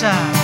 Canta, 0.00 0.37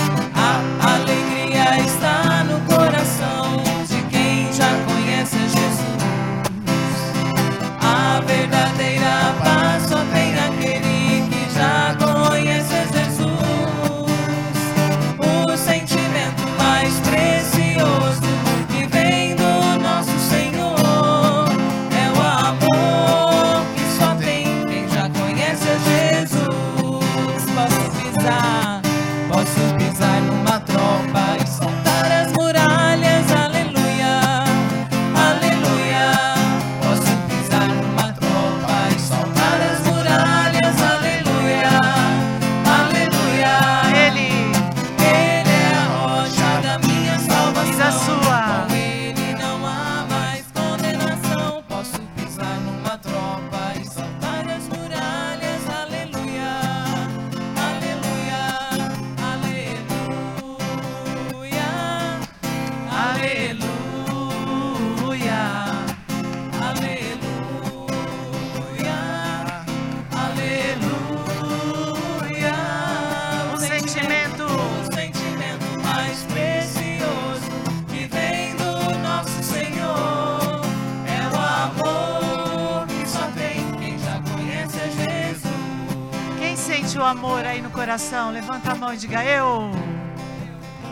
diga 89.05 89.23
eu. 89.23 89.69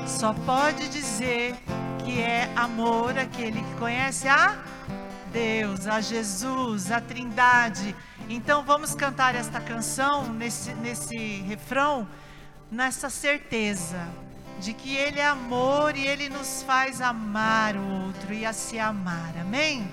Só 0.06 0.34
pode 0.46 0.88
dizer 0.88 1.56
que 2.06 2.22
é 2.22 2.48
amor 2.56 3.18
aquele 3.18 3.60
que 3.60 3.76
conhece 3.80 4.28
a 4.28 4.56
Deus, 5.32 5.88
a 5.88 6.00
Jesus, 6.00 6.92
a 6.92 7.02
Trindade. 7.02 7.96
Então 8.30 8.64
vamos 8.64 8.94
cantar 8.94 9.34
esta 9.34 9.60
canção 9.60 10.32
nesse, 10.32 10.76
nesse 10.76 11.42
refrão, 11.42 12.08
nessa 12.72 13.10
certeza 13.10 14.08
de 14.60 14.74
que 14.74 14.96
Ele 14.96 15.20
é 15.20 15.26
amor 15.26 15.96
e 15.96 16.06
Ele 16.06 16.30
nos 16.30 16.62
faz 16.62 17.02
amar 17.02 17.76
o 17.76 18.06
outro 18.06 18.32
e 18.32 18.46
a 18.46 18.54
se 18.54 18.78
amar. 18.78 19.34
Amém? 19.42 19.92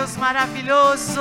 Deus 0.00 0.16
maravilhoso. 0.16 1.20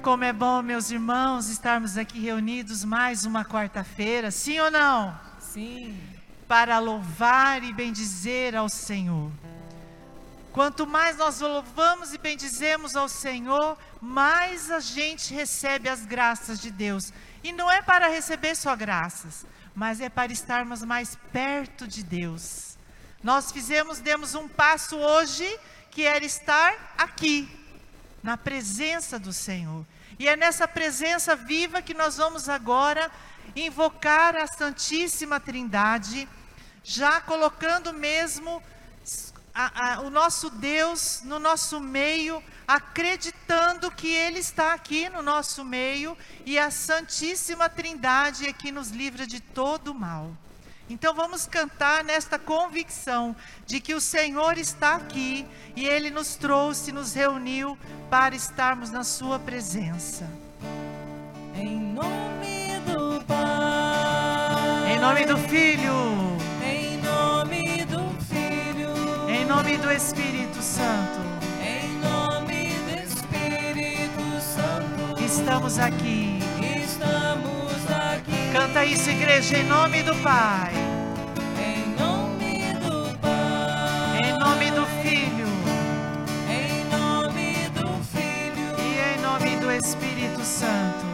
Como 0.00 0.22
é 0.22 0.32
bom, 0.32 0.62
meus 0.62 0.92
irmãos, 0.92 1.48
estarmos 1.48 1.98
aqui 1.98 2.20
reunidos 2.20 2.84
mais 2.84 3.24
uma 3.24 3.44
quarta-feira, 3.44 4.30
sim 4.30 4.60
ou 4.60 4.70
não? 4.70 5.18
Sim. 5.40 6.00
Para 6.46 6.78
louvar 6.78 7.64
e 7.64 7.72
bendizer 7.72 8.54
ao 8.54 8.68
Senhor. 8.68 9.32
Quanto 10.52 10.86
mais 10.86 11.16
nós 11.16 11.40
louvamos 11.40 12.14
e 12.14 12.18
bendizemos 12.18 12.94
ao 12.94 13.08
Senhor, 13.08 13.76
mais 14.00 14.70
a 14.70 14.78
gente 14.78 15.34
recebe 15.34 15.88
as 15.88 16.06
graças 16.06 16.60
de 16.60 16.70
Deus. 16.70 17.12
E 17.42 17.50
não 17.50 17.68
é 17.68 17.82
para 17.82 18.06
receber 18.06 18.54
só 18.54 18.76
graças, 18.76 19.44
mas 19.74 20.00
é 20.00 20.08
para 20.08 20.30
estarmos 20.30 20.84
mais 20.84 21.18
perto 21.32 21.88
de 21.88 22.04
Deus. 22.04 22.78
Nós 23.24 23.50
fizemos, 23.50 23.98
demos 23.98 24.36
um 24.36 24.46
passo 24.46 24.96
hoje 24.96 25.58
que 25.90 26.02
era 26.02 26.24
estar 26.24 26.94
aqui, 26.96 27.48
na 28.22 28.36
presença 28.36 29.18
do 29.18 29.32
Senhor. 29.32 29.84
E 30.18 30.28
é 30.28 30.36
nessa 30.36 30.68
presença 30.68 31.34
viva 31.34 31.80
que 31.82 31.94
nós 31.94 32.16
vamos 32.18 32.48
agora 32.48 33.10
invocar 33.56 34.36
a 34.36 34.46
Santíssima 34.46 35.40
Trindade, 35.40 36.28
já 36.84 37.20
colocando 37.20 37.92
mesmo 37.92 38.62
a- 39.54 39.94
a- 39.94 40.00
o 40.02 40.10
nosso 40.10 40.50
Deus 40.50 41.22
no 41.24 41.38
nosso 41.38 41.80
meio, 41.80 42.42
acreditando 42.68 43.90
que 43.90 44.08
Ele 44.08 44.38
está 44.38 44.74
aqui 44.74 45.08
no 45.08 45.22
nosso 45.22 45.64
meio 45.64 46.16
e 46.46 46.58
a 46.58 46.70
Santíssima 46.70 47.68
Trindade 47.68 48.46
é 48.46 48.52
que 48.52 48.70
nos 48.70 48.90
livra 48.90 49.26
de 49.26 49.40
todo 49.40 49.88
o 49.92 49.94
mal. 49.94 50.36
Então 50.90 51.14
vamos 51.14 51.46
cantar 51.46 52.02
nesta 52.02 52.36
convicção 52.36 53.36
de 53.64 53.78
que 53.80 53.94
o 53.94 54.00
Senhor 54.00 54.58
está 54.58 54.96
aqui 54.96 55.46
e 55.76 55.86
Ele 55.86 56.10
nos 56.10 56.34
trouxe, 56.34 56.90
nos 56.90 57.14
reuniu 57.14 57.78
para 58.10 58.34
estarmos 58.34 58.90
na 58.90 59.04
Sua 59.04 59.38
presença. 59.38 60.28
Em 61.54 61.78
nome 61.78 62.80
do 62.86 63.24
Pai. 63.24 64.92
Em 64.92 64.98
nome 64.98 65.24
do 65.26 65.36
Filho, 65.38 65.94
Em 66.60 66.96
nome 66.96 67.84
do 67.84 68.24
Filho. 68.24 69.30
em 69.30 69.44
nome 69.44 69.76
do 69.78 69.92
Espírito 69.92 70.60
Santo, 70.60 71.20
Em 71.62 71.88
nome 72.00 72.68
do 72.74 72.98
Espírito 73.04 74.40
Santo. 74.40 75.24
estamos 75.24 75.78
aqui. 75.78 76.40
Estamos 76.84 77.88
aqui. 77.88 78.39
Canta 78.52 78.84
isso, 78.84 79.08
igreja, 79.10 79.58
em 79.58 79.64
nome 79.64 80.02
do 80.02 80.14
Pai, 80.16 80.72
Em 81.58 81.86
nome 82.00 82.72
do 82.80 83.18
Pai. 83.18 84.20
em 84.24 84.38
nome 84.38 84.70
do 84.72 84.86
Filho 85.02 85.48
Em 86.48 86.84
nome 86.90 87.68
do 87.74 87.88
Filho. 88.12 88.74
e 88.78 89.18
em 89.18 89.20
nome 89.22 89.56
do 89.56 89.70
Espírito 89.70 90.42
Santo. 90.44 91.09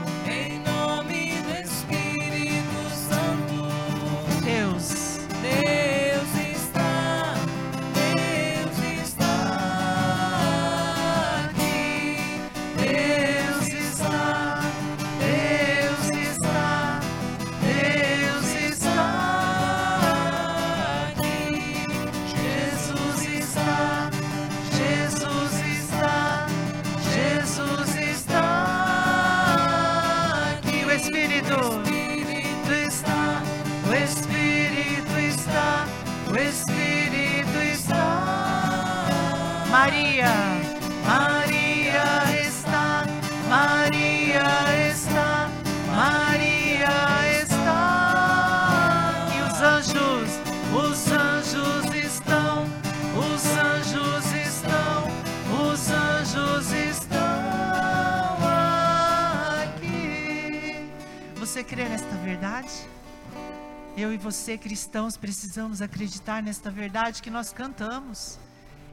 Você, 64.47 64.57
cristãos, 64.57 65.17
precisamos 65.17 65.83
acreditar 65.83 66.41
nesta 66.41 66.71
verdade 66.71 67.21
que 67.21 67.31
nós 67.31 67.53
cantamos. 67.53 68.39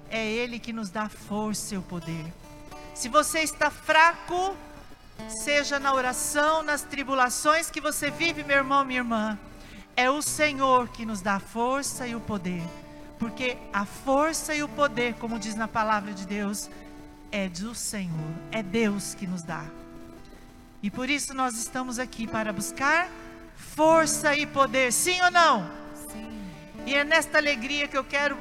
É 0.09 0.25
Ele 0.25 0.57
que 0.57 0.73
nos 0.73 0.89
dá 0.89 1.07
força 1.07 1.75
e 1.75 1.77
o 1.77 1.81
poder. 1.83 2.25
Se 2.95 3.07
você 3.07 3.41
está 3.41 3.69
fraco, 3.69 4.57
seja 5.29 5.77
na 5.77 5.93
oração, 5.93 6.63
nas 6.63 6.81
tribulações 6.81 7.69
que 7.69 7.79
você 7.79 8.09
vive, 8.09 8.43
meu 8.43 8.57
irmão, 8.57 8.83
minha 8.83 9.01
irmã, 9.01 9.37
é 9.95 10.09
o 10.09 10.23
Senhor 10.23 10.87
que 10.87 11.05
nos 11.05 11.21
dá 11.21 11.39
força 11.39 12.07
e 12.07 12.15
o 12.15 12.19
poder. 12.19 12.63
Porque 13.19 13.55
a 13.71 13.85
força 13.85 14.55
e 14.55 14.63
o 14.63 14.67
poder, 14.67 15.13
como 15.19 15.37
diz 15.37 15.53
na 15.53 15.67
palavra 15.67 16.15
de 16.15 16.25
Deus, 16.25 16.67
é 17.31 17.47
do 17.47 17.75
Senhor, 17.75 18.33
é 18.51 18.63
Deus 18.63 19.13
que 19.13 19.27
nos 19.27 19.43
dá. 19.43 19.63
E 20.81 20.89
por 20.89 21.11
isso 21.11 21.31
nós 21.31 21.55
estamos 21.59 21.99
aqui 21.99 22.25
para 22.25 22.51
buscar 22.51 23.07
força 23.63 24.35
e 24.35 24.45
poder, 24.45 24.91
sim 24.91 25.19
ou 25.21 25.31
não? 25.31 25.67
Sim. 26.11 26.29
E 26.85 26.93
é 26.93 27.03
nesta 27.03 27.37
alegria 27.37 27.87
que 27.87 27.97
eu 27.97 28.03
quero 28.03 28.37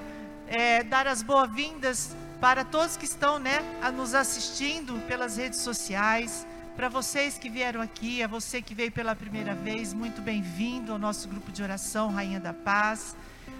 é, 0.46 0.82
dar 0.82 1.06
as 1.06 1.22
boas-vindas 1.22 2.14
para 2.40 2.64
todos 2.64 2.96
que 2.96 3.04
estão 3.04 3.38
né, 3.38 3.62
a 3.80 3.90
nos 3.90 4.14
assistindo 4.14 5.00
pelas 5.06 5.36
redes 5.36 5.60
sociais. 5.60 6.46
Para 6.76 6.88
vocês 6.88 7.38
que 7.38 7.48
vieram 7.48 7.80
aqui, 7.80 8.22
a 8.22 8.26
você 8.26 8.60
que 8.60 8.74
veio 8.74 8.90
pela 8.90 9.14
primeira 9.14 9.54
vez, 9.54 9.94
muito 9.94 10.20
bem-vindo 10.20 10.92
ao 10.92 10.98
nosso 10.98 11.28
grupo 11.28 11.52
de 11.52 11.62
oração 11.62 12.10
Rainha 12.10 12.40
da 12.40 12.52
Paz. 12.52 13.16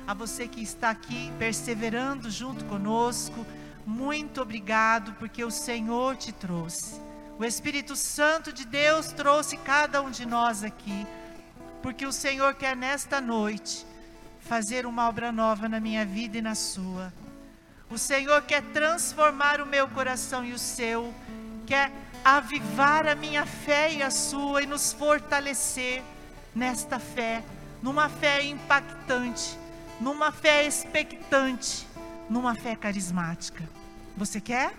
A 0.07 0.13
você 0.13 0.49
que 0.49 0.61
está 0.61 0.91
aqui 0.91 1.33
perseverando 1.39 2.31
junto 2.31 2.65
conosco, 2.65 3.47
muito 3.87 4.43
obrigado, 4.43 5.15
porque 5.15 5.45
o 5.45 5.51
Senhor 5.51 6.17
te 6.17 6.33
trouxe. 6.33 7.01
O 7.39 7.45
Espírito 7.45 7.95
Santo 7.95 8.53
de 8.53 8.67
Deus 8.67 9.13
trouxe 9.13 9.57
cada 9.57 10.03
um 10.03 10.11
de 10.11 10.27
nós 10.27 10.65
aqui 10.65 11.07
porque 11.83 12.07
o 12.07 12.13
Senhor 12.13 12.55
quer 12.55 12.77
nesta 12.77 13.21
noite 13.21 13.85
fazer 14.41 14.87
uma 14.87 15.09
obra 15.09 15.33
nova 15.33 15.69
na 15.69 15.81
minha 15.81 16.05
vida 16.05 16.39
e 16.39 16.43
na 16.43 16.55
sua. 16.55 17.13
O 17.91 17.99
Senhor 17.99 18.43
quer 18.43 18.63
transformar 18.73 19.61
o 19.61 19.67
meu 19.67 19.89
coração 19.89 20.45
e 20.45 20.53
o 20.53 20.59
seu, 20.59 21.13
quer 21.67 21.91
avivar 22.25 23.07
a 23.07 23.15
minha 23.15 23.45
fé 23.45 23.93
e 23.93 24.03
a 24.03 24.11
sua 24.11 24.63
e 24.63 24.67
nos 24.67 24.93
fortalecer 24.93 26.03
nesta 26.55 26.99
fé, 26.99 27.43
numa 27.83 28.09
fé 28.09 28.45
impactante, 28.45 29.59
numa 30.01 30.31
fé 30.33 30.65
expectante, 30.65 31.87
numa 32.31 32.55
fé 32.55 32.77
carismática. 32.77 33.69
Você 34.17 34.41
quer? 34.41 34.73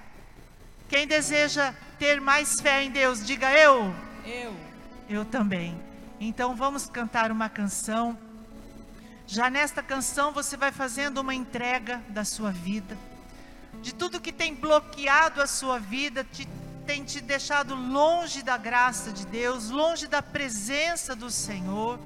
Quem 0.90 1.06
deseja 1.06 1.74
ter 2.00 2.22
mais 2.22 2.60
fé 2.62 2.84
em 2.84 2.92
Deus, 2.92 3.26
diga 3.26 3.52
eu. 3.52 3.94
Eu. 4.26 4.56
Eu 5.10 5.26
também. 5.26 5.93
Então 6.20 6.56
vamos 6.56 6.88
cantar 6.88 7.32
uma 7.32 7.50
canção. 7.50 8.18
Já 9.26 9.50
nesta 9.50 9.82
canção 9.82 10.32
você 10.32 10.56
vai 10.56 10.72
fazendo 10.72 11.20
uma 11.20 11.34
entrega 11.34 12.02
da 12.10 12.24
sua 12.24 12.52
vida, 12.52 12.98
de 13.82 13.94
tudo 13.94 14.22
que 14.22 14.32
tem 14.32 14.54
bloqueado 14.54 15.42
a 15.42 15.48
sua 15.48 15.80
vida, 15.80 16.24
te, 16.24 16.48
tem 16.86 17.04
te 17.04 17.22
deixado 17.22 17.74
longe 17.74 18.44
da 18.44 18.58
graça 18.58 19.12
de 19.12 19.26
Deus, 19.26 19.70
longe 19.70 20.08
da 20.08 20.22
presença 20.22 21.16
do 21.16 21.32
Senhor, 21.32 21.98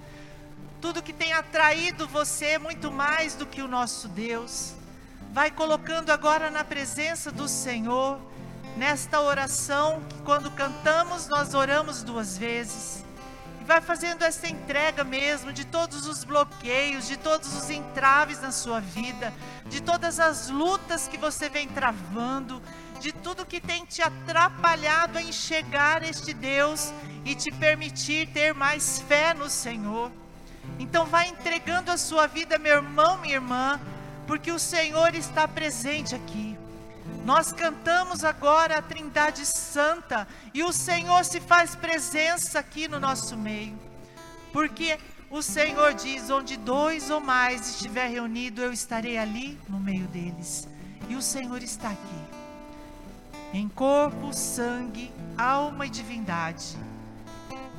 tudo 0.79 1.01
que 1.01 1.11
tem 1.11 1.33
atraído 1.33 2.07
você 2.07 2.57
muito 2.57 2.91
mais 2.91 3.33
do 3.33 3.45
que 3.45 3.61
o 3.61 3.67
nosso 3.67 4.07
Deus. 4.07 4.73
Vai 5.33 5.51
colocando 5.51 6.11
agora 6.11 6.49
na 6.49 6.63
presença 6.63 7.31
do 7.31 7.47
Senhor, 7.47 8.19
nesta 8.77 9.19
oração 9.19 10.01
que 10.07 10.21
quando 10.21 10.51
cantamos 10.51 11.27
nós 11.27 11.53
oramos 11.55 12.03
duas 12.03 12.37
vezes 12.37 13.06
vai 13.67 13.81
fazendo 13.81 14.23
essa 14.23 14.47
entrega 14.47 15.03
mesmo 15.03 15.51
de 15.51 15.65
todos 15.65 16.07
os 16.07 16.23
bloqueios, 16.23 17.05
de 17.05 17.17
todos 17.17 17.53
os 17.53 17.69
entraves 17.69 18.41
na 18.41 18.49
sua 18.49 18.79
vida, 18.79 19.33
de 19.65 19.81
todas 19.81 20.21
as 20.21 20.49
lutas 20.49 21.09
que 21.09 21.17
você 21.17 21.49
vem 21.49 21.67
travando, 21.67 22.63
de 23.01 23.11
tudo 23.11 23.45
que 23.45 23.59
tem 23.59 23.85
te 23.85 24.01
atrapalhado 24.01 25.17
a 25.17 25.21
este 25.21 26.33
Deus 26.33 26.93
e 27.25 27.35
te 27.35 27.51
permitir 27.51 28.29
ter 28.29 28.53
mais 28.53 28.99
fé 29.01 29.33
no 29.33 29.49
Senhor. 29.49 30.13
Então 30.79 31.05
vai 31.05 31.27
entregando 31.27 31.91
a 31.91 31.97
sua 31.97 32.25
vida, 32.25 32.57
meu 32.57 32.77
irmão, 32.77 33.17
minha 33.17 33.35
irmã, 33.35 33.81
porque 34.25 34.49
o 34.49 34.59
Senhor 34.59 35.13
está 35.13 35.45
presente 35.45 36.15
aqui. 36.15 36.56
Nós 37.27 37.51
cantamos 37.51 38.23
agora 38.23 38.77
a 38.77 38.81
Trindade 38.81 39.45
Santa 39.45 40.25
e 40.53 40.63
o 40.63 40.71
Senhor 40.71 41.25
se 41.25 41.41
faz 41.41 41.75
presença 41.75 42.57
aqui 42.57 42.87
no 42.87 43.01
nosso 43.01 43.35
meio. 43.35 43.77
Porque 44.53 44.97
o 45.29 45.41
Senhor 45.41 45.93
diz: 45.93 46.29
onde 46.29 46.55
dois 46.55 47.09
ou 47.09 47.19
mais 47.19 47.69
estiver 47.69 48.07
reunido, 48.07 48.61
eu 48.61 48.71
estarei 48.71 49.17
ali 49.17 49.59
no 49.67 49.77
meio 49.77 50.07
deles. 50.07 50.69
E 51.09 51.17
o 51.17 51.21
Senhor 51.21 51.61
está 51.61 51.89
aqui. 51.89 52.37
Em 53.53 53.67
corpo, 53.67 54.31
sangue, 54.31 55.11
alma 55.37 55.85
e 55.85 55.89
divindade. 55.89 56.77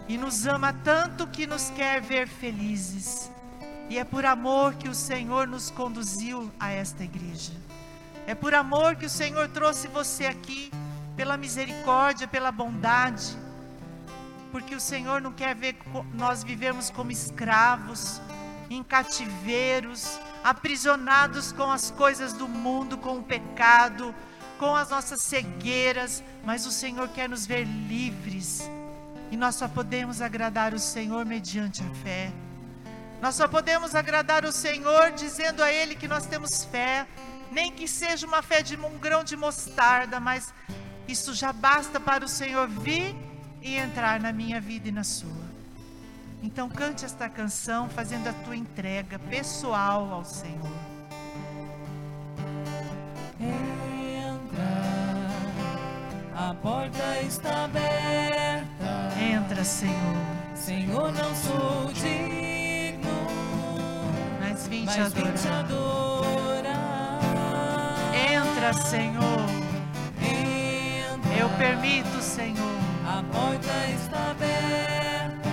E 0.06 0.18
nos 0.18 0.46
ama 0.46 0.74
tanto 0.74 1.26
que 1.26 1.46
nos 1.46 1.70
quer 1.70 2.02
ver 2.02 2.28
felizes. 2.28 3.30
E 3.88 3.96
é 3.96 4.04
por 4.04 4.26
amor 4.26 4.74
que 4.74 4.90
o 4.90 4.94
Senhor 4.94 5.46
nos 5.46 5.70
conduziu 5.70 6.52
a 6.60 6.70
esta 6.70 7.02
igreja. 7.02 7.67
É 8.28 8.34
por 8.34 8.52
amor 8.54 8.94
que 8.96 9.06
o 9.06 9.08
Senhor 9.08 9.48
trouxe 9.48 9.88
você 9.88 10.26
aqui, 10.26 10.70
pela 11.16 11.38
misericórdia, 11.38 12.28
pela 12.28 12.52
bondade. 12.52 13.34
Porque 14.52 14.74
o 14.74 14.80
Senhor 14.80 15.18
não 15.18 15.32
quer 15.32 15.54
ver 15.54 15.78
nós 16.12 16.44
vivemos 16.44 16.90
como 16.90 17.10
escravos, 17.10 18.20
em 18.68 18.82
cativeiros, 18.82 20.20
aprisionados 20.44 21.52
com 21.52 21.72
as 21.72 21.90
coisas 21.90 22.34
do 22.34 22.46
mundo, 22.46 22.98
com 22.98 23.16
o 23.16 23.22
pecado, 23.22 24.14
com 24.58 24.76
as 24.76 24.90
nossas 24.90 25.22
cegueiras, 25.22 26.22
mas 26.44 26.66
o 26.66 26.70
Senhor 26.70 27.08
quer 27.08 27.30
nos 27.30 27.46
ver 27.46 27.64
livres. 27.64 28.70
E 29.30 29.38
nós 29.38 29.54
só 29.54 29.68
podemos 29.68 30.20
agradar 30.20 30.74
o 30.74 30.78
Senhor 30.78 31.24
mediante 31.24 31.82
a 31.82 31.94
fé. 32.04 32.30
Nós 33.22 33.36
só 33.36 33.48
podemos 33.48 33.94
agradar 33.94 34.44
o 34.44 34.52
Senhor 34.52 35.12
dizendo 35.12 35.62
a 35.62 35.72
Ele 35.72 35.94
que 35.94 36.06
nós 36.06 36.26
temos 36.26 36.62
fé, 36.66 37.06
nem 37.50 37.72
que 37.72 37.88
seja 37.88 38.26
uma 38.26 38.42
fé 38.42 38.62
de 38.62 38.76
um 38.76 38.98
grão 38.98 39.24
de 39.24 39.36
mostarda, 39.36 40.20
mas 40.20 40.52
isso 41.06 41.34
já 41.34 41.52
basta 41.52 41.98
para 41.98 42.24
o 42.24 42.28
Senhor 42.28 42.68
vir 42.68 43.16
e 43.62 43.76
entrar 43.76 44.20
na 44.20 44.32
minha 44.32 44.60
vida 44.60 44.88
e 44.88 44.92
na 44.92 45.04
sua. 45.04 45.48
Então 46.42 46.68
cante 46.68 47.04
esta 47.04 47.28
canção 47.28 47.88
fazendo 47.88 48.28
a 48.28 48.32
tua 48.32 48.56
entrega 48.56 49.18
pessoal 49.18 50.12
ao 50.12 50.24
Senhor. 50.24 50.70
Entra, 53.40 54.68
a 56.36 56.54
porta 56.54 57.20
está 57.22 57.64
aberta. 57.64 58.68
Entra, 59.20 59.64
Senhor. 59.64 60.38
Senhor, 60.54 61.12
não 61.12 61.34
sou 61.34 61.92
digno, 61.92 63.08
mas 64.40 64.68
vim 64.68 64.86
te 64.86 64.98
mas 64.98 65.12
vim 65.12 65.22
te 65.32 65.48
adorar. 65.48 65.64
adorar. 65.64 66.37
Entra, 68.58 68.72
Senhor. 68.72 69.46
Entra, 70.20 71.32
Eu 71.38 71.48
permito, 71.50 72.20
Senhor. 72.20 72.74
a 73.06 73.22
porta 73.32 73.72
está 73.88 74.30
aberta. 74.32 75.48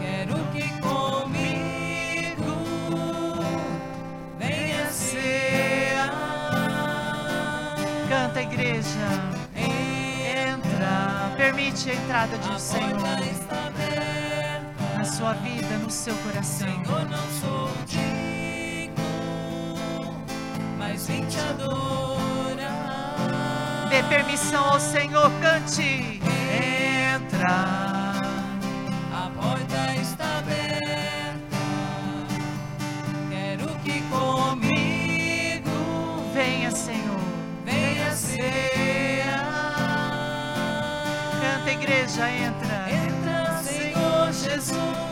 Quero 0.00 0.34
que 0.52 0.66
comigo 0.80 2.56
venha 4.38 4.86
cear. 4.90 6.10
Canta, 8.08 8.40
igreja. 8.40 9.08
Entra. 9.54 11.34
Permite 11.36 11.90
a 11.90 11.94
entrada 11.94 12.38
de 12.38 12.48
A 12.48 12.52
um 12.52 12.58
Senhor 12.58 12.98
porta 12.98 13.24
está 13.24 13.66
aberta. 13.66 14.98
na 14.98 15.04
sua 15.04 15.34
vida, 15.34 15.76
no 15.76 15.90
seu 15.90 16.14
coração. 16.16 16.66
Senhor, 16.66 17.06
Dê 23.88 24.02
permissão 24.02 24.64
ao 24.72 24.80
Senhor, 24.80 25.30
cante. 25.40 26.20
Entra. 27.14 27.54
A 29.12 29.30
porta 29.34 29.94
está 30.00 30.38
aberta. 30.38 31.56
Quero 33.30 33.68
que 33.84 34.02
comigo 34.10 35.70
venha, 36.34 36.70
Senhor. 36.70 37.20
Venha 37.64 38.12
cear. 38.12 39.46
Canta, 41.40 41.70
igreja, 41.70 42.28
entra. 42.28 42.90
Entra, 42.90 43.62
Senhor 43.62 44.32
Jesus. 44.32 45.05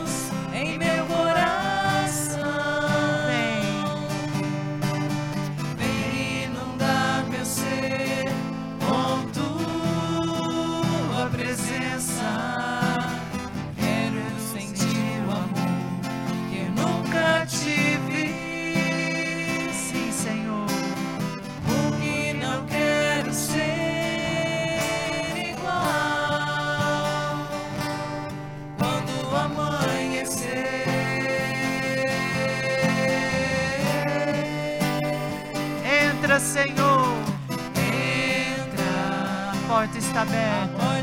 Porta 39.85 39.99
está 39.99 40.23
aberta. 40.23 40.94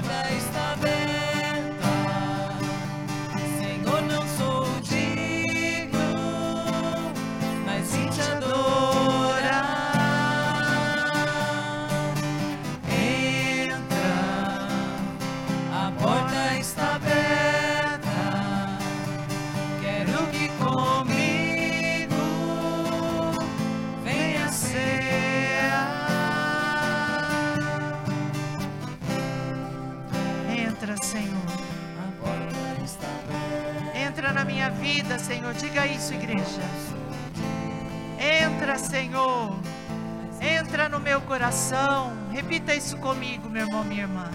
Meu 41.11 41.19
coração. 41.19 42.13
Repita 42.31 42.73
isso 42.73 42.95
comigo, 42.95 43.49
meu 43.49 43.65
irmão, 43.65 43.83
minha 43.83 44.03
irmã. 44.03 44.31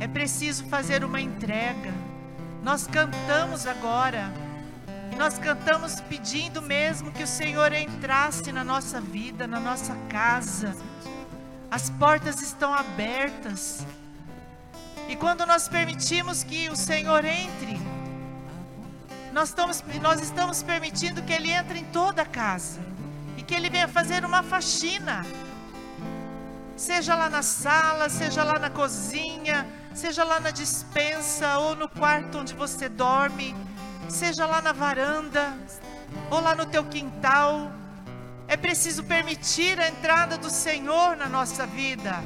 É 0.00 0.08
preciso 0.08 0.64
fazer 0.64 1.04
uma 1.04 1.20
entrega. 1.20 1.92
Nós 2.62 2.86
cantamos 2.86 3.66
agora. 3.66 4.32
E 5.12 5.16
nós 5.16 5.38
cantamos 5.38 6.00
pedindo 6.00 6.62
mesmo 6.62 7.12
que 7.12 7.22
o 7.22 7.26
Senhor 7.26 7.70
entrasse 7.74 8.50
na 8.50 8.64
nossa 8.64 8.98
vida, 8.98 9.46
na 9.46 9.60
nossa 9.60 9.94
casa. 10.08 10.74
As 11.70 11.90
portas 11.90 12.40
estão 12.40 12.72
abertas. 12.72 13.86
E 15.06 15.16
quando 15.16 15.44
nós 15.44 15.68
permitimos 15.68 16.42
que 16.42 16.70
o 16.70 16.76
Senhor 16.76 17.26
entre, 17.26 17.78
nós 19.34 19.50
estamos, 19.50 19.84
nós 20.00 20.22
estamos 20.22 20.62
permitindo 20.62 21.22
que 21.22 21.32
Ele 21.34 21.50
entre 21.50 21.80
em 21.80 21.84
toda 21.84 22.22
a 22.22 22.26
casa. 22.26 22.80
E 23.36 23.42
que 23.42 23.54
Ele 23.54 23.68
venha 23.68 23.86
fazer 23.86 24.24
uma 24.24 24.42
faxina. 24.42 25.26
Seja 26.78 27.16
lá 27.16 27.28
na 27.28 27.42
sala, 27.42 28.08
seja 28.08 28.44
lá 28.44 28.56
na 28.56 28.70
cozinha, 28.70 29.66
seja 29.92 30.22
lá 30.22 30.38
na 30.38 30.52
dispensa 30.52 31.58
ou 31.58 31.74
no 31.74 31.88
quarto 31.88 32.38
onde 32.38 32.54
você 32.54 32.88
dorme, 32.88 33.52
seja 34.08 34.46
lá 34.46 34.62
na 34.62 34.72
varanda 34.72 35.58
ou 36.30 36.40
lá 36.40 36.54
no 36.54 36.64
teu 36.64 36.84
quintal. 36.84 37.72
É 38.46 38.56
preciso 38.56 39.02
permitir 39.02 39.80
a 39.80 39.88
entrada 39.88 40.38
do 40.38 40.48
Senhor 40.48 41.16
na 41.16 41.28
nossa 41.28 41.66
vida. 41.66 42.22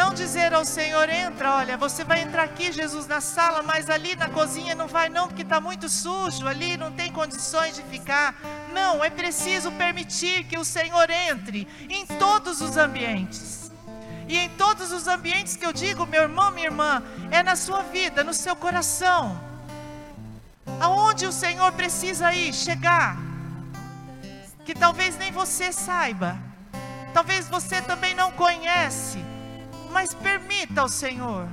Não 0.00 0.14
dizer 0.14 0.54
ao 0.54 0.64
Senhor, 0.64 1.10
entra, 1.10 1.56
olha, 1.56 1.76
você 1.76 2.04
vai 2.04 2.22
entrar 2.22 2.44
aqui, 2.44 2.72
Jesus, 2.72 3.06
na 3.06 3.20
sala, 3.20 3.62
mas 3.62 3.90
ali 3.90 4.16
na 4.16 4.30
cozinha 4.30 4.74
não 4.74 4.88
vai 4.88 5.10
não, 5.10 5.28
porque 5.28 5.42
está 5.42 5.60
muito 5.60 5.90
sujo, 5.90 6.48
ali 6.48 6.74
não 6.78 6.90
tem 6.90 7.12
condições 7.12 7.76
de 7.76 7.82
ficar. 7.82 8.34
Não, 8.72 9.04
é 9.04 9.10
preciso 9.10 9.70
permitir 9.72 10.44
que 10.44 10.58
o 10.58 10.64
Senhor 10.64 11.10
entre 11.10 11.68
em 11.86 12.06
todos 12.06 12.62
os 12.62 12.78
ambientes. 12.78 13.70
E 14.26 14.38
em 14.38 14.48
todos 14.48 14.90
os 14.90 15.06
ambientes 15.06 15.54
que 15.54 15.66
eu 15.66 15.72
digo, 15.72 16.06
meu 16.06 16.22
irmão, 16.22 16.50
minha 16.50 16.68
irmã, 16.68 17.02
é 17.30 17.42
na 17.42 17.54
sua 17.54 17.82
vida, 17.82 18.24
no 18.24 18.32
seu 18.32 18.56
coração. 18.56 19.38
Aonde 20.80 21.26
o 21.26 21.32
Senhor 21.32 21.70
precisa 21.72 22.32
ir, 22.32 22.54
chegar. 22.54 23.18
Que 24.64 24.74
talvez 24.74 25.18
nem 25.18 25.30
você 25.30 25.70
saiba. 25.70 26.38
Talvez 27.12 27.50
você 27.50 27.82
também 27.82 28.14
não 28.14 28.32
conhece 28.32 29.29
mas 29.90 30.14
permita 30.14 30.80
ao 30.80 30.88
Senhor, 30.88 31.48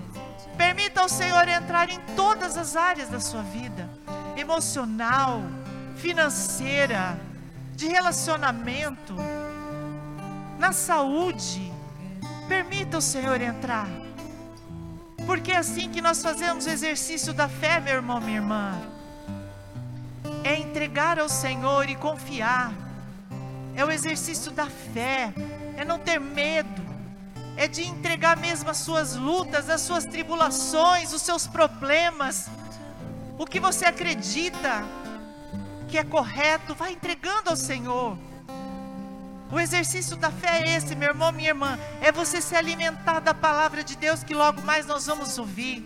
permita 0.58 1.02
ao 1.02 1.10
Senhor 1.10 1.48
entrar 1.48 1.90
em 1.90 2.00
todas 2.16 2.58
as 2.58 2.76
áreas 2.76 3.10
da 3.10 3.20
sua 3.20 3.42
vida 3.42 3.90
emocional, 4.36 5.42
financeira, 5.96 7.20
de 7.76 7.88
relacionamento, 7.88 9.16
na 10.58 10.72
saúde. 10.72 11.74
Permita 12.48 12.98
o 12.98 13.02
Senhor 13.02 13.42
entrar, 13.42 13.90
porque 15.26 15.52
é 15.52 15.58
assim 15.58 15.90
que 15.90 16.02
nós 16.02 16.22
fazemos 16.22 16.66
o 16.66 16.70
exercício 16.70 17.34
da 17.34 17.50
fé, 17.50 17.82
meu 17.82 17.96
irmão, 17.96 18.22
minha 18.22 18.38
irmã. 18.38 18.74
É 20.46 20.58
entregar 20.58 21.20
ao 21.20 21.28
Senhor 21.28 21.90
e 21.90 21.96
confiar, 21.96 22.72
é 23.76 23.84
o 23.84 23.92
exercício 23.92 24.50
da 24.50 24.68
fé, 24.68 25.34
é 25.76 25.84
não 25.84 26.00
ter 26.00 26.22
medo 26.22 26.87
é 27.58 27.68
de 27.68 27.84
entregar 27.84 28.38
mesmo 28.38 28.70
as 28.70 28.78
suas 28.78 29.16
lutas, 29.16 29.68
as 29.68 29.82
suas 29.82 30.06
tribulações, 30.06 31.12
os 31.12 31.24
seus 31.24 31.48
problemas, 31.48 32.48
o 33.38 33.46
que 33.48 33.60
você 33.60 33.84
acredita 33.84 34.86
que 35.88 35.98
é 35.98 36.04
correto, 36.04 36.76
vai 36.76 36.92
entregando 36.94 37.50
ao 37.50 37.56
Senhor. 37.56 38.18
O 39.52 39.60
exercício 39.60 40.16
da 40.18 40.30
fé 40.30 40.62
é 40.62 40.76
esse, 40.76 40.96
meu 40.96 41.10
irmão, 41.10 41.32
minha 41.32 41.50
irmã, 41.50 41.80
é 42.02 42.12
você 42.12 42.42
se 42.42 42.56
alimentar 42.56 43.22
da 43.22 43.34
palavra 43.34 43.84
de 43.84 43.96
Deus 43.96 44.24
que 44.24 44.36
logo 44.36 44.62
mais 44.62 44.86
nós 44.86 45.08
vamos 45.08 45.38
ouvir, 45.40 45.80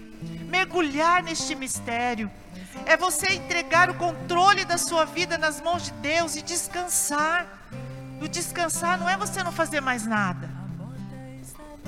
mergulhar 0.49 1.23
neste 1.23 1.55
mistério. 1.55 2.29
É 2.85 2.97
você 2.97 3.33
entregar 3.33 3.89
o 3.89 3.93
controle 3.93 4.65
da 4.65 4.77
sua 4.77 5.05
vida 5.05 5.37
nas 5.37 5.61
mãos 5.61 5.83
de 5.83 5.91
Deus 5.93 6.35
e 6.35 6.41
descansar. 6.41 7.45
O 8.19 8.27
descansar 8.27 8.99
não 8.99 9.07
é 9.07 9.15
você 9.15 9.43
não 9.43 9.51
fazer 9.51 9.79
mais 9.79 10.05
nada. 10.05 10.61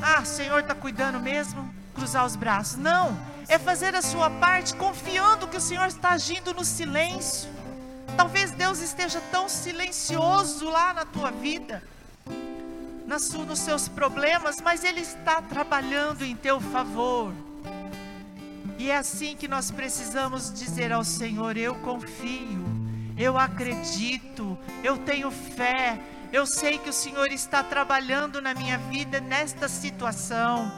Ah, 0.05 0.19
o 0.21 0.25
Senhor 0.25 0.59
está 0.59 0.75
cuidando 0.75 1.17
mesmo? 1.17 1.73
Cruzar 1.95 2.25
os 2.25 2.35
braços. 2.35 2.75
Não, 2.75 3.17
é 3.47 3.57
fazer 3.57 3.95
a 3.95 4.01
sua 4.01 4.29
parte 4.29 4.75
confiando 4.75 5.47
que 5.47 5.55
o 5.55 5.61
Senhor 5.61 5.87
está 5.87 6.09
agindo 6.09 6.53
no 6.53 6.65
silêncio. 6.65 7.49
Talvez 8.17 8.51
Deus 8.51 8.81
esteja 8.81 9.21
tão 9.31 9.47
silencioso 9.47 10.69
lá 10.69 10.93
na 10.93 11.05
tua 11.05 11.31
vida, 11.31 11.81
nas 13.07 13.31
nos 13.31 13.59
seus 13.59 13.87
problemas, 13.87 14.59
mas 14.59 14.83
Ele 14.83 14.99
está 14.99 15.41
trabalhando 15.41 16.25
em 16.25 16.35
teu 16.35 16.59
favor. 16.59 17.31
E 18.77 18.91
é 18.91 18.97
assim 18.97 19.37
que 19.37 19.47
nós 19.47 19.71
precisamos 19.71 20.51
dizer 20.53 20.91
ao 20.91 21.05
Senhor: 21.05 21.55
Eu 21.55 21.75
confio, 21.75 22.65
eu 23.17 23.37
acredito, 23.37 24.57
eu 24.83 24.97
tenho 24.97 25.31
fé, 25.31 25.97
eu 26.33 26.47
sei 26.47 26.79
que 26.79 26.89
o 26.89 26.93
Senhor 26.93 27.31
está 27.31 27.61
trabalhando 27.61 28.41
na 28.41 28.55
minha 28.55 28.79
vida 28.79 29.21
nesta 29.21 29.69
situação. 29.69 30.71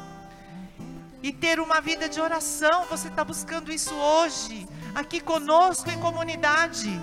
E 1.24 1.31
ter 1.31 1.62
uma 1.62 1.79
vida 1.79 2.09
de 2.09 2.19
oração, 2.19 2.83
você 2.89 3.07
está 3.07 3.24
buscando 3.24 3.71
isso 3.71 3.95
hoje, 3.95 4.67
aqui 4.93 5.21
conosco 5.21 5.89
em 5.89 5.97
comunidade. 5.97 7.01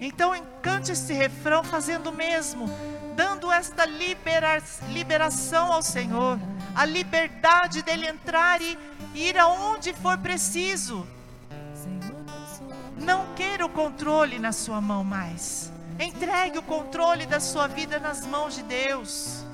Então 0.00 0.32
cante 0.62 0.92
esse 0.92 1.12
refrão 1.12 1.62
fazendo 1.62 2.08
o 2.08 2.12
mesmo, 2.12 2.70
dando 3.14 3.52
esta 3.52 3.84
libera- 3.84 4.62
liberação 4.88 5.70
ao 5.70 5.82
Senhor, 5.82 6.38
a 6.74 6.86
liberdade 6.86 7.82
dele 7.82 8.08
entrar 8.08 8.62
e 8.62 8.78
ir 9.14 9.38
aonde 9.38 9.92
for 9.92 10.16
preciso. 10.16 11.06
Não 12.96 13.34
queira 13.34 13.66
o 13.66 13.68
controle 13.68 14.38
na 14.38 14.52
sua 14.52 14.80
mão 14.80 15.04
mais. 15.04 15.70
Entregue 16.00 16.58
o 16.58 16.62
controle 16.62 17.26
da 17.26 17.38
sua 17.38 17.66
vida 17.66 17.98
nas 17.98 18.26
mãos 18.26 18.54
de 18.56 18.62
Deus. 18.62 19.44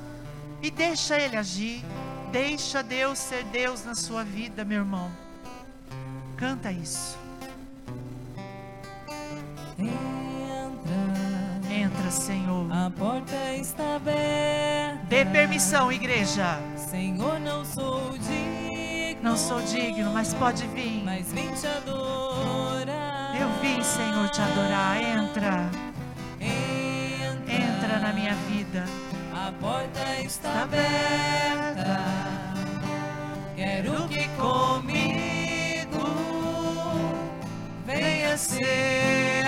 E 0.62 0.70
deixa 0.70 1.18
Ele 1.18 1.36
agir. 1.36 1.84
Deixa 2.30 2.82
Deus 2.82 3.18
ser 3.18 3.44
Deus 3.44 3.84
na 3.84 3.94
sua 3.94 4.22
vida, 4.22 4.64
meu 4.64 4.78
irmão. 4.78 5.10
Canta 6.36 6.70
isso. 6.70 7.18
Entra, 9.78 9.94
Entra, 11.70 12.10
Senhor. 12.10 12.70
a 12.72 12.90
porta 12.90 13.34
está 13.54 13.96
aberta. 13.96 15.04
Dê 15.08 15.24
permissão, 15.24 15.90
igreja. 15.90 16.58
Senhor, 16.76 17.40
não 17.40 17.64
sou 17.64 18.12
digno. 18.18 19.22
Não 19.22 19.36
sou 19.36 19.60
digno, 19.62 20.12
mas 20.12 20.32
pode 20.34 20.66
vir. 20.68 21.02
Mas 21.04 21.32
vim 21.32 21.52
te 21.54 21.66
adorar. 21.66 23.34
Eu 23.40 23.48
vim, 23.60 23.82
Senhor, 23.82 24.28
te 24.28 24.40
adorar. 24.40 25.02
Entra, 25.02 25.70
minha 28.26 28.34
vida. 28.48 28.84
A 29.32 29.52
porta 29.60 30.20
está 30.24 30.62
aberta. 30.62 32.00
Quero 33.54 34.08
que 34.08 34.28
comigo 34.30 36.06
venha 37.86 38.36
ser. 38.36 39.44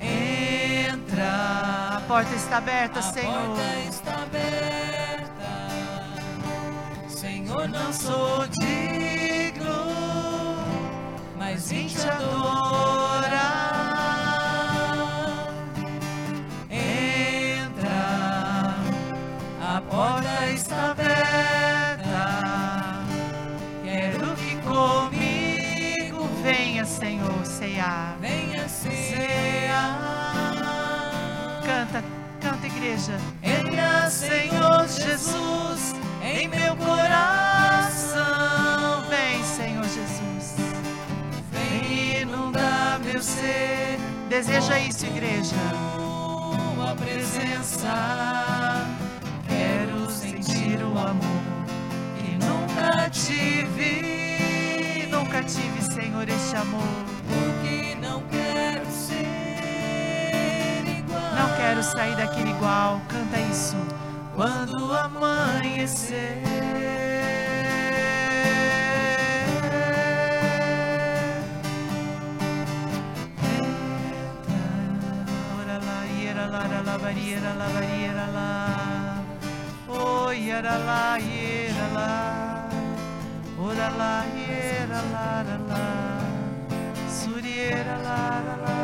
Entra. 0.00 1.96
A 1.96 2.00
porta 2.08 2.34
está 2.34 2.56
aberta, 2.56 2.98
A 3.00 3.02
Senhor. 3.02 3.32
porta 3.32 3.62
está 3.88 4.14
aberta. 4.22 5.52
Senhor, 7.08 7.68
não 7.68 7.92
sou 7.92 8.46
digno, 8.48 9.92
mas 11.38 11.70
vim 11.70 11.86
te 11.86 12.08
adorar. 12.08 13.51
Cear. 27.62 28.16
Venha 28.20 28.68
ser. 28.68 29.70
Canta, 31.64 32.02
canta, 32.40 32.66
igreja. 32.66 33.16
Entra, 33.40 34.10
Senhor 34.10 34.88
Jesus, 34.88 35.94
em 36.22 36.48
meu 36.48 36.74
coração. 36.76 38.24
Vem, 39.08 39.44
Senhor 39.44 39.84
Jesus. 39.84 40.56
Vem 41.52 42.22
inundar 42.22 42.98
meu 42.98 43.22
ser. 43.22 43.96
Deseja 44.28 44.80
isso, 44.80 45.06
igreja. 45.06 45.54
Tua 45.94 46.96
presença. 46.96 47.94
Quero 49.46 50.10
sentir 50.10 50.82
o 50.82 50.98
amor 50.98 51.42
que 52.16 52.32
nunca 52.44 53.08
tive. 53.10 55.06
Nunca 55.08 55.44
tive, 55.44 55.80
Senhor, 55.94 56.28
este 56.28 56.56
amor. 56.56 57.21
Quero 61.72 61.82
sair 61.82 62.14
daquele 62.16 62.50
igual. 62.50 63.00
Canta 63.08 63.40
isso. 63.40 63.76
Quando 64.36 64.92
amanhecer. 64.92 66.36
Ora 75.58 75.78
lá, 75.78 76.04
iera 76.20 76.46
lá, 76.46 76.58
ra 76.60 76.82
lá, 76.82 76.96
variera 76.98 77.54
lá, 77.54 77.66
variera 77.68 78.26
lá. 78.34 79.08
Ora 79.88 80.78
lá, 80.78 81.18
iera 81.18 81.86
lá, 85.10 85.44
lá. 85.68 86.18
Suriera 87.08 87.96
lá, 88.04 88.42
lá, 88.46 88.81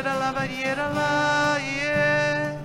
variera 0.00 0.14
lá, 0.14 0.32
variera 0.32 0.88
lá, 0.88 1.56
yeah. 1.58 2.58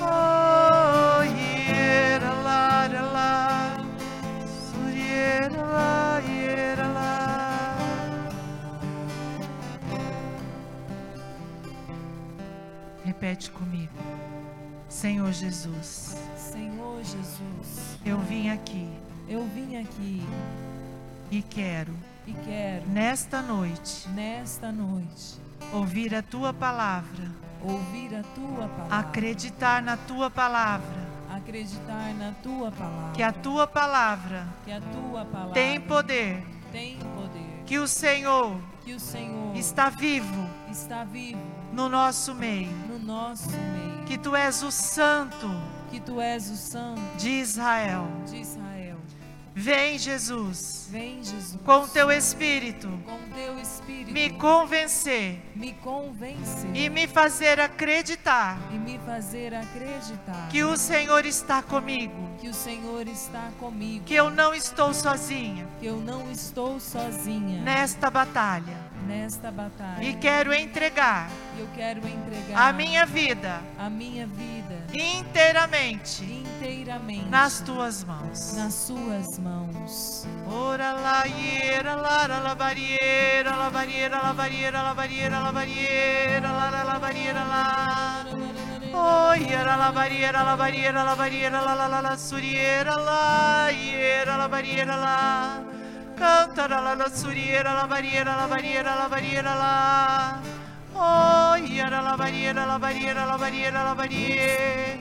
Oh, 0.00 1.24
iera 1.24 2.32
lá, 2.32 2.86
ra 2.86 3.02
lá. 3.02 3.76
Suriera 4.70 6.22
iera 6.24 6.86
lá. 6.88 7.76
Repete 13.04 13.50
comigo. 13.50 13.92
Senhor 14.88 15.32
Jesus, 15.32 16.16
Senhor 16.36 17.02
Jesus, 17.02 17.98
eu 18.04 18.18
vim 18.18 18.50
aqui 18.50 18.88
eu 19.28 19.44
vim 19.44 19.76
aqui 19.76 20.22
e 21.30 21.42
quero, 21.42 21.94
e 22.26 22.32
quero, 22.32 22.88
nesta 22.88 23.42
noite, 23.42 24.08
nesta 24.08 24.72
noite, 24.72 25.38
ouvir 25.72 26.14
a 26.14 26.22
tua 26.22 26.52
palavra, 26.52 27.30
ouvir 27.62 28.14
a 28.14 28.22
tua 28.34 28.68
palavra, 28.68 28.98
acreditar 28.98 29.82
na 29.82 29.96
tua 29.96 30.30
palavra, 30.30 31.08
acreditar 31.30 32.14
na 32.14 32.32
tua 32.42 32.70
palavra, 32.70 33.12
que 33.14 33.22
a 33.22 33.32
tua 33.32 33.66
palavra 33.66 34.46
que 34.64 34.72
a 34.72 34.80
tua 34.80 35.24
palavra 35.24 35.54
tem 35.54 35.80
poder, 35.80 36.46
tem 36.72 36.98
poder, 36.98 37.62
que 37.66 37.78
o 37.78 37.86
Senhor 37.86 38.60
que 38.84 38.94
o 38.94 39.00
Senhor 39.00 39.56
está 39.56 39.90
vivo 39.90 40.48
está 40.70 41.04
vivo 41.04 41.40
no 41.72 41.88
nosso 41.88 42.34
meio, 42.34 42.70
no 42.88 42.98
nosso 42.98 43.50
meio, 43.50 44.04
que 44.06 44.16
tu 44.16 44.34
és 44.34 44.62
o 44.62 44.70
Santo 44.70 45.48
que 45.90 46.00
tu 46.00 46.20
és 46.20 46.50
o 46.50 46.56
Santo 46.56 47.00
de 47.16 47.30
Israel. 47.40 48.06
de 48.26 48.36
Israel. 48.36 48.57
Vem, 49.60 49.98
Jesus, 49.98 50.86
Vem, 50.88 51.16
Jesus, 51.16 51.58
com 51.64 51.88
teu 51.88 52.12
Espírito, 52.12 52.88
com 53.04 53.18
teu 53.34 53.58
Espírito, 53.58 54.12
me 54.12 54.30
convencer. 54.30 55.42
Me 55.56 55.72
convencer. 55.72 56.70
E 56.76 56.88
me 56.88 57.08
fazer 57.08 57.58
acreditar 57.58 58.56
e 58.72 58.78
me 58.78 59.00
fazer 59.00 59.52
acreditar. 59.52 60.48
que 60.48 60.62
o 60.62 60.76
Senhor 60.76 61.26
está 61.26 61.60
comigo, 61.60 62.14
que 62.40 62.48
o 62.48 62.54
Senhor 62.54 63.08
está 63.08 63.50
comigo, 63.58 64.04
que 64.04 64.14
eu 64.14 64.30
não 64.30 64.54
estou 64.54 64.94
sozinha. 64.94 65.66
Que 65.80 65.86
eu 65.86 65.96
não 65.96 66.30
estou 66.30 66.78
sozinha. 66.78 67.60
Nesta 67.60 68.08
batalha 68.08 68.87
nesta 69.08 69.50
batalha. 69.50 70.02
e 70.04 70.14
quero 70.18 70.52
entregar 70.52 71.28
E 71.58 71.66
quero 71.74 72.00
entregar 72.06 72.68
a 72.68 72.72
minha 72.72 73.04
vida 73.06 73.60
a 73.78 73.88
minha 73.90 74.26
vida 74.26 74.76
inteiramente 74.92 76.24
inteiramente 76.24 77.28
nas 77.28 77.60
tuas 77.60 78.04
mãos. 78.04 78.54
nas 78.54 78.74
suas 78.74 79.38
mãos. 79.38 80.26
Ora 80.50 80.92
lá, 80.92 81.26
iera, 81.26 81.94
lá, 81.94 82.26
ra, 82.26 82.38
la, 82.40 82.54
barriera, 82.54 83.56
la, 83.56 83.70
barriera, 83.70 84.22
la, 84.22 84.32
barriera, 84.32 84.82
la, 84.82 84.94
barriera, 84.94 85.40
la, 85.40 85.52
barriera, 85.52 86.52
la, 86.52 86.70
la, 86.70 86.84
la, 86.84 86.98
barriera, 86.98 87.44
la. 87.44 88.24
Oh, 88.94 89.34
iera, 89.34 89.76
la, 89.76 89.90
barriera, 89.92 90.42
la, 90.42 90.56
barriera, 90.56 91.04
la, 91.04 91.14
barriera, 91.14 91.60
la, 91.60 91.74
la, 91.74 91.88
la, 91.88 92.00
la, 92.00 92.16
suriera, 92.16 92.96
la, 92.96 93.70
iera, 93.72 94.36
la, 94.36 94.48
barriera, 94.48 94.96
la. 94.96 95.77
Canta, 96.18 96.66
la, 96.66 96.80
la, 96.80 96.96
la, 96.96 97.06
barriera, 97.86 98.34
la, 98.34 98.48
barriera, 98.48 98.96
la, 98.96 99.06
barriera, 99.08 99.54
la. 99.54 100.40
Oh, 100.92 101.56
iera, 101.56 102.02
la, 102.02 102.16
barriera, 102.16 102.66
la, 102.66 102.76
barriera, 102.76 103.24
la, 103.24 103.36
barriera, 103.36 103.84
la, 103.84 103.94
barriera. 103.94 104.98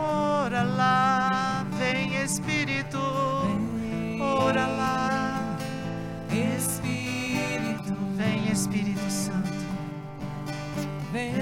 Ora 0.00 0.64
lá, 0.64 1.64
vem 1.78 2.16
Espírito. 2.24 2.98
Ora 4.20 4.66
lá, 4.66 5.56
Espírito, 6.28 7.94
vem 8.16 8.50
Espírito 8.50 9.08
Santo. 9.08 9.64
vem. 11.12 11.38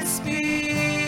Espírito 0.00 1.03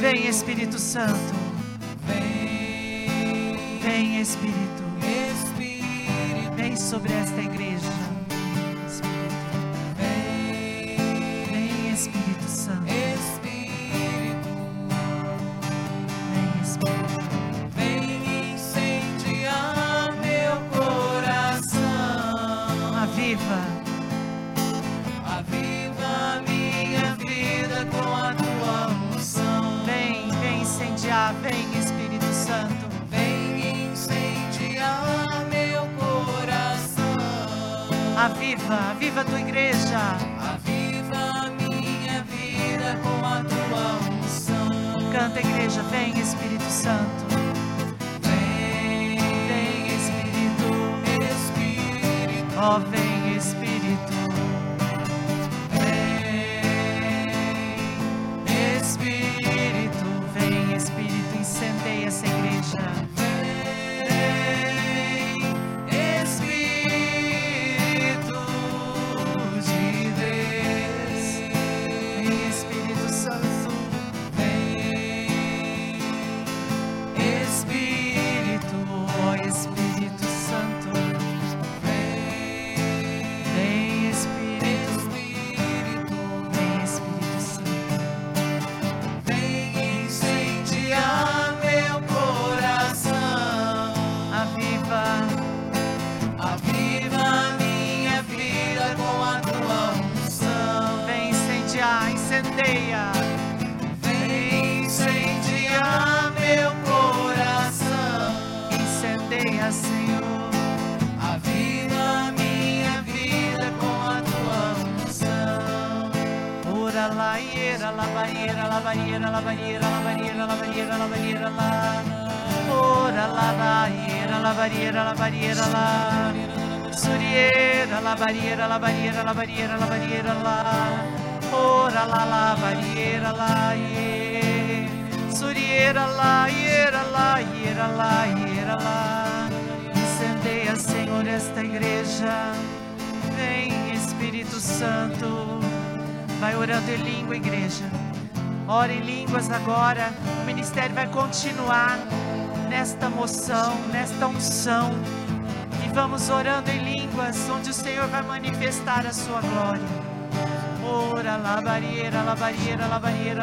Vem 0.00 0.26
Espírito 0.26 0.78
Santo. 0.78 1.34
Vem. 2.06 3.80
Vem 3.82 4.18
Espírito. 4.18 4.82
Espírito, 5.30 6.56
Vem 6.56 6.74
sobre 6.74 7.12
esta 7.12 7.38
igreja. 7.38 7.99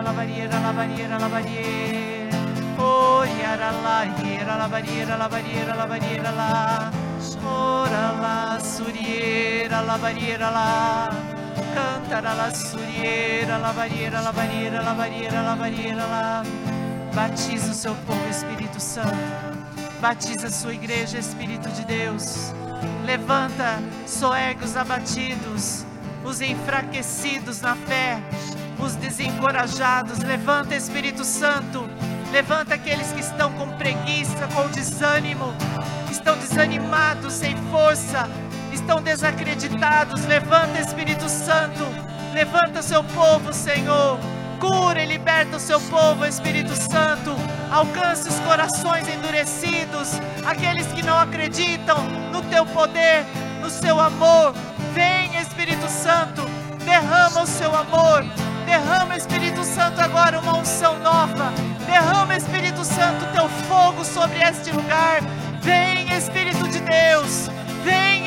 La 0.04 0.14
barriera, 0.14 0.60
la 0.60 0.72
barriera, 0.72 1.18
la 1.18 1.28
barriera. 1.28 1.98
Oh, 2.80 3.24
yara, 3.26 3.72
la 3.72 4.06
yera, 4.22 4.58
la 4.58 4.68
barriera, 4.68 5.18
la 5.18 5.28
barriera, 5.28 5.76
la 5.76 5.86
barriera, 5.86 6.32
la. 6.32 6.92
Ora, 7.44 8.12
la 8.22 8.60
suriera, 8.60 9.82
la 9.82 9.98
barriera, 9.98 10.52
la. 10.52 11.10
Cantara, 11.74 12.34
la 12.36 12.54
suriera, 12.54 13.58
la 13.58 13.72
barriera, 13.72 14.22
la 14.22 14.32
barriera, 14.32 14.82
la 14.82 14.94
barriera, 14.94 15.42
la 15.42 15.56
barriera, 15.56 16.08
la. 16.08 16.44
Batiza 17.14 17.72
o 17.72 17.74
seu 17.74 17.96
povo, 18.06 18.30
Espírito 18.30 18.80
Santo. 18.80 19.18
Batiza 20.00 20.48
a 20.48 20.52
sua 20.52 20.74
igreja, 20.74 21.18
Espírito 21.18 21.68
de 21.70 21.84
Deus. 21.86 22.54
Levanta, 23.06 23.82
soergue 24.06 24.66
os 24.66 24.76
abatidos, 24.76 25.86
os 26.24 26.42
enfraquecidos 26.42 27.62
na 27.62 27.76
fé, 27.76 28.22
os 28.80 28.96
desencorajados. 28.96 30.20
Levanta, 30.20 30.76
Espírito 30.76 31.24
Santo. 31.24 31.90
Levanta 32.32 32.76
aqueles 32.76 33.12
que 33.14 33.22
estão 33.22 33.52
com 33.54 33.70
preguiça, 33.78 34.48
com 34.54 34.68
desânimo, 34.70 35.54
estão 36.12 36.38
desanimados, 36.38 37.34
sem 37.34 37.56
força, 37.72 38.30
estão 38.74 39.02
desacreditados. 39.02 40.26
Levanta, 40.26 40.80
Espírito 40.80 41.30
Santo. 41.30 41.84
Levanta 42.34 42.82
seu 42.82 43.04
povo, 43.04 43.54
Senhor. 43.54 44.20
Cura 44.60 45.04
e 45.04 45.06
liberta 45.06 45.58
o 45.58 45.60
seu 45.60 45.80
povo, 45.80 46.26
Espírito 46.26 46.76
Santo. 46.76 47.36
Alcance 47.72 48.28
os 48.28 48.40
corações 48.40 49.08
endurecidos, 49.08 50.20
aqueles 50.46 50.88
que 50.88 51.04
não 51.04 51.18
acreditam 51.20 52.04
no 52.32 52.42
teu 52.44 52.66
poder, 52.66 53.24
no 53.62 53.70
seu 53.70 54.00
amor. 54.00 54.54
Vem, 54.94 55.38
Espírito 55.40 55.88
Santo, 55.88 56.42
derrama 56.84 57.44
o 57.44 57.48
seu 57.48 57.76
amor. 57.76 58.24
Derrama, 58.66 59.16
Espírito 59.16 59.64
Santo, 59.64 60.02
agora 60.02 60.40
uma 60.40 60.58
unção 60.58 60.98
nova. 61.00 61.54
Derrama, 61.86 62.36
Espírito 62.36 62.84
Santo, 62.84 63.26
teu 63.34 63.48
fogo 63.68 64.04
sobre 64.04 64.40
este 64.40 64.72
lugar. 64.72 65.22
Vem, 65.62 66.12
Espírito 66.18 66.68
de 66.68 66.80
Deus. 66.80 67.50
Vem, 67.84 68.27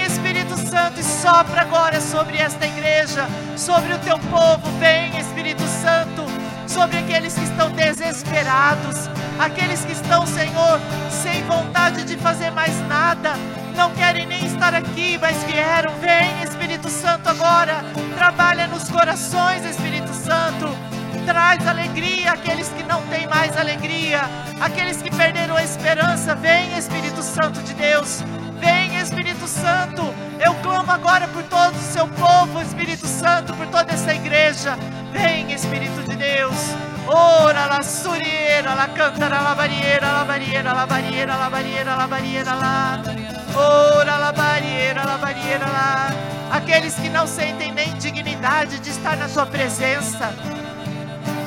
Santo, 0.71 1.01
e 1.01 1.03
sopra 1.03 1.63
agora 1.63 2.01
sobre 2.01 2.37
esta 2.37 2.65
igreja, 2.65 3.27
sobre 3.57 3.93
o 3.93 3.99
teu 3.99 4.17
povo. 4.21 4.71
Vem, 4.79 5.19
Espírito 5.19 5.65
Santo, 5.67 6.25
sobre 6.69 6.97
aqueles 6.99 7.35
que 7.35 7.43
estão 7.43 7.73
desesperados, 7.73 9.11
aqueles 9.37 9.85
que 9.85 9.91
estão, 9.91 10.25
Senhor, 10.25 10.81
sem 11.11 11.43
vontade 11.43 12.05
de 12.05 12.17
fazer 12.17 12.53
mais 12.53 12.73
nada, 12.87 13.33
não 13.77 13.91
querem 13.91 14.27
nem 14.27 14.47
estar 14.47 14.73
aqui, 14.73 15.19
mas 15.21 15.43
vieram. 15.43 15.93
Vem, 15.99 16.41
Espírito 16.45 16.89
Santo, 16.89 17.29
agora. 17.29 17.85
Trabalha 18.17 18.69
nos 18.69 18.89
corações, 18.89 19.65
Espírito 19.65 20.15
Santo. 20.15 20.69
Traz 21.27 21.67
alegria 21.67 22.31
àqueles 22.31 22.69
que 22.69 22.85
não 22.85 23.03
têm 23.09 23.27
mais 23.27 23.57
alegria, 23.57 24.21
aqueles 24.61 25.03
que 25.03 25.11
perderam 25.11 25.57
a 25.57 25.65
esperança. 25.65 26.37
Vem, 26.37 26.79
Espírito 26.79 27.23
Santo 27.25 27.61
de 27.61 27.75
Deus. 27.75 28.23
Espírito 29.01 29.47
Santo. 29.49 30.03
Eu 30.39 30.55
clamo 30.57 30.91
agora 30.93 31.27
por 31.29 31.43
todo 31.45 31.75
o 31.75 31.93
seu 31.93 32.07
povo, 32.09 32.61
Espírito 32.61 33.07
Santo, 33.07 33.55
por 33.55 33.67
toda 33.69 33.93
essa 33.93 34.15
igreja. 34.15 34.77
Vem, 35.13 35.53
Espírito 35.53 36.03
de 36.03 36.17
Deus. 36.17 36.57
Ora 37.07 37.67
la 37.67 37.83
surieira, 37.83 38.75
la 38.75 38.89
cantara 38.89 39.41
la 39.41 39.55
barriera, 39.55 40.13
la 40.13 40.25
barriera, 40.25 40.73
la 40.75 40.87
barriera, 40.87 41.37
la 41.37 41.49
barriera, 41.49 41.97
la 41.97 42.07
barriera, 42.07 42.55
la. 42.55 43.03
Ora 43.57 44.19
la 44.19 44.33
barriera, 44.33 45.05
la 45.05 45.17
barriera, 45.17 45.67
la. 45.67 46.11
Aqueles 46.53 46.95
que 46.95 47.09
não 47.09 47.27
sentem 47.27 47.73
nem 47.73 47.97
dignidade 47.99 48.79
de 48.81 48.91
estar 48.91 49.17
na 49.17 49.29
tua 49.29 49.47
presença. 49.47 50.33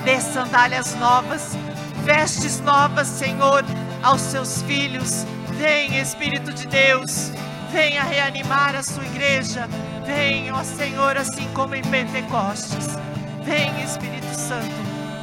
Dê 0.04 0.20
sandálias 0.20 0.96
novas, 0.96 1.56
vestes 2.04 2.60
novas, 2.60 3.08
Senhor, 3.08 3.63
aos 4.02 4.22
seus 4.22 4.62
filhos. 4.63 5.26
Vem, 5.63 5.97
Espírito 5.97 6.52
de 6.52 6.67
Deus, 6.67 7.32
venha 7.71 8.04
reanimar 8.04 8.76
a 8.76 8.84
sua 8.84 9.06
igreja. 9.06 9.65
Vem, 10.06 10.52
ó 10.52 10.62
Senhor, 10.62 11.15
assim 11.15 11.47
como 11.54 11.73
em 11.73 11.82
Pentecostes. 11.82 12.97
Vem, 13.45 13.71
Espírito 13.82 14.36
Santo. 14.36 14.76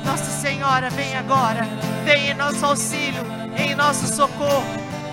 Nossa 0.03 0.31
Senhora, 0.41 0.89
vem 0.89 1.15
agora. 1.15 1.69
Vem 2.07 2.31
em 2.31 2.35
nosso 2.35 2.65
auxílio, 2.65 3.23
em 3.55 3.75
nosso 3.75 4.07
socorro. 4.07 4.65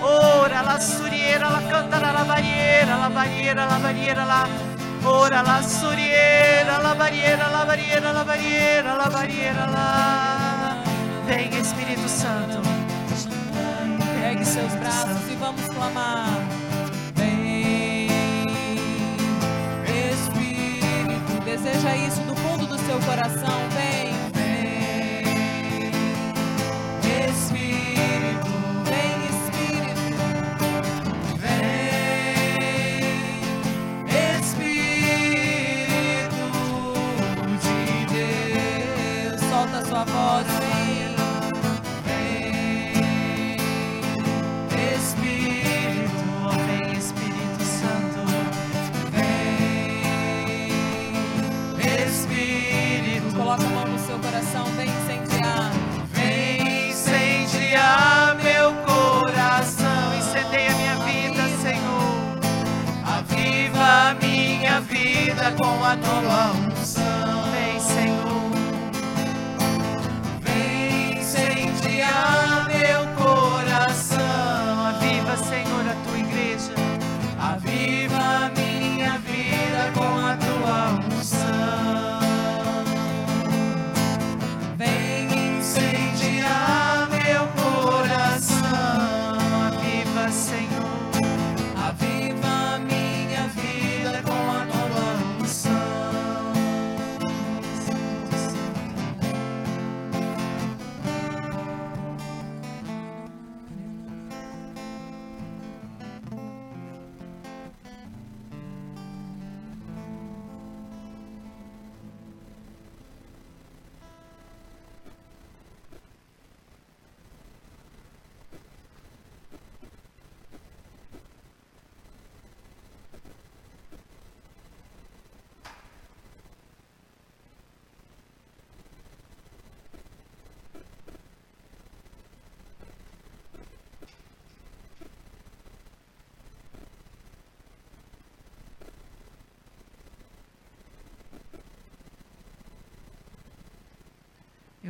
Ora, 0.01 0.61
la 0.61 0.79
surieira, 0.79 1.49
la 1.49 1.61
cantara, 1.63 2.13
la 2.13 2.23
barriera, 2.23 2.95
la 2.95 3.09
barriera, 3.09 3.65
la 3.65 3.79
barriera, 3.79 4.23
la. 4.23 4.47
Ora, 5.03 5.41
la 5.41 5.61
surieira, 5.61 6.77
la 6.81 6.93
barriera, 6.93 7.49
la 7.49 7.65
barriera, 7.65 8.13
la 8.13 8.23
barriera, 8.23 8.93
la 8.93 9.09
barriera, 9.09 9.65
la. 9.65 10.83
Vem, 11.25 11.49
Espírito 11.49 12.07
Santo. 12.07 12.76
Pegue 14.47 14.53
seus 14.53 14.73
braços 14.75 15.29
e 15.29 15.35
vamos 15.35 15.65
clamar. 15.67 16.29
Vem, 17.15 18.07
Espírito, 20.13 21.43
deseja 21.43 21.95
isso 21.97 22.21
do 22.21 22.35
fundo 22.35 22.65
do 22.65 22.77
seu 22.79 22.99
coração. 23.01 23.76
Com 65.57 65.83
a 65.83 65.97
tua 65.97 66.51
unção. 66.51 66.66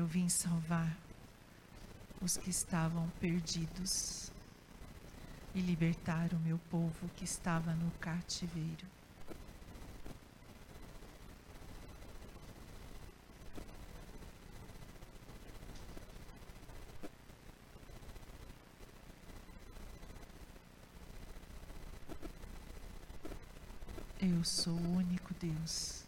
Eu 0.08 0.12
vim 0.12 0.30
salvar 0.30 0.98
os 2.22 2.38
que 2.38 2.50
estavam 2.50 3.10
perdidos 3.20 4.32
e 5.54 5.60
libertar 5.60 6.32
o 6.32 6.39
meu 6.39 6.58
povo 6.72 7.10
que 7.17 7.26
estava 7.26 7.74
no 7.74 7.91
cativeiro. 8.00 8.88
Eu 24.22 24.41
sou 24.46 24.74
o 24.74 24.96
único 24.96 25.34
Deus. 25.34 26.08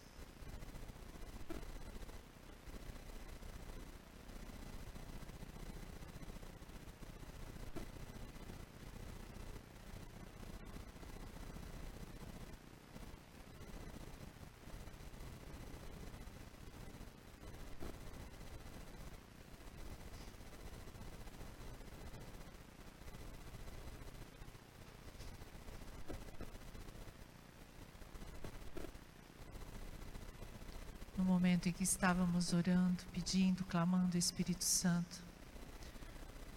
no 31.20 31.26
momento 31.60 31.68
em 31.68 31.74
que 31.74 31.84
estávamos 31.84 32.54
orando, 32.54 33.04
pedindo, 33.12 33.66
clamando 33.66 34.16
o 34.16 34.18
Espírito 34.18 34.64
Santo, 34.64 35.22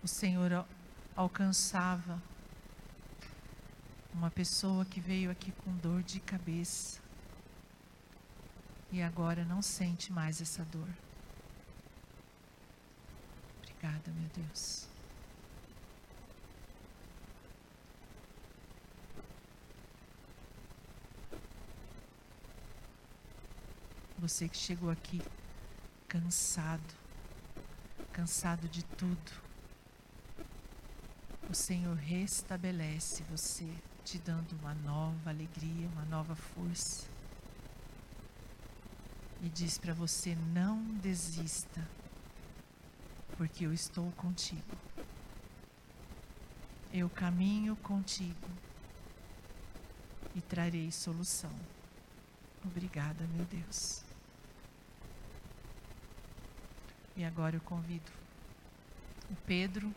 o 0.01 0.07
Senhor 0.07 0.53
al- 0.53 0.69
alcançava 1.17 2.23
uma 4.15 4.31
pessoa 4.31 4.85
que 4.85 5.01
veio 5.01 5.29
aqui 5.29 5.51
com 5.51 5.73
dor 5.79 6.05
de 6.05 6.21
cabeça 6.21 7.01
e 8.93 9.03
agora 9.03 9.45
não 9.45 9.61
sente 9.61 10.13
mais 10.13 10.41
essa 10.41 10.65
dor. 10.67 10.89
Obrigada, 13.59 14.09
meu 14.13 14.31
Deus. 14.37 14.87
Você 24.23 24.49
que 24.49 24.57
chegou 24.57 24.89
aqui 24.89 25.21
cansado, 26.07 26.95
cansado 28.13 28.69
de 28.69 28.85
tudo. 28.85 29.33
O 31.51 31.53
Senhor 31.53 31.97
restabelece 31.97 33.25
você, 33.25 33.69
te 34.05 34.21
dando 34.21 34.53
uma 34.61 34.75
nova 34.75 35.29
alegria, 35.29 35.89
uma 35.89 36.05
nova 36.05 36.37
força. 36.37 37.09
E 39.43 39.49
diz 39.49 39.77
para 39.77 39.93
você: 39.93 40.37
não 40.37 40.81
desista, 41.01 41.85
porque 43.37 43.67
eu 43.67 43.73
estou 43.73 44.13
contigo. 44.13 44.79
Eu 46.93 47.11
caminho 47.11 47.75
contigo 47.75 48.49
e 50.33 50.41
trarei 50.41 50.93
solução. 50.93 51.51
Obrigada, 52.65 53.27
meu 53.35 53.45
Deus. 53.47 54.12
E 57.17 57.25
agora 57.25 57.57
eu 57.57 57.61
convido 57.61 58.11
o 59.31 59.37
Pedro, 59.47 59.95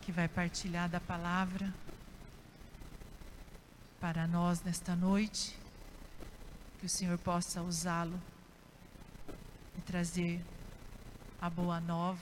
que 0.00 0.10
vai 0.10 0.26
partilhar 0.26 0.88
da 0.88 0.98
palavra 0.98 1.72
para 4.00 4.26
nós 4.26 4.62
nesta 4.62 4.96
noite, 4.96 5.58
que 6.78 6.86
o 6.86 6.88
Senhor 6.88 7.18
possa 7.18 7.60
usá-lo 7.60 8.18
e 9.76 9.80
trazer 9.82 10.42
a 11.40 11.50
boa 11.50 11.80
nova, 11.80 12.20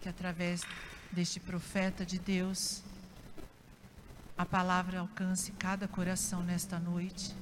que 0.00 0.08
através 0.08 0.62
deste 1.10 1.40
profeta 1.40 2.04
de 2.04 2.18
Deus, 2.18 2.82
a 4.36 4.44
palavra 4.44 5.00
alcance 5.00 5.52
cada 5.52 5.88
coração 5.88 6.42
nesta 6.42 6.78
noite 6.78 7.34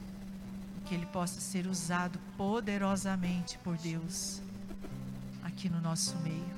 que 0.87 0.95
ele 0.95 1.07
possa 1.07 1.41
ser 1.41 1.67
usado 1.67 2.19
poderosamente 2.37 3.59
por 3.59 3.77
Deus 3.77 4.43
aqui 5.61 5.69
no 5.69 5.81
nosso 5.83 6.17
meio. 6.21 6.55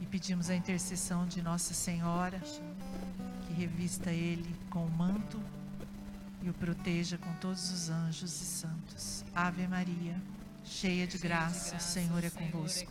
E 0.00 0.06
pedimos 0.06 0.50
a 0.50 0.56
intercessão 0.56 1.24
de 1.28 1.40
Nossa 1.40 1.72
Senhora, 1.72 2.40
que 3.46 3.52
revista 3.52 4.10
ele 4.10 4.52
com 4.68 4.84
o 4.84 4.90
manto 4.90 5.40
e 6.42 6.50
o 6.50 6.54
proteja 6.54 7.16
com 7.18 7.32
todos 7.34 7.70
os 7.70 7.88
anjos 7.88 8.32
e 8.32 8.44
santos. 8.44 9.24
Ave 9.32 9.68
Maria, 9.68 10.20
cheia 10.64 11.06
de 11.06 11.18
graça, 11.18 11.76
o 11.76 11.80
Senhor 11.80 12.24
é 12.24 12.30
convosco. 12.30 12.90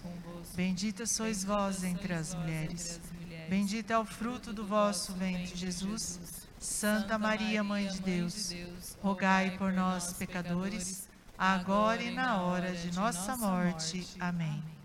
Bendita 0.55 1.05
sois 1.05 1.43
vós 1.43 1.83
entre 1.83 2.13
as 2.13 2.33
mulheres. 2.33 3.01
Bendito 3.49 3.91
é 3.91 3.99
o 3.99 4.05
fruto 4.05 4.53
do 4.53 4.65
vosso 4.65 5.11
ventre, 5.11 5.53
Jesus. 5.53 6.47
Santa 6.57 7.19
Maria, 7.19 7.61
Mãe 7.61 7.89
de 7.89 7.99
Deus, 7.99 8.53
rogai 9.01 9.57
por 9.57 9.73
nós, 9.73 10.13
pecadores, 10.13 11.09
agora 11.37 12.01
e 12.01 12.11
na 12.11 12.41
hora 12.41 12.71
de 12.71 12.95
nossa 12.95 13.35
morte. 13.35 14.15
Amém. 14.17 14.76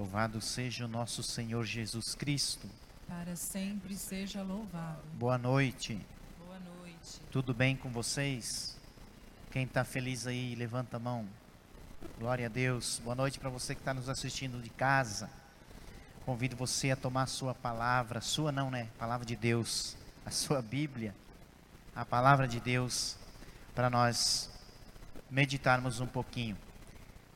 Louvado 0.00 0.40
seja 0.40 0.86
o 0.86 0.88
nosso 0.88 1.22
Senhor 1.22 1.62
Jesus 1.62 2.14
Cristo. 2.14 2.66
Para 3.06 3.36
sempre 3.36 3.94
seja 3.94 4.42
louvado. 4.42 5.02
Boa 5.12 5.36
noite. 5.36 6.00
Boa 6.38 6.58
noite. 6.58 7.20
Tudo 7.30 7.52
bem 7.52 7.76
com 7.76 7.90
vocês? 7.90 8.78
Quem 9.50 9.64
está 9.64 9.84
feliz 9.84 10.26
aí, 10.26 10.54
levanta 10.54 10.96
a 10.96 10.98
mão. 10.98 11.28
Glória 12.18 12.46
a 12.46 12.48
Deus. 12.48 12.98
Boa 13.04 13.14
noite 13.14 13.38
para 13.38 13.50
você 13.50 13.74
que 13.74 13.82
está 13.82 13.92
nos 13.92 14.08
assistindo 14.08 14.62
de 14.62 14.70
casa. 14.70 15.28
Convido 16.24 16.56
você 16.56 16.92
a 16.92 16.96
tomar 16.96 17.24
a 17.24 17.26
sua 17.26 17.54
palavra, 17.54 18.22
sua 18.22 18.50
não, 18.50 18.70
né? 18.70 18.88
Palavra 18.98 19.26
de 19.26 19.36
Deus, 19.36 19.98
a 20.24 20.30
sua 20.30 20.62
Bíblia, 20.62 21.14
a 21.94 22.06
palavra 22.06 22.48
de 22.48 22.58
Deus, 22.58 23.18
para 23.74 23.90
nós 23.90 24.50
meditarmos 25.30 26.00
um 26.00 26.06
pouquinho. 26.06 26.56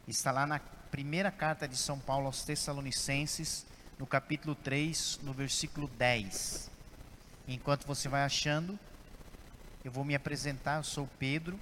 Está 0.09 0.33
lá 0.33 0.47
na 0.47 0.59
primeira 0.95 1.29
carta 1.29 1.67
de 1.67 1.77
São 1.77 1.99
Paulo 1.99 2.27
aos 2.27 2.45
Tessalonicenses, 2.45 3.67
no 3.99 4.07
capítulo 4.07 4.55
3, 4.55 5.19
no 5.25 5.33
versículo 5.33 5.89
10. 5.89 6.71
Enquanto 7.49 7.85
você 7.85 8.09
vai 8.09 8.23
achando, 8.23 8.79
eu 9.85 9.91
vou 9.91 10.05
me 10.05 10.15
apresentar. 10.15 10.77
Eu 10.77 10.85
sou 10.85 11.09
Pedro, 11.19 11.59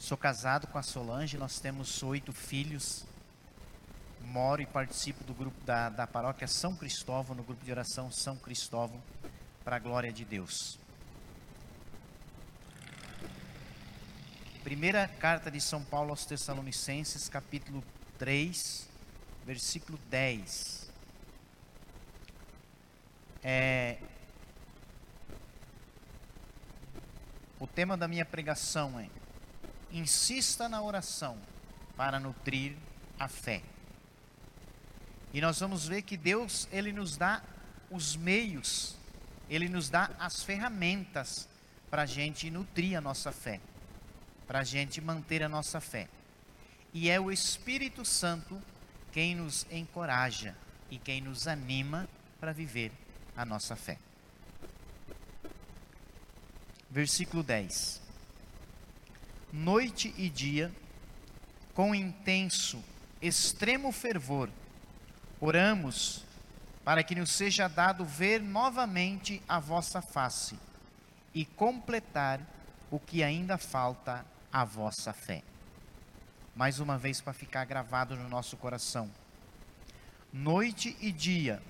sou 0.00 0.18
casado 0.18 0.66
com 0.66 0.78
a 0.78 0.82
Solange, 0.82 1.38
nós 1.38 1.60
temos 1.60 2.02
oito 2.02 2.32
filhos. 2.32 3.06
Moro 4.20 4.60
e 4.60 4.66
participo 4.66 5.22
do 5.22 5.32
grupo 5.32 5.64
da, 5.64 5.90
da 5.90 6.08
paróquia 6.08 6.48
São 6.48 6.74
Cristóvão, 6.74 7.36
no 7.36 7.44
grupo 7.44 7.64
de 7.64 7.70
oração 7.70 8.10
São 8.10 8.36
Cristóvão, 8.36 9.00
para 9.62 9.76
a 9.76 9.78
glória 9.78 10.12
de 10.12 10.24
Deus. 10.24 10.76
Primeira 14.62 15.08
carta 15.08 15.50
de 15.50 15.58
São 15.58 15.82
Paulo 15.82 16.10
aos 16.10 16.26
Tessalonicenses, 16.26 17.30
capítulo 17.30 17.82
3, 18.18 18.86
versículo 19.46 19.98
10. 20.10 20.92
É, 23.42 23.96
o 27.58 27.66
tema 27.66 27.96
da 27.96 28.06
minha 28.06 28.26
pregação 28.26 29.00
é: 29.00 29.08
insista 29.90 30.68
na 30.68 30.82
oração 30.82 31.38
para 31.96 32.20
nutrir 32.20 32.76
a 33.18 33.28
fé. 33.28 33.62
E 35.32 35.40
nós 35.40 35.58
vamos 35.58 35.88
ver 35.88 36.02
que 36.02 36.18
Deus, 36.18 36.68
ele 36.70 36.92
nos 36.92 37.16
dá 37.16 37.42
os 37.90 38.14
meios, 38.14 38.94
ele 39.48 39.70
nos 39.70 39.88
dá 39.88 40.10
as 40.18 40.42
ferramentas 40.42 41.48
para 41.90 42.02
a 42.02 42.06
gente 42.06 42.50
nutrir 42.50 42.96
a 42.96 43.00
nossa 43.00 43.32
fé, 43.32 43.58
para 44.50 44.58
a 44.58 44.64
gente 44.64 45.00
manter 45.00 45.44
a 45.44 45.48
nossa 45.48 45.80
fé. 45.80 46.08
E 46.92 47.08
é 47.08 47.20
o 47.20 47.30
Espírito 47.30 48.04
Santo 48.04 48.60
quem 49.12 49.36
nos 49.36 49.64
encoraja 49.70 50.56
e 50.90 50.98
quem 50.98 51.20
nos 51.20 51.46
anima 51.46 52.08
para 52.40 52.52
viver 52.52 52.90
a 53.36 53.44
nossa 53.44 53.76
fé. 53.76 53.96
Versículo 56.90 57.44
10: 57.44 58.02
Noite 59.52 60.12
e 60.18 60.28
dia, 60.28 60.74
com 61.72 61.94
intenso, 61.94 62.82
extremo 63.22 63.92
fervor, 63.92 64.50
oramos 65.40 66.24
para 66.84 67.04
que 67.04 67.14
nos 67.14 67.30
seja 67.30 67.68
dado 67.68 68.04
ver 68.04 68.42
novamente 68.42 69.40
a 69.48 69.60
vossa 69.60 70.02
face 70.02 70.58
e 71.32 71.44
completar 71.44 72.40
o 72.90 72.98
que 72.98 73.22
ainda 73.22 73.56
falta 73.56 74.26
à 74.52 74.64
vossa 74.64 75.12
fé 75.12 75.42
mais 76.54 76.78
uma 76.78 76.98
vez 76.98 77.22
para 77.22 77.32
ficar 77.32 77.64
gravado 77.64 78.16
no 78.16 78.28
nosso 78.28 78.56
coração. 78.56 79.10
Noite 80.32 80.96
e 81.00 81.10
dia, 81.10 81.62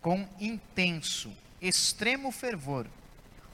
com 0.00 0.26
intenso, 0.40 1.30
extremo 1.60 2.30
fervor, 2.30 2.86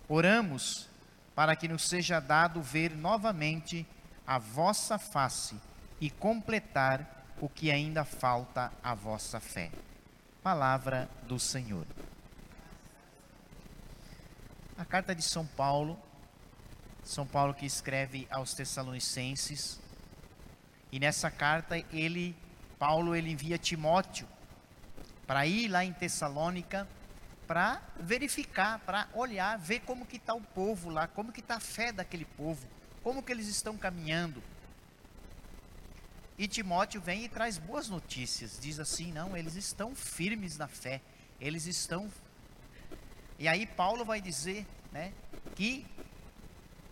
oramos 0.08 0.88
para 1.34 1.56
que 1.56 1.66
nos 1.66 1.88
seja 1.88 2.20
dado 2.20 2.62
ver 2.62 2.94
novamente 2.94 3.86
a 4.26 4.38
vossa 4.38 4.98
face 4.98 5.56
e 6.00 6.10
completar 6.10 7.26
o 7.40 7.48
que 7.48 7.70
ainda 7.70 8.04
falta 8.04 8.72
à 8.82 8.94
vossa 8.94 9.40
fé. 9.40 9.70
Palavra 10.42 11.08
do 11.26 11.38
Senhor. 11.38 11.86
A 14.78 14.84
carta 14.84 15.14
de 15.14 15.22
São 15.22 15.44
Paulo, 15.44 15.98
São 17.04 17.26
Paulo 17.26 17.54
que 17.54 17.66
escreve 17.66 18.26
aos 18.30 18.54
Tessalonicenses, 18.54 19.80
e 20.90 21.00
nessa 21.00 21.30
carta 21.30 21.78
ele, 21.92 22.36
Paulo, 22.78 23.14
ele 23.14 23.30
envia 23.30 23.58
Timóteo 23.58 24.28
para 25.26 25.46
ir 25.46 25.68
lá 25.68 25.84
em 25.84 25.92
Tessalônica 25.92 26.86
para 27.46 27.82
verificar, 27.98 28.78
para 28.80 29.08
olhar, 29.14 29.58
ver 29.58 29.80
como 29.80 30.06
que 30.06 30.16
está 30.16 30.34
o 30.34 30.40
povo 30.40 30.90
lá, 30.90 31.06
como 31.06 31.32
que 31.32 31.40
está 31.40 31.56
a 31.56 31.60
fé 31.60 31.92
daquele 31.92 32.24
povo, 32.24 32.66
como 33.02 33.22
que 33.22 33.32
eles 33.32 33.48
estão 33.48 33.76
caminhando. 33.76 34.42
E 36.38 36.48
Timóteo 36.48 37.00
vem 37.00 37.24
e 37.24 37.28
traz 37.28 37.58
boas 37.58 37.88
notícias, 37.88 38.58
diz 38.60 38.78
assim, 38.78 39.12
não, 39.12 39.36
eles 39.36 39.54
estão 39.54 39.94
firmes 39.94 40.56
na 40.56 40.66
fé, 40.66 41.00
eles 41.40 41.66
estão. 41.66 42.10
E 43.38 43.48
aí 43.48 43.66
Paulo 43.66 44.04
vai 44.04 44.20
dizer, 44.20 44.66
né, 44.90 45.12
que 45.54 45.86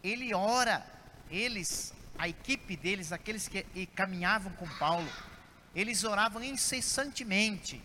ele 0.02 0.34
ora, 0.34 0.84
eles 1.30 1.92
a 2.18 2.28
equipe 2.28 2.76
deles, 2.76 3.12
aqueles 3.12 3.48
que 3.48 3.64
caminhavam 3.94 4.52
com 4.52 4.68
Paulo, 4.76 5.10
eles 5.74 6.04
oravam 6.04 6.42
incessantemente. 6.44 7.80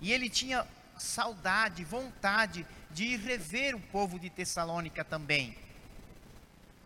E 0.00 0.12
ele 0.12 0.28
tinha 0.28 0.66
saudade, 0.98 1.84
vontade 1.84 2.66
de 2.90 3.16
rever 3.16 3.76
o 3.76 3.80
povo 3.80 4.18
de 4.18 4.30
Tessalônica 4.30 5.04
também. 5.04 5.56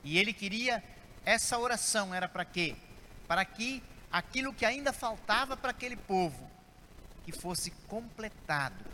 E 0.05 0.19
ele 0.19 0.33
queria 0.33 0.83
essa 1.25 1.59
oração 1.59 2.13
era 2.13 2.29
para 2.29 2.45
quê? 2.45 2.77
Para 3.29 3.45
que 3.45 3.83
aquilo 4.11 4.53
que 4.53 4.65
ainda 4.65 4.93
faltava 4.93 5.57
para 5.57 5.71
aquele 5.71 5.97
povo 5.97 6.51
que 7.25 7.33
fosse 7.33 7.71
completado 7.89 8.85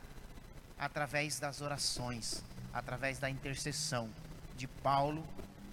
através 0.79 1.41
das 1.41 1.61
orações, 1.61 2.45
através 2.73 3.19
da 3.19 3.31
intercessão 3.31 4.11
de 4.57 4.67
Paulo 4.67 5.27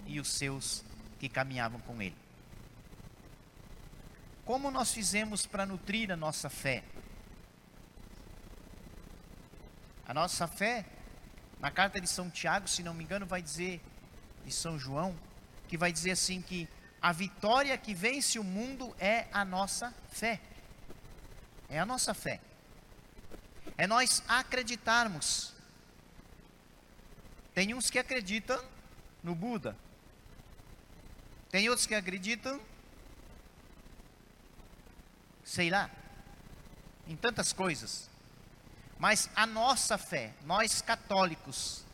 e 0.06 0.20
os 0.20 0.28
seus 0.28 0.84
que 1.18 1.28
caminhavam 1.28 1.80
com 1.80 2.00
ele. 2.00 2.16
Como 4.44 4.70
nós 4.70 4.92
fizemos 4.92 5.44
para 5.46 5.66
nutrir 5.66 6.10
a 6.12 6.16
nossa 6.16 6.48
fé? 6.48 6.84
A 10.06 10.14
nossa 10.14 10.46
fé, 10.46 10.86
na 11.58 11.70
carta 11.70 12.00
de 12.00 12.08
São 12.08 12.30
Tiago, 12.30 12.68
se 12.68 12.82
não 12.82 12.94
me 12.94 13.02
engano, 13.02 13.26
vai 13.26 13.42
dizer, 13.42 13.80
de 14.44 14.52
São 14.52 14.78
João, 14.78 15.18
que 15.66 15.76
vai 15.76 15.90
dizer 15.90 16.12
assim 16.12 16.40
que 16.40 16.68
a 17.02 17.12
vitória 17.12 17.76
que 17.76 17.92
vence 17.92 18.38
o 18.38 18.44
mundo 18.44 18.94
é 19.00 19.26
a 19.32 19.44
nossa 19.44 19.92
fé. 20.10 20.40
É 21.68 21.78
a 21.80 21.86
nossa 21.86 22.14
fé. 22.14 22.40
É 23.76 23.86
nós 23.86 24.22
acreditarmos. 24.28 25.52
Tem 27.52 27.74
uns 27.74 27.90
que 27.90 27.98
acreditam 27.98 28.62
no 29.22 29.34
Buda, 29.34 29.76
tem 31.50 31.68
outros 31.68 31.86
que 31.86 31.94
acreditam, 31.94 32.60
sei 35.44 35.70
lá, 35.70 35.90
em 37.06 37.16
tantas 37.16 37.52
coisas. 37.52 38.10
Mas 38.98 39.30
a 39.36 39.46
nossa 39.46 39.98
fé, 39.98 40.32
nós 40.44 40.80
católicos, 40.80 41.84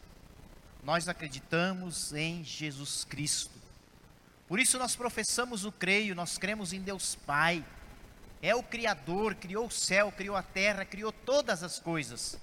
nós 0.82 1.09
acreditamos 1.09 2.12
em 2.12 2.44
Jesus 2.44 3.05
Cristo. 3.05 3.61
Por 4.48 4.59
isso 4.59 4.78
nós 4.78 4.96
professamos 4.96 5.64
o 5.64 5.72
creio, 5.72 6.14
nós 6.14 6.38
cremos 6.38 6.72
em 6.72 6.80
Deus 6.80 7.14
Pai. 7.14 7.64
É 8.40 8.55
o 8.55 8.62
Criador, 8.62 9.34
criou 9.34 9.66
o 9.66 9.70
céu, 9.70 10.11
criou 10.11 10.36
a 10.36 10.42
terra, 10.42 10.84
criou 10.84 11.12
todas 11.12 11.62
as 11.62 11.78
coisas. 11.78 12.38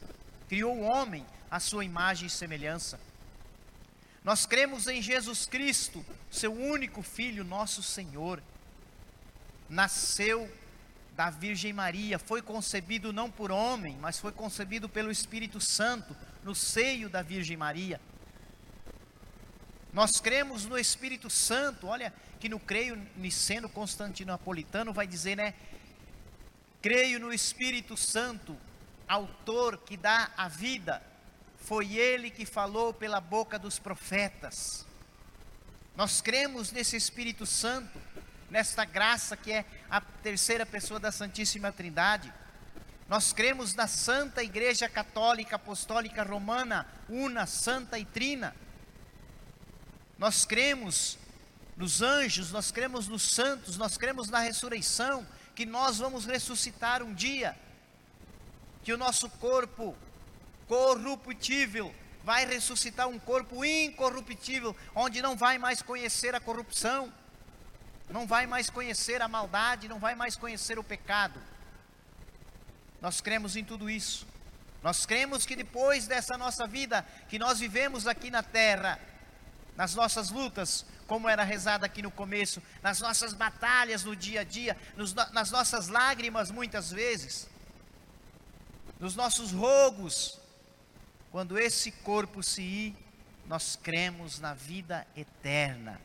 Criou 0.47 0.76
o 0.76 0.84
homem 0.84 1.26
à 1.51 1.60
sua 1.60 1.84
imagem 1.84 2.28
e 2.28 2.30
semelhança. 2.30 2.99
Nós 4.24 4.45
cremos 4.45 4.88
em 4.88 5.01
Jesus 5.01 5.45
Cristo, 5.45 6.05
seu 6.30 6.53
único 6.53 7.01
filho, 7.01 7.43
nosso 7.43 7.82
Senhor. 7.82 8.41
Nasceu 9.70 10.51
da 11.15 11.30
Virgem 11.30 11.74
Maria, 11.74 12.17
foi 12.17 12.41
concebido 12.41 13.11
não 13.11 13.30
por 13.30 13.51
homem, 13.51 13.97
mas 13.99 14.20
foi 14.20 14.32
concebido 14.32 14.88
pelo 14.88 15.11
Espírito 15.11 15.59
Santo 15.59 16.15
no 16.43 16.55
seio 16.55 17.09
da 17.09 17.22
Virgem 17.22 17.57
Maria. 17.57 17.99
Nós 19.91 20.20
cremos 20.20 20.65
no 20.65 20.78
Espírito 20.78 21.30
Santo, 21.30 21.88
olha 21.88 22.13
que 22.39 22.47
no 22.47 22.59
creio 22.59 22.95
niceno 23.17 23.67
constantinopolitano 23.67 24.93
vai 24.93 25.07
dizer, 25.07 25.36
né? 25.36 25.53
Creio 26.82 27.20
no 27.20 27.34
Espírito 27.34 27.97
Santo, 27.97 28.55
autor 29.07 29.80
que 29.80 29.97
dá 29.97 30.32
a 30.38 30.47
vida, 30.47 31.01
foi 31.60 31.95
ele 31.95 32.30
que 32.30 32.45
falou 32.45 32.93
pela 32.93 33.20
boca 33.20 33.60
dos 33.60 33.78
profetas. 33.78 34.86
Nós 35.95 36.22
cremos 36.22 36.72
nesse 36.72 36.95
Espírito 36.95 37.45
Santo, 37.45 37.99
nesta 38.49 38.86
graça 38.86 39.36
que 39.36 39.51
é 39.51 39.66
a 39.89 39.99
terceira 40.01 40.66
pessoa 40.66 40.99
da 40.99 41.12
Santíssima 41.12 41.72
Trindade. 41.72 42.34
Nós 43.07 43.34
cremos 43.34 43.76
na 43.76 43.88
Santa 43.88 44.43
Igreja 44.43 44.88
Católica 44.88 45.57
Apostólica 45.57 46.24
Romana, 46.24 46.88
una, 47.10 47.45
santa 47.45 47.99
e 47.99 48.05
trina. 48.05 48.55
Nós 50.18 50.45
cremos 50.45 51.18
nos 51.76 52.01
anjos, 52.01 52.51
nós 52.51 52.72
cremos 52.72 53.07
nos 53.07 53.24
santos, 53.24 53.78
nós 53.78 53.97
cremos 53.97 54.30
na 54.30 54.39
ressurreição, 54.39 55.26
que 55.55 55.66
nós 55.66 55.97
vamos 55.97 56.26
ressuscitar 56.26 57.01
um 57.01 57.14
dia, 57.14 57.57
que 58.84 58.93
o 58.93 58.97
nosso 58.97 59.30
corpo 59.30 59.95
corruptível, 60.70 61.93
vai 62.24 62.45
ressuscitar 62.45 63.07
um 63.07 63.17
corpo 63.17 63.65
incorruptível, 63.65 64.76
onde 64.93 65.20
não 65.20 65.36
vai 65.36 65.57
mais 65.57 65.82
conhecer 65.82 66.36
a 66.36 66.39
corrupção. 66.39 67.11
não 68.09 68.26
vai 68.26 68.47
mais 68.47 68.70
conhecer 68.72 69.22
a 69.22 69.28
maldade, 69.28 69.88
não 69.88 69.99
vai 69.99 70.15
mais 70.15 70.36
conhecer 70.36 70.80
o 70.80 70.84
pecado. 70.84 71.39
Nós 73.01 73.22
cremos 73.22 73.55
em 73.55 73.63
tudo 73.63 73.89
isso. 73.89 74.28
Nós 74.82 75.05
cremos 75.05 75.45
que 75.45 75.55
depois 75.55 76.07
dessa 76.07 76.38
nossa 76.38 76.65
vida 76.65 77.05
que 77.28 77.38
nós 77.38 77.59
vivemos 77.59 78.07
aqui 78.07 78.32
na 78.32 78.41
terra, 78.41 78.99
nas 79.76 79.93
nossas 79.93 80.32
lutas, 80.32 80.86
como 81.05 81.30
era 81.30 81.43
rezado 81.43 81.86
aqui 81.86 82.01
no 82.01 82.11
começo, 82.11 82.61
nas 82.82 82.99
nossas 82.99 83.34
batalhas 83.34 84.03
no 84.03 84.15
dia 84.15 84.41
a 84.41 84.43
dia, 84.43 84.76
nos, 84.95 85.13
nas 85.13 85.51
nossas 85.51 85.88
lágrimas 85.88 86.49
muitas 86.49 86.91
vezes, 86.91 87.47
nos 88.99 89.15
nossos 89.15 89.51
rogos, 89.51 90.39
quando 91.32 91.58
esse 91.58 91.92
corpo 91.92 92.42
se 92.42 92.62
ir, 92.62 92.96
nós 93.48 93.76
cremos 93.76 94.40
na 94.40 94.54
vida 94.54 95.06
eterna. 95.16 96.00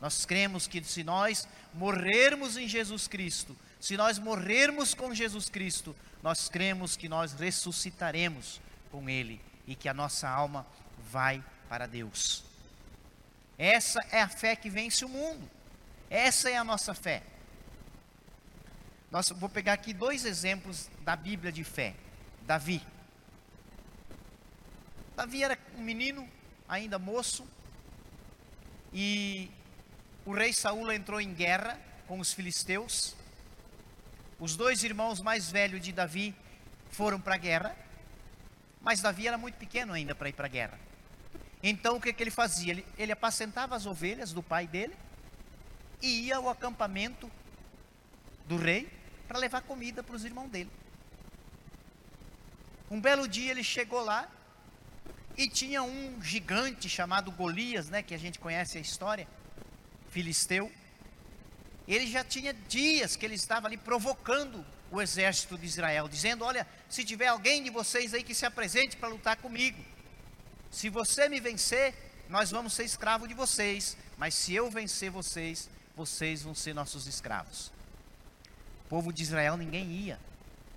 Nós 0.00 0.26
cremos 0.26 0.66
que 0.66 0.82
se 0.82 1.02
nós 1.02 1.48
morrermos 1.72 2.56
em 2.56 2.68
Jesus 2.68 3.08
Cristo, 3.08 3.56
se 3.80 3.96
nós 3.96 4.18
morrermos 4.18 4.94
com 4.94 5.14
Jesus 5.14 5.48
Cristo, 5.48 5.94
nós 6.22 6.48
cremos 6.48 6.96
que 6.96 7.08
nós 7.08 7.32
ressuscitaremos 7.32 8.60
com 8.90 9.08
Ele 9.08 9.40
e 9.66 9.74
que 9.74 9.88
a 9.88 9.94
nossa 9.94 10.28
alma 10.28 10.66
vai 11.10 11.42
para 11.68 11.86
Deus. 11.86 12.44
Essa 13.58 14.00
é 14.10 14.20
a 14.20 14.28
fé 14.28 14.56
que 14.56 14.68
vence 14.68 15.04
o 15.04 15.08
mundo. 15.08 15.48
Essa 16.10 16.50
é 16.50 16.56
a 16.56 16.64
nossa 16.64 16.94
fé. 16.94 17.22
Nós, 19.10 19.28
vou 19.28 19.48
pegar 19.48 19.74
aqui 19.74 19.92
dois 19.92 20.24
exemplos 20.24 20.88
da 21.02 21.14
Bíblia 21.14 21.52
de 21.52 21.62
fé. 21.62 21.94
Davi. 22.42 22.82
Davi 25.16 25.44
era 25.44 25.56
um 25.76 25.82
menino, 25.82 26.28
ainda 26.68 26.98
moço, 26.98 27.46
e 28.92 29.50
o 30.26 30.32
rei 30.32 30.52
Saul 30.52 30.90
entrou 30.90 31.20
em 31.20 31.32
guerra 31.32 31.80
com 32.06 32.18
os 32.18 32.32
filisteus. 32.32 33.14
Os 34.38 34.56
dois 34.56 34.82
irmãos 34.82 35.20
mais 35.20 35.50
velhos 35.50 35.80
de 35.80 35.92
Davi 35.92 36.34
foram 36.90 37.20
para 37.20 37.36
a 37.36 37.38
guerra, 37.38 37.76
mas 38.80 39.00
Davi 39.00 39.28
era 39.28 39.38
muito 39.38 39.56
pequeno 39.56 39.92
ainda 39.92 40.14
para 40.14 40.28
ir 40.28 40.32
para 40.32 40.46
a 40.46 40.48
guerra. 40.48 40.78
Então 41.62 41.96
o 41.96 42.00
que, 42.00 42.12
que 42.12 42.22
ele 42.22 42.30
fazia? 42.30 42.72
Ele, 42.72 42.86
ele 42.98 43.12
apacentava 43.12 43.76
as 43.76 43.86
ovelhas 43.86 44.32
do 44.32 44.42
pai 44.42 44.66
dele 44.66 44.94
e 46.02 46.26
ia 46.26 46.36
ao 46.36 46.48
acampamento 46.48 47.30
do 48.46 48.56
rei 48.56 48.90
para 49.26 49.38
levar 49.38 49.62
comida 49.62 50.02
para 50.02 50.16
os 50.16 50.24
irmãos 50.24 50.48
dele. 50.48 50.70
Um 52.90 53.00
belo 53.00 53.26
dia 53.26 53.50
ele 53.50 53.64
chegou 53.64 54.04
lá 54.04 54.28
e 55.36 55.48
tinha 55.48 55.82
um 55.82 56.22
gigante 56.22 56.88
chamado 56.88 57.30
Golias, 57.30 57.88
né, 57.88 58.02
que 58.02 58.14
a 58.14 58.18
gente 58.18 58.38
conhece 58.38 58.78
a 58.78 58.80
história 58.80 59.26
filisteu, 60.10 60.70
ele 61.88 62.06
já 62.06 62.22
tinha 62.22 62.54
dias 62.54 63.16
que 63.16 63.26
ele 63.26 63.34
estava 63.34 63.66
ali 63.66 63.76
provocando 63.76 64.64
o 64.90 65.02
exército 65.02 65.58
de 65.58 65.66
Israel, 65.66 66.08
dizendo: 66.08 66.44
Olha, 66.44 66.66
se 66.88 67.04
tiver 67.04 67.26
alguém 67.26 67.64
de 67.64 67.70
vocês 67.70 68.14
aí 68.14 68.22
que 68.22 68.34
se 68.34 68.46
apresente 68.46 68.96
para 68.96 69.08
lutar 69.08 69.36
comigo, 69.36 69.84
se 70.70 70.88
você 70.88 71.28
me 71.28 71.40
vencer, 71.40 71.94
nós 72.28 72.50
vamos 72.50 72.74
ser 72.74 72.84
escravos 72.84 73.28
de 73.28 73.34
vocês, 73.34 73.96
mas 74.16 74.34
se 74.34 74.54
eu 74.54 74.70
vencer 74.70 75.10
vocês, 75.10 75.68
vocês 75.96 76.42
vão 76.42 76.54
ser 76.54 76.74
nossos 76.74 77.06
escravos. 77.06 77.72
O 78.86 78.88
povo 78.88 79.12
de 79.12 79.22
Israel 79.24 79.56
ninguém 79.56 79.90
ia, 79.90 80.18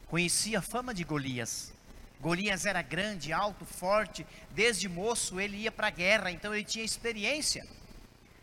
conhecia 0.08 0.60
a 0.60 0.62
fama 0.64 0.94
de 0.94 1.04
Golias. 1.04 1.72
Golias 2.20 2.66
era 2.66 2.82
grande, 2.82 3.32
alto, 3.32 3.66
forte, 3.66 4.26
desde 4.52 4.90
moço 4.90 5.40
ele 5.40 5.58
ia 5.58 5.72
para 5.72 5.88
a 5.88 5.92
guerra, 5.92 6.32
então 6.32 6.54
ele 6.54 6.64
tinha 6.64 6.84
experiência 6.84 7.66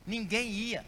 ninguém 0.06 0.50
ia. 0.50 0.84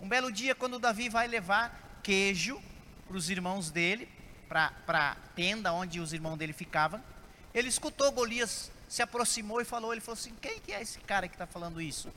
Um 0.00 0.08
belo 0.08 0.32
dia, 0.32 0.54
quando 0.54 0.78
Davi 0.78 1.08
vai 1.08 1.26
levar 1.28 2.00
queijo 2.02 2.60
para 3.06 3.16
os 3.16 3.30
irmãos 3.30 3.70
dele, 3.70 4.08
para 4.48 4.72
a 4.88 5.16
tenda 5.34 5.72
onde 5.72 6.00
os 6.00 6.12
irmãos 6.12 6.36
dele 6.36 6.52
ficavam, 6.52 7.02
ele 7.54 7.68
escutou 7.68 8.10
Golias, 8.12 8.70
se 8.88 9.02
aproximou 9.02 9.60
e 9.60 9.64
falou: 9.64 9.92
ele 9.92 10.00
falou 10.00 10.18
assim, 10.18 10.34
quem 10.40 10.60
que 10.60 10.72
é 10.72 10.80
esse 10.80 10.98
cara 11.00 11.28
que 11.28 11.34
está 11.34 11.46
falando 11.46 11.80
isso? 11.80 12.12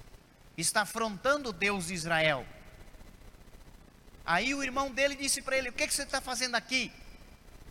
Está 0.57 0.81
afrontando 0.81 1.49
o 1.49 1.53
Deus 1.53 1.87
de 1.87 1.93
Israel. 1.93 2.45
Aí 4.25 4.55
o 4.55 4.63
irmão 4.63 4.89
dele 4.89 5.15
disse 5.15 5.41
para 5.41 5.57
ele: 5.57 5.69
O 5.69 5.73
que, 5.73 5.85
que 5.85 5.93
você 5.93 6.03
está 6.03 6.21
fazendo 6.21 6.55
aqui? 6.55 6.91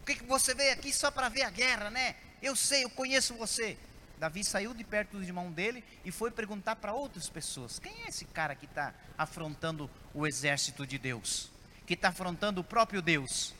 Que, 0.04 0.16
que 0.16 0.24
você 0.24 0.54
veio 0.54 0.72
aqui 0.72 0.92
só 0.92 1.10
para 1.10 1.28
ver 1.28 1.42
a 1.42 1.50
guerra, 1.50 1.90
né? 1.90 2.16
Eu 2.42 2.54
sei, 2.54 2.84
eu 2.84 2.90
conheço 2.90 3.34
você. 3.34 3.78
Davi 4.18 4.44
saiu 4.44 4.72
de 4.74 4.84
perto 4.84 5.16
do 5.16 5.22
irmão 5.22 5.50
dele 5.50 5.82
e 6.04 6.10
foi 6.10 6.30
perguntar 6.30 6.76
para 6.76 6.92
outras 6.92 7.28
pessoas: 7.28 7.78
quem 7.78 7.92
é 8.04 8.08
esse 8.08 8.24
cara 8.26 8.54
que 8.54 8.66
está 8.66 8.94
afrontando 9.18 9.90
o 10.12 10.26
exército 10.26 10.86
de 10.86 10.98
Deus? 10.98 11.50
Que 11.86 11.94
está 11.94 12.08
afrontando 12.08 12.60
o 12.60 12.64
próprio 12.64 13.02
Deus? 13.02 13.54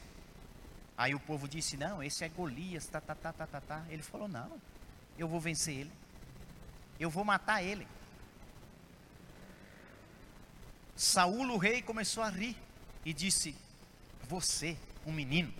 Aí 0.97 1.14
o 1.14 1.20
povo 1.20 1.49
disse: 1.49 1.76
não, 1.76 2.03
esse 2.03 2.24
é 2.24 2.28
Golias, 2.28 2.86
tá, 2.86 3.01
tá, 3.01 3.14
tá, 3.14 3.32
tá, 3.32 3.47
tá, 3.47 3.61
tá. 3.61 3.82
Ele 3.88 4.03
falou: 4.03 4.28
não, 4.28 4.61
eu 5.18 5.26
vou 5.26 5.40
vencer 5.40 5.74
ele, 5.74 5.92
eu 7.01 7.11
vou 7.11 7.24
matar 7.24 7.62
ele. 7.62 7.86
Saúl, 10.97 11.51
o 11.51 11.57
rei, 11.57 11.82
começou 11.82 12.22
a 12.22 12.28
rir 12.28 12.57
e 13.05 13.12
disse: 13.12 13.57
Você, 14.28 14.76
um 15.05 15.12
menino, 15.12 15.53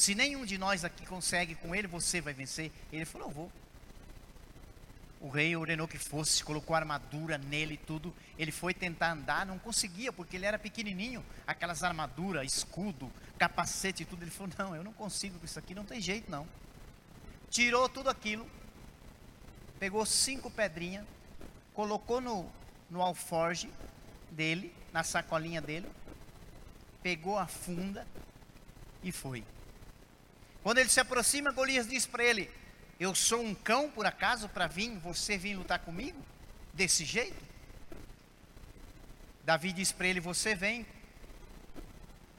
se 0.00 0.14
nenhum 0.14 0.46
de 0.46 0.56
nós 0.56 0.82
aqui 0.82 1.04
consegue 1.04 1.54
com 1.54 1.74
ele, 1.74 1.86
você 1.86 2.22
vai 2.22 2.32
vencer. 2.32 2.72
Ele 2.90 3.04
falou: 3.04 3.28
Eu 3.28 3.34
vou. 3.34 3.52
O 5.20 5.28
rei 5.28 5.54
ordenou 5.54 5.86
que 5.86 5.98
fosse, 5.98 6.42
colocou 6.42 6.74
armadura 6.74 7.36
nele 7.36 7.74
e 7.74 7.76
tudo. 7.76 8.14
Ele 8.38 8.50
foi 8.50 8.72
tentar 8.72 9.12
andar, 9.12 9.44
não 9.44 9.58
conseguia, 9.58 10.10
porque 10.10 10.38
ele 10.38 10.46
era 10.46 10.58
pequenininho. 10.58 11.22
Aquelas 11.46 11.82
armaduras, 11.82 12.50
escudo, 12.50 13.12
capacete 13.38 14.02
e 14.02 14.06
tudo. 14.06 14.22
Ele 14.22 14.30
falou: 14.30 14.50
Não, 14.56 14.74
eu 14.74 14.82
não 14.82 14.94
consigo 14.94 15.38
com 15.38 15.44
isso 15.44 15.58
aqui, 15.58 15.74
não 15.74 15.84
tem 15.84 16.00
jeito 16.00 16.30
não. 16.30 16.48
Tirou 17.50 17.86
tudo 17.86 18.08
aquilo, 18.08 18.48
pegou 19.78 20.06
cinco 20.06 20.50
pedrinhas, 20.50 21.04
colocou 21.74 22.22
no, 22.22 22.50
no 22.88 23.02
alforge 23.02 23.70
dele, 24.30 24.74
na 24.94 25.04
sacolinha 25.04 25.60
dele, 25.60 25.86
pegou 27.02 27.36
a 27.36 27.46
funda 27.46 28.06
e 29.02 29.12
foi. 29.12 29.44
Quando 30.62 30.78
ele 30.78 30.88
se 30.88 31.00
aproxima, 31.00 31.52
Golias 31.52 31.88
diz 31.88 32.06
para 32.06 32.24
ele: 32.24 32.50
Eu 32.98 33.14
sou 33.14 33.42
um 33.42 33.54
cão 33.54 33.90
por 33.90 34.06
acaso 34.06 34.48
para 34.48 34.66
vir, 34.66 34.90
você 34.98 35.38
vir 35.38 35.56
lutar 35.56 35.78
comigo? 35.78 36.22
Desse 36.74 37.04
jeito? 37.04 37.42
Davi 39.44 39.72
diz 39.72 39.90
para 39.92 40.06
ele: 40.06 40.20
Você 40.20 40.54
vem, 40.54 40.86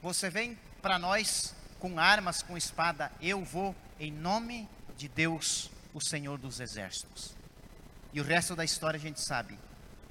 você 0.00 0.30
vem 0.30 0.58
para 0.80 0.98
nós 0.98 1.54
com 1.78 1.98
armas, 1.98 2.42
com 2.42 2.56
espada, 2.56 3.10
eu 3.20 3.44
vou 3.44 3.74
em 3.98 4.12
nome 4.12 4.68
de 4.96 5.08
Deus, 5.08 5.70
o 5.92 6.00
Senhor 6.00 6.38
dos 6.38 6.60
Exércitos. 6.60 7.34
E 8.12 8.20
o 8.20 8.24
resto 8.24 8.54
da 8.54 8.64
história 8.64 8.98
a 8.98 9.00
gente 9.00 9.20
sabe. 9.20 9.58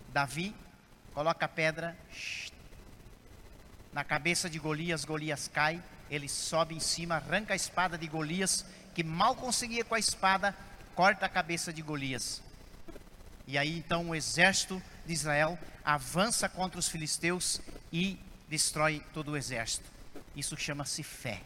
Davi 0.09 0.53
coloca 1.13 1.45
a 1.45 1.49
pedra 1.49 1.97
na 3.93 4.03
cabeça 4.03 4.49
de 4.49 4.59
Golias, 4.59 5.05
Golias 5.05 5.47
cai, 5.47 5.81
ele 6.11 6.27
sobe 6.27 6.75
em 6.75 6.79
cima, 6.81 7.15
arranca 7.15 7.53
a 7.53 7.55
espada 7.55 7.97
de 7.97 8.05
Golias, 8.05 8.65
que 8.93 9.01
mal 9.01 9.33
conseguia 9.33 9.85
com 9.85 9.95
a 9.95 9.99
espada, 9.99 10.53
corta 10.93 11.25
a 11.25 11.29
cabeça 11.29 11.71
de 11.71 11.81
Golias. 11.81 12.43
E 13.47 13.57
aí 13.57 13.77
então 13.77 14.09
o 14.09 14.15
exército 14.15 14.83
de 15.05 15.13
Israel 15.13 15.57
avança 15.85 16.49
contra 16.49 16.77
os 16.77 16.89
filisteus 16.89 17.61
e 17.93 18.19
destrói 18.49 19.01
todo 19.13 19.31
o 19.31 19.37
exército. 19.37 19.89
Isso 20.35 20.57
chama-se 20.57 21.01
fé. 21.01 21.41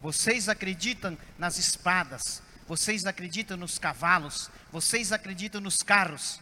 Vocês 0.00 0.48
acreditam 0.48 1.16
nas 1.38 1.58
espadas, 1.58 2.42
vocês 2.66 3.04
acreditam 3.04 3.58
nos 3.58 3.78
cavalos, 3.78 4.50
vocês 4.72 5.12
acreditam 5.12 5.60
nos 5.60 5.82
carros. 5.82 6.40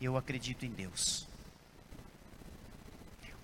Eu 0.00 0.16
acredito 0.16 0.64
em 0.64 0.70
Deus. 0.70 1.28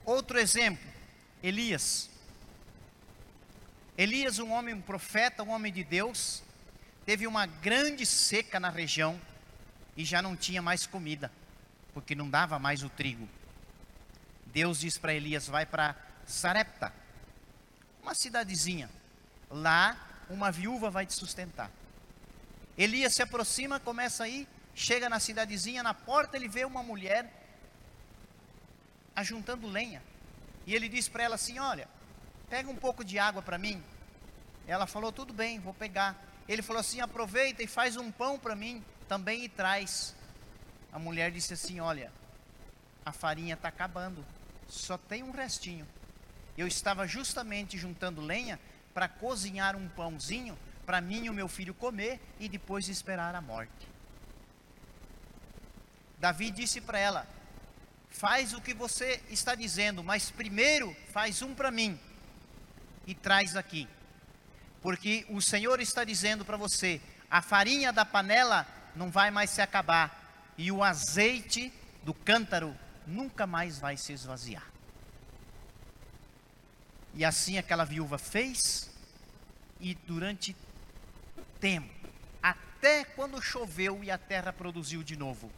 Outro 0.04 0.38
exemplo, 0.38 0.99
Elias. 1.42 2.10
Elias, 3.96 4.38
um 4.38 4.50
homem, 4.52 4.74
um 4.74 4.80
profeta, 4.80 5.42
um 5.42 5.50
homem 5.50 5.72
de 5.72 5.84
Deus, 5.84 6.42
teve 7.04 7.26
uma 7.26 7.46
grande 7.46 8.06
seca 8.06 8.58
na 8.58 8.70
região 8.70 9.20
e 9.96 10.04
já 10.04 10.22
não 10.22 10.36
tinha 10.36 10.62
mais 10.62 10.86
comida, 10.86 11.30
porque 11.92 12.14
não 12.14 12.28
dava 12.28 12.58
mais 12.58 12.82
o 12.82 12.88
trigo. 12.88 13.28
Deus 14.46 14.80
diz 14.80 14.98
para 14.98 15.14
Elias: 15.14 15.46
vai 15.46 15.66
para 15.66 15.96
Sarepta, 16.26 16.92
uma 18.02 18.14
cidadezinha. 18.14 18.90
Lá, 19.50 19.96
uma 20.28 20.50
viúva 20.50 20.90
vai 20.90 21.04
te 21.04 21.12
sustentar. 21.12 21.70
Elias 22.78 23.14
se 23.14 23.22
aproxima, 23.22 23.80
começa 23.80 24.24
a 24.24 24.28
ir, 24.28 24.48
chega 24.74 25.08
na 25.08 25.18
cidadezinha, 25.20 25.82
na 25.82 25.92
porta 25.92 26.36
ele 26.36 26.48
vê 26.48 26.64
uma 26.64 26.82
mulher 26.82 27.30
ajuntando 29.14 29.66
lenha. 29.66 30.02
E 30.70 30.74
ele 30.76 30.88
disse 30.88 31.10
para 31.10 31.24
ela 31.24 31.34
assim: 31.34 31.58
Olha, 31.58 31.88
pega 32.48 32.70
um 32.70 32.76
pouco 32.76 33.04
de 33.04 33.18
água 33.18 33.42
para 33.42 33.58
mim. 33.58 33.82
Ela 34.68 34.86
falou: 34.86 35.10
Tudo 35.10 35.32
bem, 35.32 35.58
vou 35.58 35.74
pegar. 35.74 36.16
Ele 36.48 36.62
falou 36.62 36.78
assim: 36.78 37.00
Aproveita 37.00 37.60
e 37.60 37.66
faz 37.66 37.96
um 37.96 38.08
pão 38.12 38.38
para 38.38 38.54
mim 38.54 38.84
também 39.08 39.42
e 39.42 39.48
traz. 39.48 40.14
A 40.92 40.98
mulher 41.00 41.32
disse 41.32 41.54
assim: 41.54 41.80
Olha, 41.80 42.12
a 43.04 43.10
farinha 43.10 43.54
está 43.54 43.66
acabando, 43.66 44.24
só 44.68 44.96
tem 44.96 45.24
um 45.24 45.32
restinho. 45.32 45.84
Eu 46.56 46.68
estava 46.68 47.04
justamente 47.04 47.76
juntando 47.76 48.20
lenha 48.20 48.60
para 48.94 49.08
cozinhar 49.08 49.74
um 49.74 49.88
pãozinho 49.88 50.56
para 50.86 51.00
mim 51.00 51.24
e 51.24 51.30
o 51.30 51.34
meu 51.34 51.48
filho 51.48 51.74
comer 51.74 52.20
e 52.38 52.48
depois 52.48 52.88
esperar 52.88 53.34
a 53.34 53.40
morte. 53.40 53.88
Davi 56.20 56.52
disse 56.52 56.80
para 56.80 57.00
ela: 57.00 57.26
Faz 58.10 58.52
o 58.52 58.60
que 58.60 58.74
você 58.74 59.22
está 59.30 59.54
dizendo, 59.54 60.02
mas 60.02 60.30
primeiro 60.30 60.94
faz 61.12 61.40
um 61.42 61.54
para 61.54 61.70
mim 61.70 61.98
e 63.06 63.14
traz 63.14 63.56
aqui. 63.56 63.88
Porque 64.82 65.24
o 65.30 65.40
Senhor 65.40 65.80
está 65.80 66.04
dizendo 66.04 66.44
para 66.44 66.56
você: 66.56 67.00
a 67.30 67.40
farinha 67.40 67.92
da 67.92 68.04
panela 68.04 68.66
não 68.94 69.10
vai 69.10 69.30
mais 69.30 69.50
se 69.50 69.62
acabar 69.62 70.52
e 70.58 70.70
o 70.72 70.82
azeite 70.82 71.72
do 72.02 72.12
cântaro 72.12 72.76
nunca 73.06 73.46
mais 73.46 73.78
vai 73.78 73.96
se 73.96 74.12
esvaziar. 74.12 74.66
E 77.14 77.24
assim 77.24 77.58
aquela 77.58 77.84
viúva 77.84 78.18
fez, 78.18 78.90
e 79.80 79.94
durante 79.94 80.54
tempo, 81.58 82.08
até 82.42 83.04
quando 83.04 83.40
choveu 83.42 84.02
e 84.04 84.10
a 84.10 84.18
terra 84.18 84.52
produziu 84.52 85.02
de 85.02 85.16
novo, 85.16 85.50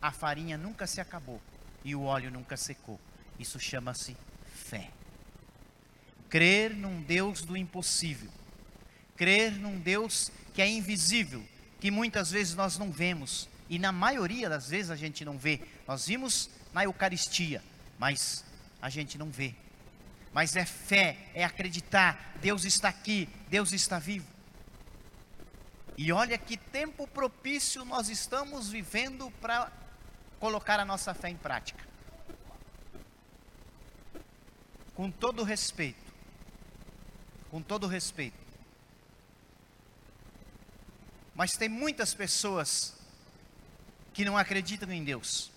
a 0.00 0.12
farinha 0.12 0.56
nunca 0.56 0.86
se 0.86 1.00
acabou 1.00 1.40
e 1.84 1.94
o 1.94 2.02
óleo 2.02 2.30
nunca 2.30 2.56
secou. 2.56 3.00
Isso 3.38 3.58
chama-se 3.58 4.16
fé. 4.54 4.90
Crer 6.28 6.74
num 6.74 7.00
Deus 7.02 7.42
do 7.42 7.56
impossível, 7.56 8.30
crer 9.16 9.52
num 9.52 9.78
Deus 9.78 10.30
que 10.52 10.60
é 10.60 10.68
invisível, 10.68 11.42
que 11.80 11.90
muitas 11.90 12.30
vezes 12.30 12.54
nós 12.54 12.76
não 12.76 12.90
vemos, 12.90 13.48
e 13.68 13.78
na 13.78 13.92
maioria 13.92 14.48
das 14.48 14.68
vezes 14.68 14.90
a 14.90 14.96
gente 14.96 15.24
não 15.24 15.38
vê. 15.38 15.60
Nós 15.86 16.06
vimos 16.06 16.50
na 16.72 16.84
Eucaristia, 16.84 17.62
mas 17.98 18.44
a 18.80 18.90
gente 18.90 19.16
não 19.16 19.30
vê. 19.30 19.54
Mas 20.32 20.56
é 20.56 20.64
fé, 20.64 21.30
é 21.34 21.44
acreditar, 21.44 22.34
Deus 22.40 22.64
está 22.64 22.88
aqui, 22.88 23.28
Deus 23.48 23.72
está 23.72 23.98
vivo. 23.98 24.26
E 25.96 26.12
olha 26.12 26.38
que 26.38 26.56
tempo 26.56 27.08
propício 27.08 27.84
nós 27.84 28.08
estamos 28.08 28.70
vivendo 28.70 29.30
para 29.40 29.72
colocar 30.38 30.78
a 30.80 30.84
nossa 30.84 31.14
fé 31.14 31.28
em 31.28 31.36
prática. 31.36 31.86
Com 34.94 35.10
todo 35.10 35.42
respeito, 35.42 36.12
com 37.50 37.62
todo 37.62 37.86
respeito. 37.86 38.38
Mas 41.34 41.56
tem 41.56 41.68
muitas 41.68 42.14
pessoas 42.14 42.94
que 44.12 44.24
não 44.24 44.36
acreditam 44.36 44.90
em 44.90 45.04
Deus. 45.04 45.52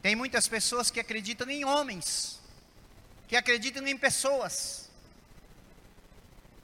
Tem 0.00 0.14
muitas 0.14 0.48
pessoas 0.48 0.90
que 0.90 0.98
acreditam 0.98 1.50
em 1.50 1.64
homens, 1.64 2.40
que 3.28 3.36
acreditam 3.36 3.86
em 3.86 3.98
pessoas. 3.98 4.88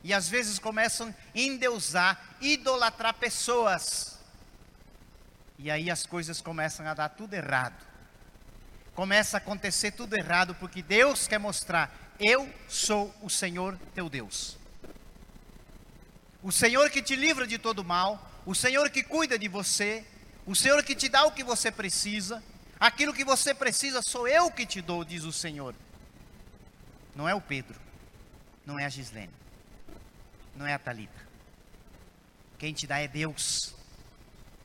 E 0.02 0.14
às 0.14 0.28
vezes 0.28 0.58
começam 0.58 1.08
a 1.08 1.38
endeusar, 1.38 2.36
idolatrar 2.40 3.14
pessoas. 3.14 4.11
E 5.62 5.70
aí 5.70 5.88
as 5.88 6.04
coisas 6.04 6.40
começam 6.40 6.84
a 6.88 6.92
dar 6.92 7.08
tudo 7.10 7.34
errado. 7.34 7.86
Começa 8.96 9.36
a 9.36 9.38
acontecer 9.38 9.92
tudo 9.92 10.16
errado, 10.16 10.56
porque 10.56 10.82
Deus 10.82 11.28
quer 11.28 11.38
mostrar: 11.38 11.94
eu 12.18 12.52
sou 12.68 13.14
o 13.22 13.30
Senhor 13.30 13.78
teu 13.94 14.10
Deus. 14.10 14.58
O 16.42 16.50
Senhor 16.50 16.90
que 16.90 17.00
te 17.00 17.14
livra 17.14 17.46
de 17.46 17.58
todo 17.58 17.84
mal, 17.84 18.28
o 18.44 18.56
Senhor 18.56 18.90
que 18.90 19.04
cuida 19.04 19.38
de 19.38 19.46
você, 19.46 20.04
o 20.44 20.56
Senhor 20.56 20.82
que 20.82 20.96
te 20.96 21.08
dá 21.08 21.24
o 21.26 21.30
que 21.30 21.44
você 21.44 21.70
precisa, 21.70 22.42
aquilo 22.80 23.14
que 23.14 23.24
você 23.24 23.54
precisa 23.54 24.02
sou 24.02 24.26
eu 24.26 24.50
que 24.50 24.66
te 24.66 24.82
dou, 24.82 25.04
diz 25.04 25.22
o 25.22 25.32
Senhor. 25.32 25.76
Não 27.14 27.28
é 27.28 27.36
o 27.36 27.40
Pedro, 27.40 27.80
não 28.66 28.80
é 28.80 28.84
a 28.84 28.88
Gislene, 28.88 29.32
não 30.56 30.66
é 30.66 30.74
a 30.74 30.78
Talita. 30.80 31.22
Quem 32.58 32.72
te 32.72 32.84
dá 32.84 32.98
é 32.98 33.06
Deus. 33.06 33.80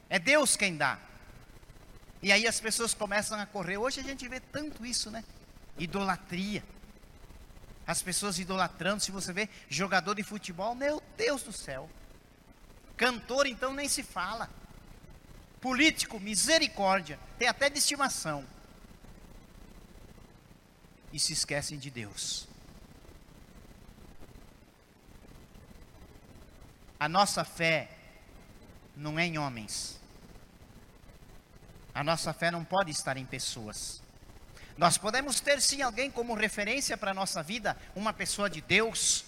É 0.09 0.19
Deus 0.19 0.55
quem 0.55 0.77
dá. 0.77 0.99
E 2.21 2.31
aí 2.31 2.47
as 2.47 2.59
pessoas 2.59 2.93
começam 2.93 3.39
a 3.39 3.45
correr. 3.45 3.77
Hoje 3.77 3.99
a 3.99 4.03
gente 4.03 4.27
vê 4.27 4.39
tanto 4.39 4.85
isso, 4.85 5.11
né? 5.11 5.23
Idolatria. 5.77 6.63
As 7.85 8.01
pessoas 8.01 8.39
idolatrando. 8.39 9.01
Se 9.01 9.11
você 9.11 9.31
vê 9.31 9.49
jogador 9.69 10.15
de 10.15 10.23
futebol, 10.23 10.73
meu 10.73 11.01
Deus 11.15 11.43
do 11.43 11.51
céu. 11.51 11.89
Cantor, 12.95 13.45
então, 13.45 13.73
nem 13.73 13.87
se 13.87 14.01
fala. 14.01 14.49
Político, 15.61 16.19
misericórdia. 16.19 17.19
Tem 17.37 17.47
até 17.47 17.69
de 17.69 17.77
estimação. 17.77 18.45
E 21.13 21.19
se 21.19 21.33
esquecem 21.33 21.77
de 21.77 21.89
Deus. 21.89 22.47
A 26.99 27.07
nossa 27.07 27.43
fé 27.43 27.96
não 28.97 29.17
é 29.19 29.25
em 29.25 29.37
homens. 29.37 29.99
A 31.93 32.03
nossa 32.03 32.33
fé 32.33 32.51
não 32.51 32.63
pode 32.63 32.91
estar 32.91 33.15
em 33.17 33.25
pessoas. 33.25 34.01
Nós 34.77 34.97
podemos 34.97 35.39
ter 35.39 35.61
sim 35.61 35.81
alguém 35.81 36.11
como 36.11 36.33
referência 36.33 36.97
para 36.97 37.11
a 37.11 37.13
nossa 37.13 37.41
vida, 37.41 37.77
uma 37.95 38.13
pessoa 38.13 38.49
de 38.49 38.61
Deus, 38.61 39.25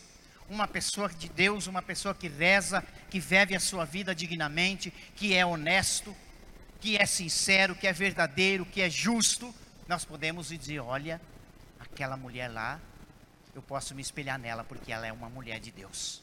uma 0.49 0.67
pessoa 0.67 1.09
de 1.09 1.29
Deus, 1.29 1.67
uma 1.67 1.81
pessoa 1.81 2.13
que 2.13 2.27
reza, 2.27 2.83
que 3.09 3.19
vive 3.19 3.55
a 3.55 3.59
sua 3.59 3.85
vida 3.85 4.13
dignamente, 4.13 4.91
que 5.15 5.33
é 5.33 5.45
honesto, 5.45 6.15
que 6.79 6.97
é 6.97 7.05
sincero, 7.05 7.75
que 7.75 7.87
é 7.87 7.93
verdadeiro, 7.93 8.65
que 8.65 8.81
é 8.81 8.89
justo. 8.89 9.53
Nós 9.87 10.05
podemos 10.05 10.49
dizer: 10.49 10.79
olha, 10.79 11.19
aquela 11.79 12.15
mulher 12.15 12.47
lá, 12.47 12.79
eu 13.55 13.61
posso 13.61 13.95
me 13.95 14.01
espelhar 14.01 14.37
nela 14.37 14.63
porque 14.63 14.91
ela 14.91 15.07
é 15.07 15.11
uma 15.11 15.29
mulher 15.29 15.59
de 15.59 15.71
Deus. 15.71 16.21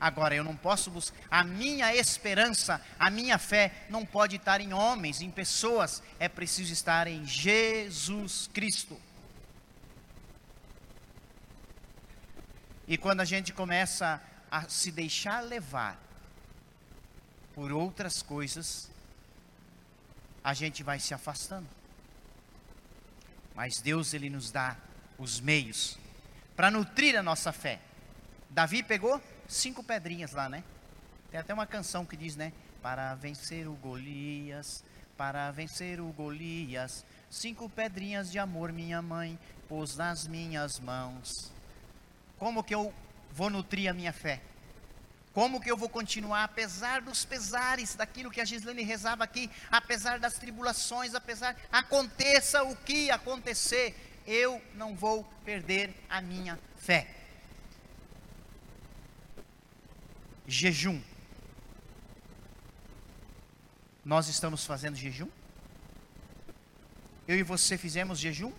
Agora, 0.00 0.34
eu 0.34 0.44
não 0.44 0.54
posso 0.54 0.90
buscar. 0.90 1.16
A 1.28 1.42
minha 1.42 1.94
esperança, 1.94 2.80
a 2.98 3.10
minha 3.10 3.36
fé 3.36 3.86
não 3.90 4.06
pode 4.06 4.36
estar 4.36 4.60
em 4.60 4.72
homens, 4.72 5.20
em 5.20 5.30
pessoas. 5.30 6.02
É 6.20 6.28
preciso 6.28 6.72
estar 6.72 7.08
em 7.08 7.26
Jesus 7.26 8.48
Cristo. 8.52 9.00
E 12.86 12.96
quando 12.96 13.20
a 13.20 13.24
gente 13.24 13.52
começa 13.52 14.22
a 14.50 14.68
se 14.68 14.92
deixar 14.92 15.40
levar 15.40 16.00
por 17.52 17.72
outras 17.72 18.22
coisas, 18.22 18.88
a 20.44 20.54
gente 20.54 20.84
vai 20.84 21.00
se 21.00 21.12
afastando. 21.12 21.68
Mas 23.52 23.80
Deus, 23.80 24.14
Ele 24.14 24.30
nos 24.30 24.52
dá 24.52 24.76
os 25.18 25.40
meios 25.40 25.98
para 26.54 26.70
nutrir 26.70 27.18
a 27.18 27.22
nossa 27.22 27.52
fé. 27.52 27.80
Davi 28.48 28.82
pegou 28.82 29.20
cinco 29.48 29.82
pedrinhas 29.82 30.32
lá, 30.32 30.48
né? 30.48 30.62
Tem 31.30 31.40
até 31.40 31.52
uma 31.52 31.66
canção 31.66 32.04
que 32.04 32.16
diz, 32.16 32.36
né? 32.36 32.52
Para 32.82 33.14
vencer 33.14 33.66
o 33.66 33.72
Golias, 33.72 34.84
para 35.16 35.50
vencer 35.50 36.00
o 36.00 36.12
Golias, 36.12 37.04
cinco 37.28 37.68
pedrinhas 37.68 38.30
de 38.30 38.38
amor 38.38 38.72
minha 38.72 39.02
mãe 39.02 39.38
pôs 39.68 39.96
nas 39.96 40.28
minhas 40.28 40.78
mãos. 40.78 41.50
Como 42.38 42.62
que 42.62 42.74
eu 42.74 42.94
vou 43.32 43.50
nutrir 43.50 43.90
a 43.90 43.94
minha 43.94 44.12
fé? 44.12 44.40
Como 45.34 45.60
que 45.60 45.70
eu 45.70 45.76
vou 45.76 45.88
continuar, 45.88 46.44
apesar 46.44 47.00
dos 47.00 47.24
pesares, 47.24 47.94
daquilo 47.94 48.30
que 48.30 48.40
a 48.40 48.44
Gislene 48.44 48.82
rezava 48.82 49.24
aqui, 49.24 49.50
apesar 49.70 50.18
das 50.18 50.34
tribulações, 50.34 51.14
apesar, 51.14 51.56
aconteça 51.70 52.62
o 52.64 52.74
que 52.74 53.10
acontecer, 53.10 53.94
eu 54.26 54.62
não 54.74 54.96
vou 54.96 55.24
perder 55.44 55.94
a 56.08 56.20
minha 56.20 56.58
fé. 56.76 57.17
Jejum. 60.48 61.00
Nós 64.02 64.28
estamos 64.28 64.64
fazendo 64.64 64.96
jejum? 64.96 65.28
Eu 67.28 67.36
e 67.36 67.42
você 67.42 67.76
fizemos 67.76 68.18
jejum? 68.18 68.52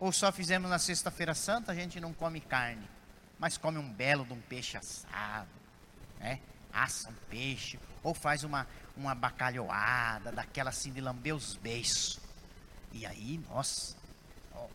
Ou 0.00 0.10
só 0.10 0.32
fizemos 0.32 0.70
na 0.70 0.78
sexta-feira 0.78 1.34
santa, 1.34 1.72
a 1.72 1.74
gente 1.74 2.00
não 2.00 2.14
come 2.14 2.40
carne, 2.40 2.88
mas 3.38 3.58
come 3.58 3.76
um 3.76 3.92
belo 3.92 4.24
de 4.24 4.32
um 4.32 4.40
peixe 4.40 4.78
assado, 4.78 5.50
né? 6.18 6.40
Assa 6.72 7.10
um 7.10 7.14
peixe, 7.28 7.78
ou 8.02 8.14
faz 8.14 8.42
uma, 8.44 8.66
uma 8.96 9.14
bacalhoada, 9.14 10.32
daquela 10.32 10.70
assim 10.70 10.92
de 10.92 11.00
lamber 11.00 11.34
os 11.34 11.56
beiços. 11.56 12.20
E 12.92 13.04
aí, 13.04 13.38
nossa, 13.50 13.96
ó, 14.54 14.68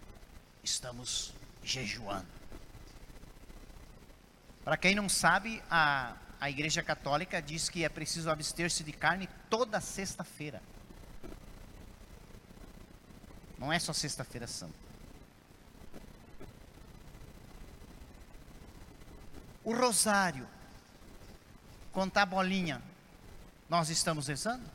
estamos 0.64 1.34
jejuando. 1.64 2.28
Para 4.64 4.78
quem 4.78 4.95
não 4.95 5.09
sabe, 5.09 5.61
a, 5.70 6.16
a 6.39 6.49
Igreja 6.49 6.82
Católica 6.82 7.41
diz 7.41 7.68
que 7.68 7.84
é 7.84 7.89
preciso 7.89 8.30
abster-se 8.30 8.84
de 8.84 8.93
carne 8.93 9.30
toda 9.49 9.82
sexta-feira. 9.82 10.61
Não 13.57 13.72
é 13.72 13.80
só 13.80 13.91
sexta-feira 13.91 14.47
santa. 14.47 14.74
O 19.66 19.74
rosário, 19.74 20.47
contar 21.91 22.26
bolinha, 22.26 22.82
nós 23.70 23.89
estamos 23.89 24.28
rezando? 24.28 24.70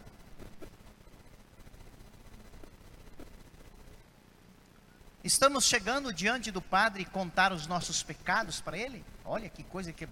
Estamos 5.22 5.64
chegando 5.64 6.12
diante 6.12 6.50
do 6.50 6.62
Padre 6.62 7.02
e 7.02 7.06
contar 7.06 7.52
os 7.52 7.66
nossos 7.66 8.02
pecados 8.02 8.60
para 8.60 8.78
ele? 8.78 9.04
Olha 9.30 9.50
que 9.50 9.62
coisa 9.62 9.92
que 9.92 10.08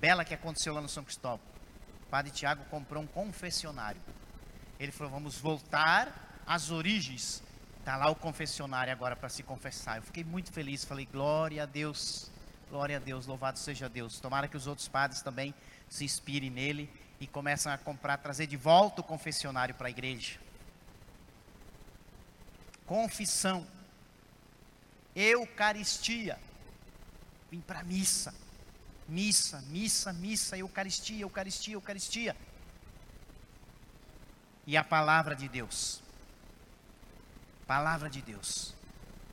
bela 0.00 0.24
que 0.24 0.32
aconteceu 0.32 0.72
lá 0.72 0.80
no 0.80 0.88
São 0.88 1.04
Cristóvão. 1.04 1.46
O 2.06 2.06
Padre 2.06 2.32
Tiago 2.32 2.64
comprou 2.70 3.02
um 3.02 3.06
confessionário. 3.06 4.00
Ele 4.80 4.90
falou: 4.90 5.12
vamos 5.12 5.38
voltar 5.38 6.40
às 6.46 6.70
origens. 6.70 7.42
Está 7.78 7.98
lá 7.98 8.10
o 8.10 8.14
confessionário 8.16 8.90
agora 8.90 9.14
para 9.14 9.28
se 9.28 9.42
confessar. 9.42 9.98
Eu 9.98 10.02
fiquei 10.02 10.24
muito 10.24 10.50
feliz. 10.50 10.86
Falei: 10.86 11.04
glória 11.04 11.64
a 11.64 11.66
Deus, 11.66 12.30
glória 12.70 12.96
a 12.96 12.98
Deus, 12.98 13.26
louvado 13.26 13.58
seja 13.58 13.90
Deus. 13.90 14.20
Tomara 14.20 14.48
que 14.48 14.56
os 14.56 14.66
outros 14.66 14.88
padres 14.88 15.20
também 15.20 15.54
se 15.86 16.06
inspirem 16.06 16.48
nele 16.48 16.90
e 17.20 17.26
comecem 17.26 17.70
a 17.70 17.76
comprar, 17.76 18.16
trazer 18.16 18.46
de 18.46 18.56
volta 18.56 19.02
o 19.02 19.04
confessionário 19.04 19.74
para 19.74 19.88
a 19.88 19.90
igreja. 19.90 20.40
Confissão, 22.86 23.66
Eucaristia. 25.14 26.38
Vim 27.50 27.60
para 27.60 27.80
a 27.80 27.84
missa. 27.84 28.45
Missa, 29.08 29.62
missa, 29.68 30.12
missa, 30.12 30.58
Eucaristia, 30.58 31.22
Eucaristia, 31.22 31.74
Eucaristia. 31.74 32.36
E 34.66 34.76
a 34.76 34.82
palavra 34.82 35.36
de 35.36 35.48
Deus. 35.48 36.02
Palavra 37.66 38.10
de 38.10 38.20
Deus. 38.20 38.74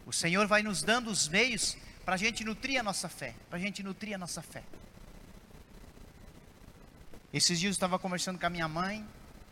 O 0.05 0.13
Senhor 0.13 0.45
vai 0.47 0.61
nos 0.61 0.83
dando 0.83 1.09
os 1.09 1.27
meios 1.27 1.75
para 2.05 2.15
a 2.15 2.17
gente 2.17 2.43
nutrir 2.43 2.79
a 2.79 2.83
nossa 2.83 3.09
fé. 3.09 3.33
Para 3.49 3.57
a 3.57 3.61
gente 3.61 3.81
nutrir 3.81 4.13
a 4.13 4.17
nossa 4.17 4.41
fé. 4.41 4.63
Esses 7.33 7.59
dias 7.59 7.71
eu 7.71 7.73
estava 7.73 7.97
conversando 7.97 8.39
com 8.39 8.45
a 8.45 8.49
minha 8.49 8.67
mãe 8.67 9.03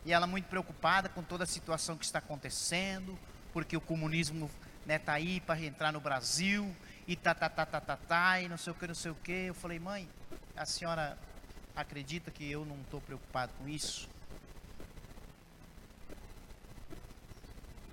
e 0.06 0.14
ela 0.14 0.28
muito 0.28 0.46
preocupada 0.46 1.10
com 1.10 1.24
toda 1.24 1.46
a 1.46 1.48
situação 1.48 1.98
que 1.98 2.06
está 2.06 2.20
acontecendo, 2.20 3.18
porque 3.54 3.76
o 3.76 3.82
comunismo 3.82 4.52
né, 4.86 5.00
tá 5.00 5.14
aí 5.14 5.40
para 5.40 5.60
entrar 5.60 5.92
no 5.92 6.00
Brasil 6.00 6.76
e 7.08 7.16
tá, 7.16 7.34
tá, 7.34 7.50
tá, 7.50 7.66
tá, 7.66 7.82
tá, 7.82 7.98
tá, 7.98 8.42
e 8.42 8.48
não 8.48 8.58
sei 8.58 8.72
o 8.72 8.76
que, 8.76 8.88
não 8.88 8.96
sei 8.96 9.12
o 9.12 9.16
que. 9.16 9.32
Eu 9.32 9.54
falei, 9.54 9.80
mãe, 9.80 10.08
a 10.56 10.66
senhora 10.66 11.18
acredita 11.76 12.32
que 12.32 12.50
eu 12.50 12.66
não 12.66 12.80
estou 12.82 13.02
preocupado 13.02 13.52
com 13.58 13.68
isso? 13.68 14.08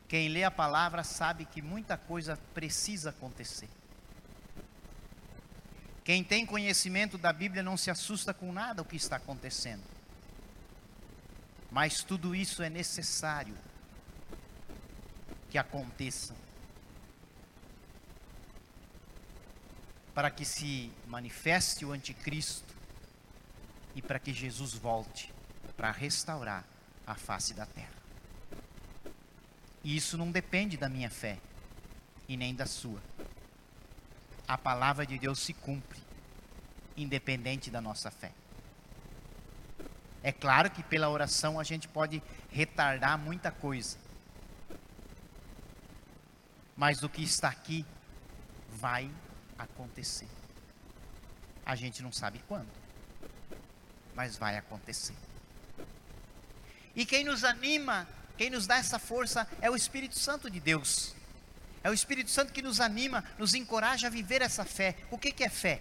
Quem 0.08 0.28
lê 0.28 0.44
a 0.44 0.50
palavra 0.50 1.04
sabe 1.04 1.44
que 1.44 1.60
muita 1.60 1.96
coisa 1.96 2.38
precisa 2.54 3.10
acontecer. 3.10 3.68
Quem 6.02 6.24
tem 6.24 6.46
conhecimento 6.46 7.18
da 7.18 7.32
Bíblia 7.32 7.62
não 7.62 7.76
se 7.76 7.90
assusta 7.90 8.32
com 8.32 8.50
nada 8.50 8.80
o 8.80 8.84
que 8.84 8.96
está 8.96 9.16
acontecendo. 9.16 9.82
Mas 11.70 12.02
tudo 12.02 12.34
isso 12.34 12.62
é 12.62 12.70
necessário 12.70 13.54
que 15.50 15.58
aconteça 15.58 16.34
para 20.18 20.32
que 20.32 20.44
se 20.44 20.90
manifeste 21.06 21.84
o 21.84 21.92
anticristo 21.92 22.74
e 23.94 24.02
para 24.02 24.18
que 24.18 24.32
Jesus 24.32 24.74
volte 24.74 25.32
para 25.76 25.92
restaurar 25.92 26.64
a 27.06 27.14
face 27.14 27.54
da 27.54 27.64
terra. 27.64 27.94
E 29.84 29.96
isso 29.96 30.18
não 30.18 30.32
depende 30.32 30.76
da 30.76 30.88
minha 30.88 31.08
fé 31.08 31.38
e 32.28 32.36
nem 32.36 32.52
da 32.52 32.66
sua. 32.66 33.00
A 34.48 34.58
palavra 34.58 35.06
de 35.06 35.16
Deus 35.20 35.38
se 35.38 35.52
cumpre, 35.52 36.02
independente 36.96 37.70
da 37.70 37.80
nossa 37.80 38.10
fé. 38.10 38.32
É 40.20 40.32
claro 40.32 40.68
que 40.68 40.82
pela 40.82 41.08
oração 41.08 41.60
a 41.60 41.62
gente 41.62 41.86
pode 41.86 42.20
retardar 42.50 43.16
muita 43.16 43.52
coisa. 43.52 43.96
Mas 46.76 47.04
o 47.04 47.08
que 47.08 47.22
está 47.22 47.48
aqui 47.48 47.86
vai 48.68 49.08
acontecer. 49.58 50.28
A 51.66 51.74
gente 51.74 52.02
não 52.02 52.12
sabe 52.12 52.42
quando, 52.46 52.68
mas 54.14 54.36
vai 54.36 54.56
acontecer. 54.56 55.16
E 56.94 57.04
quem 57.04 57.24
nos 57.24 57.44
anima, 57.44 58.08
quem 58.36 58.50
nos 58.50 58.66
dá 58.66 58.76
essa 58.76 58.98
força 58.98 59.46
é 59.60 59.70
o 59.70 59.76
Espírito 59.76 60.18
Santo 60.18 60.50
de 60.50 60.60
Deus. 60.60 61.14
É 61.82 61.90
o 61.90 61.94
Espírito 61.94 62.30
Santo 62.30 62.52
que 62.52 62.62
nos 62.62 62.80
anima, 62.80 63.24
nos 63.38 63.54
encoraja 63.54 64.06
a 64.06 64.10
viver 64.10 64.42
essa 64.42 64.64
fé. 64.64 64.96
O 65.10 65.18
que, 65.18 65.30
que 65.30 65.44
é 65.44 65.48
fé? 65.48 65.80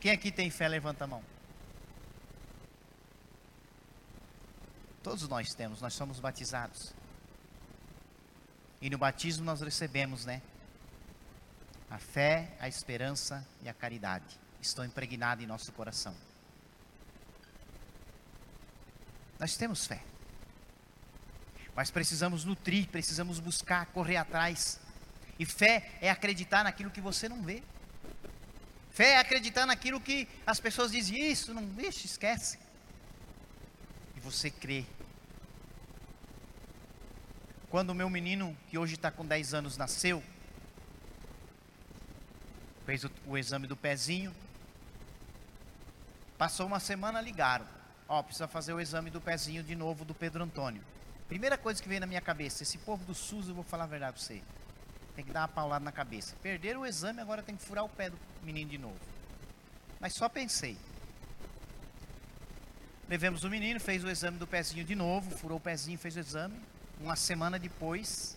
Quem 0.00 0.10
aqui 0.10 0.32
tem 0.32 0.50
fé, 0.50 0.66
levanta 0.66 1.04
a 1.04 1.06
mão. 1.06 1.22
Todos 5.02 5.28
nós 5.28 5.54
temos, 5.54 5.80
nós 5.80 5.94
somos 5.94 6.18
batizados. 6.18 6.92
E 8.80 8.88
no 8.88 8.96
batismo 8.96 9.44
nós 9.44 9.60
recebemos, 9.60 10.24
né? 10.24 10.40
A 11.90 11.98
fé, 11.98 12.56
a 12.60 12.68
esperança 12.68 13.46
e 13.62 13.68
a 13.68 13.74
caridade 13.74 14.38
estão 14.60 14.84
impregnados 14.84 15.44
em 15.44 15.46
nosso 15.46 15.70
coração. 15.72 16.14
Nós 19.38 19.56
temos 19.56 19.86
fé. 19.86 20.02
Mas 21.74 21.90
precisamos 21.90 22.44
nutrir, 22.44 22.88
precisamos 22.88 23.38
buscar, 23.38 23.86
correr 23.86 24.16
atrás. 24.16 24.80
E 25.38 25.44
fé 25.44 25.92
é 26.00 26.10
acreditar 26.10 26.64
naquilo 26.64 26.90
que 26.90 27.00
você 27.00 27.28
não 27.28 27.42
vê. 27.42 27.62
Fé 28.90 29.12
é 29.12 29.18
acreditar 29.18 29.66
naquilo 29.66 30.00
que 30.00 30.28
as 30.46 30.60
pessoas 30.60 30.92
dizem, 30.92 31.30
isso 31.30 31.54
não 31.54 31.64
deixa, 31.64 32.06
esquece. 32.06 32.58
E 34.16 34.20
você 34.20 34.50
crê 34.50 34.84
quando 37.70 37.90
o 37.90 37.94
meu 37.94 38.10
menino, 38.10 38.56
que 38.68 38.76
hoje 38.76 38.94
está 38.94 39.12
com 39.12 39.24
10 39.24 39.54
anos, 39.54 39.76
nasceu, 39.76 40.20
fez 42.84 43.04
o, 43.04 43.10
o, 43.26 43.38
exame 43.38 43.68
do 43.68 43.76
pezinho, 43.76 44.34
passou 46.36 46.66
uma 46.66 46.80
semana, 46.80 47.20
ligaram. 47.20 47.64
Ó, 48.08 48.20
precisa 48.24 48.48
fazer 48.48 48.72
o 48.72 48.80
exame 48.80 49.08
do 49.08 49.20
pezinho 49.20 49.62
de 49.62 49.76
novo 49.76 50.04
do 50.04 50.12
Pedro 50.12 50.42
Antônio. 50.42 50.82
Primeira 51.28 51.56
coisa 51.56 51.80
que 51.80 51.88
veio 51.88 52.00
na 52.00 52.08
minha 52.08 52.20
cabeça, 52.20 52.64
esse 52.64 52.76
povo 52.78 53.04
do 53.04 53.14
SUS, 53.14 53.48
eu 53.48 53.54
vou 53.54 53.62
falar 53.62 53.84
a 53.84 53.86
verdade 53.86 54.14
para 54.14 54.22
você. 54.22 54.42
Tem 55.14 55.24
que 55.24 55.30
dar 55.30 55.42
uma 55.42 55.48
paulada 55.48 55.84
na 55.84 55.92
cabeça. 55.92 56.34
Perderam 56.42 56.80
o 56.80 56.86
exame, 56.86 57.20
agora 57.20 57.40
tem 57.40 57.54
que 57.54 57.62
furar 57.62 57.84
o 57.84 57.88
pé 57.88 58.10
do 58.10 58.18
menino 58.42 58.68
de 58.68 58.78
novo. 58.78 58.98
Mas 60.00 60.14
só 60.14 60.28
pensei. 60.28 60.76
Levemos 63.08 63.44
o 63.44 63.50
menino, 63.50 63.78
fez 63.78 64.02
o 64.02 64.10
exame 64.10 64.38
do 64.38 64.46
pezinho 64.46 64.84
de 64.84 64.96
novo, 64.96 65.30
furou 65.30 65.58
o 65.58 65.60
pezinho, 65.60 65.96
fez 65.96 66.16
o 66.16 66.18
exame. 66.20 66.60
Uma 67.02 67.16
semana 67.16 67.58
depois, 67.58 68.36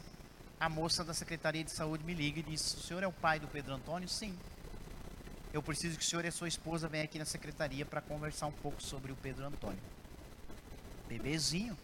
a 0.58 0.70
moça 0.70 1.04
da 1.04 1.14
Secretaria 1.14 1.66
de 1.66 1.72
Saúde 1.72 2.02
me 2.06 2.14
liga 2.14 2.40
e 2.40 2.44
diz: 2.44 2.76
O 2.76 2.80
senhor 2.80 3.04
é 3.04 3.08
o 3.08 3.12
pai 3.12 3.38
do 3.38 3.46
Pedro 3.46 3.74
Antônio? 3.74 4.08
Sim. 4.08 4.40
Eu 5.52 5.62
preciso 5.62 5.98
que 5.98 6.04
o 6.04 6.08
senhor 6.08 6.24
e 6.24 6.30
a 6.30 6.32
sua 6.32 6.48
esposa 6.48 6.88
venham 6.88 7.04
aqui 7.04 7.20
na 7.20 7.26
secretaria 7.26 7.86
para 7.86 8.00
conversar 8.00 8.48
um 8.48 8.54
pouco 8.54 8.82
sobre 8.82 9.12
o 9.12 9.18
Pedro 9.18 9.46
Antônio. 9.46 9.82
Bebezinho. 11.10 11.78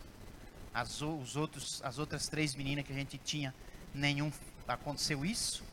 As, 0.74 1.02
os 1.02 1.36
outros, 1.36 1.82
as 1.84 1.98
outras 1.98 2.30
três 2.30 2.56
meninas 2.56 2.86
que 2.86 2.94
a 2.94 2.96
gente 2.96 3.18
tinha, 3.18 3.54
nenhum 3.94 4.32
aconteceu 4.66 5.26
isso. 5.26 5.64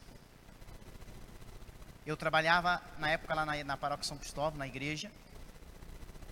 Eu 2.05 2.17
trabalhava 2.17 2.83
na 2.99 3.11
época 3.11 3.33
lá 3.33 3.47
na, 3.47 3.63
na 3.63 3.77
paróquia 3.77 4.05
São 4.05 4.19
Cristóvão, 4.19 4.59
na 4.59 4.67
igreja. 4.67 5.13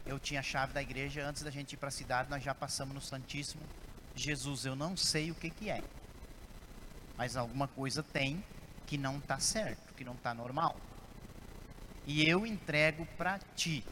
Eu 0.05 0.18
tinha 0.18 0.41
a 0.41 0.43
chave 0.43 0.72
da 0.72 0.83
igreja. 0.83 1.25
Antes 1.25 1.45
da 1.45 1.51
gente 1.51 1.75
ir 1.75 1.77
para 1.77 1.89
a 1.89 1.93
cidade, 1.93 2.29
nós 2.29 2.43
já 2.43 2.55
passamos 2.55 2.93
no 2.93 3.01
Santíssimo 3.01 3.62
Jesus, 4.15 4.65
eu 4.65 4.77
não 4.77 4.97
sei 4.97 5.31
o 5.31 5.35
que, 5.35 5.51
que 5.51 5.71
é, 5.71 5.83
mas 7.17 7.37
alguma 7.37 7.69
coisa 7.69 8.03
tem 8.03 8.43
que 8.87 8.99
não 8.99 9.19
está 9.19 9.39
certo, 9.39 9.95
que 9.95 10.05
não 10.05 10.15
está 10.15 10.35
normal. 10.35 10.77
E 12.07 12.29
eu 12.29 12.47
entrego 12.47 13.07
para 13.17 13.39
ti. 13.57 13.85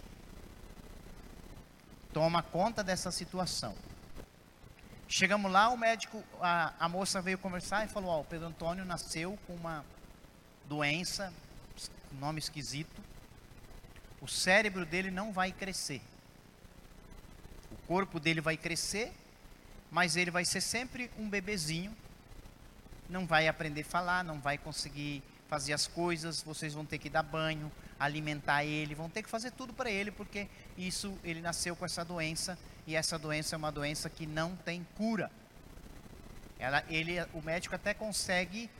Toma 2.12 2.42
conta 2.42 2.84
dessa 2.84 3.10
situação. 3.10 3.74
Chegamos 5.08 5.50
lá, 5.50 5.68
o 5.70 5.76
médico, 5.76 6.22
a, 6.40 6.72
a 6.78 6.88
moça 6.88 7.22
veio 7.22 7.38
conversar 7.38 7.84
e 7.84 7.88
falou: 7.88 8.10
Ó, 8.10 8.20
o 8.20 8.24
Pedro 8.24 8.48
Antônio 8.48 8.84
nasceu 8.84 9.38
com 9.46 9.54
uma 9.54 9.84
doença, 10.66 11.32
nome 12.12 12.38
esquisito. 12.38 13.02
O 14.20 14.28
cérebro 14.28 14.86
dele 14.86 15.10
não 15.10 15.32
vai 15.32 15.52
crescer. 15.52 16.02
O 17.70 17.76
corpo 17.86 18.20
dele 18.20 18.40
vai 18.40 18.56
crescer, 18.56 19.12
mas 19.92 20.16
ele 20.16 20.30
vai 20.30 20.42
ser 20.46 20.62
sempre 20.62 21.10
um 21.18 21.28
bebezinho, 21.28 21.94
não 23.10 23.26
vai 23.26 23.46
aprender 23.46 23.82
a 23.82 23.84
falar, 23.84 24.24
não 24.24 24.40
vai 24.40 24.56
conseguir 24.56 25.22
fazer 25.48 25.74
as 25.74 25.86
coisas, 25.86 26.42
vocês 26.42 26.72
vão 26.72 26.86
ter 26.86 26.96
que 26.96 27.10
dar 27.10 27.22
banho, 27.22 27.70
alimentar 28.00 28.64
ele, 28.64 28.94
vão 28.94 29.10
ter 29.10 29.22
que 29.22 29.28
fazer 29.28 29.50
tudo 29.50 29.74
para 29.74 29.90
ele, 29.90 30.10
porque 30.10 30.48
isso 30.78 31.16
ele 31.22 31.42
nasceu 31.42 31.76
com 31.76 31.84
essa 31.84 32.02
doença. 32.02 32.58
E 32.86 32.96
essa 32.96 33.18
doença 33.18 33.54
é 33.54 33.58
uma 33.58 33.70
doença 33.70 34.08
que 34.08 34.26
não 34.26 34.56
tem 34.56 34.84
cura. 34.96 35.30
Ela, 36.58 36.82
ele, 36.88 37.20
o 37.34 37.42
médico 37.42 37.74
até 37.74 37.92
consegue 37.92 38.70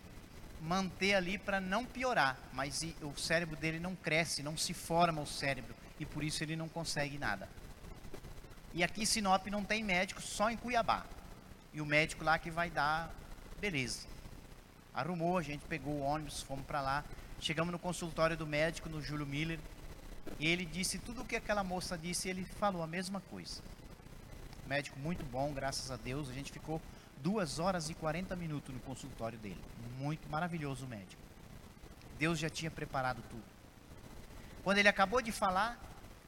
manter 0.63 1.15
ali 1.15 1.37
para 1.37 1.61
não 1.61 1.85
piorar, 1.85 2.39
mas 2.55 2.83
o 3.03 3.15
cérebro 3.19 3.55
dele 3.55 3.79
não 3.79 3.95
cresce, 3.95 4.43
não 4.43 4.57
se 4.57 4.73
forma 4.73 5.21
o 5.21 5.27
cérebro. 5.27 5.75
E 6.01 6.07
por 6.07 6.25
isso 6.25 6.43
ele 6.43 6.57
não 6.57 6.71
consegue 6.71 7.19
nada. 7.19 7.49
E 8.75 8.83
aqui 8.83 9.03
em 9.03 9.07
Sinop 9.07 9.47
não 9.49 9.65
tem 9.65 9.85
médico, 9.85 10.21
só 10.21 10.51
em 10.51 10.57
Cuiabá. 10.57 11.05
e 11.75 11.81
o 11.81 11.87
médico 11.87 12.23
lá 12.23 12.39
que 12.39 12.51
vai 12.51 12.69
dar, 12.69 13.11
beleza. 13.59 14.07
Arrumou, 14.93 15.39
a 15.39 15.43
gente 15.43 15.65
pegou 15.65 15.95
o 15.95 16.01
ônibus, 16.03 16.43
fomos 16.43 16.67
para 16.67 16.83
lá. 16.83 17.05
Chegamos 17.41 17.73
no 17.73 17.79
consultório 17.79 18.37
do 18.37 18.47
médico, 18.47 18.91
no 18.91 19.01
Júlio 19.01 19.27
Miller, 19.27 19.59
e 20.39 20.47
ele 20.47 20.65
disse 20.65 20.99
tudo 20.99 21.23
o 21.23 21.25
que 21.25 21.37
aquela 21.37 21.65
moça 21.65 21.97
disse, 21.97 22.29
ele 22.29 22.45
falou 22.45 22.83
a 22.83 22.87
mesma 22.87 23.21
coisa. 23.21 23.63
Médico 24.67 24.99
muito 24.99 25.25
bom, 25.25 25.53
graças 25.53 25.91
a 25.91 25.97
Deus. 25.97 26.29
A 26.29 26.33
gente 26.33 26.53
ficou 26.53 26.81
duas 27.23 27.59
horas 27.59 27.91
e 27.91 27.95
40 27.95 28.37
minutos 28.37 28.73
no 28.73 28.81
consultório 28.81 29.39
dele. 29.39 29.61
Muito 29.99 30.29
maravilhoso 30.29 30.85
o 30.85 30.89
médico. 30.89 31.21
Deus 32.19 32.39
já 32.39 32.49
tinha 32.49 32.71
preparado 32.71 33.23
tudo. 33.29 33.45
Quando 34.63 34.79
ele 34.79 34.89
acabou 34.89 35.21
de 35.21 35.33
falar, 35.33 35.79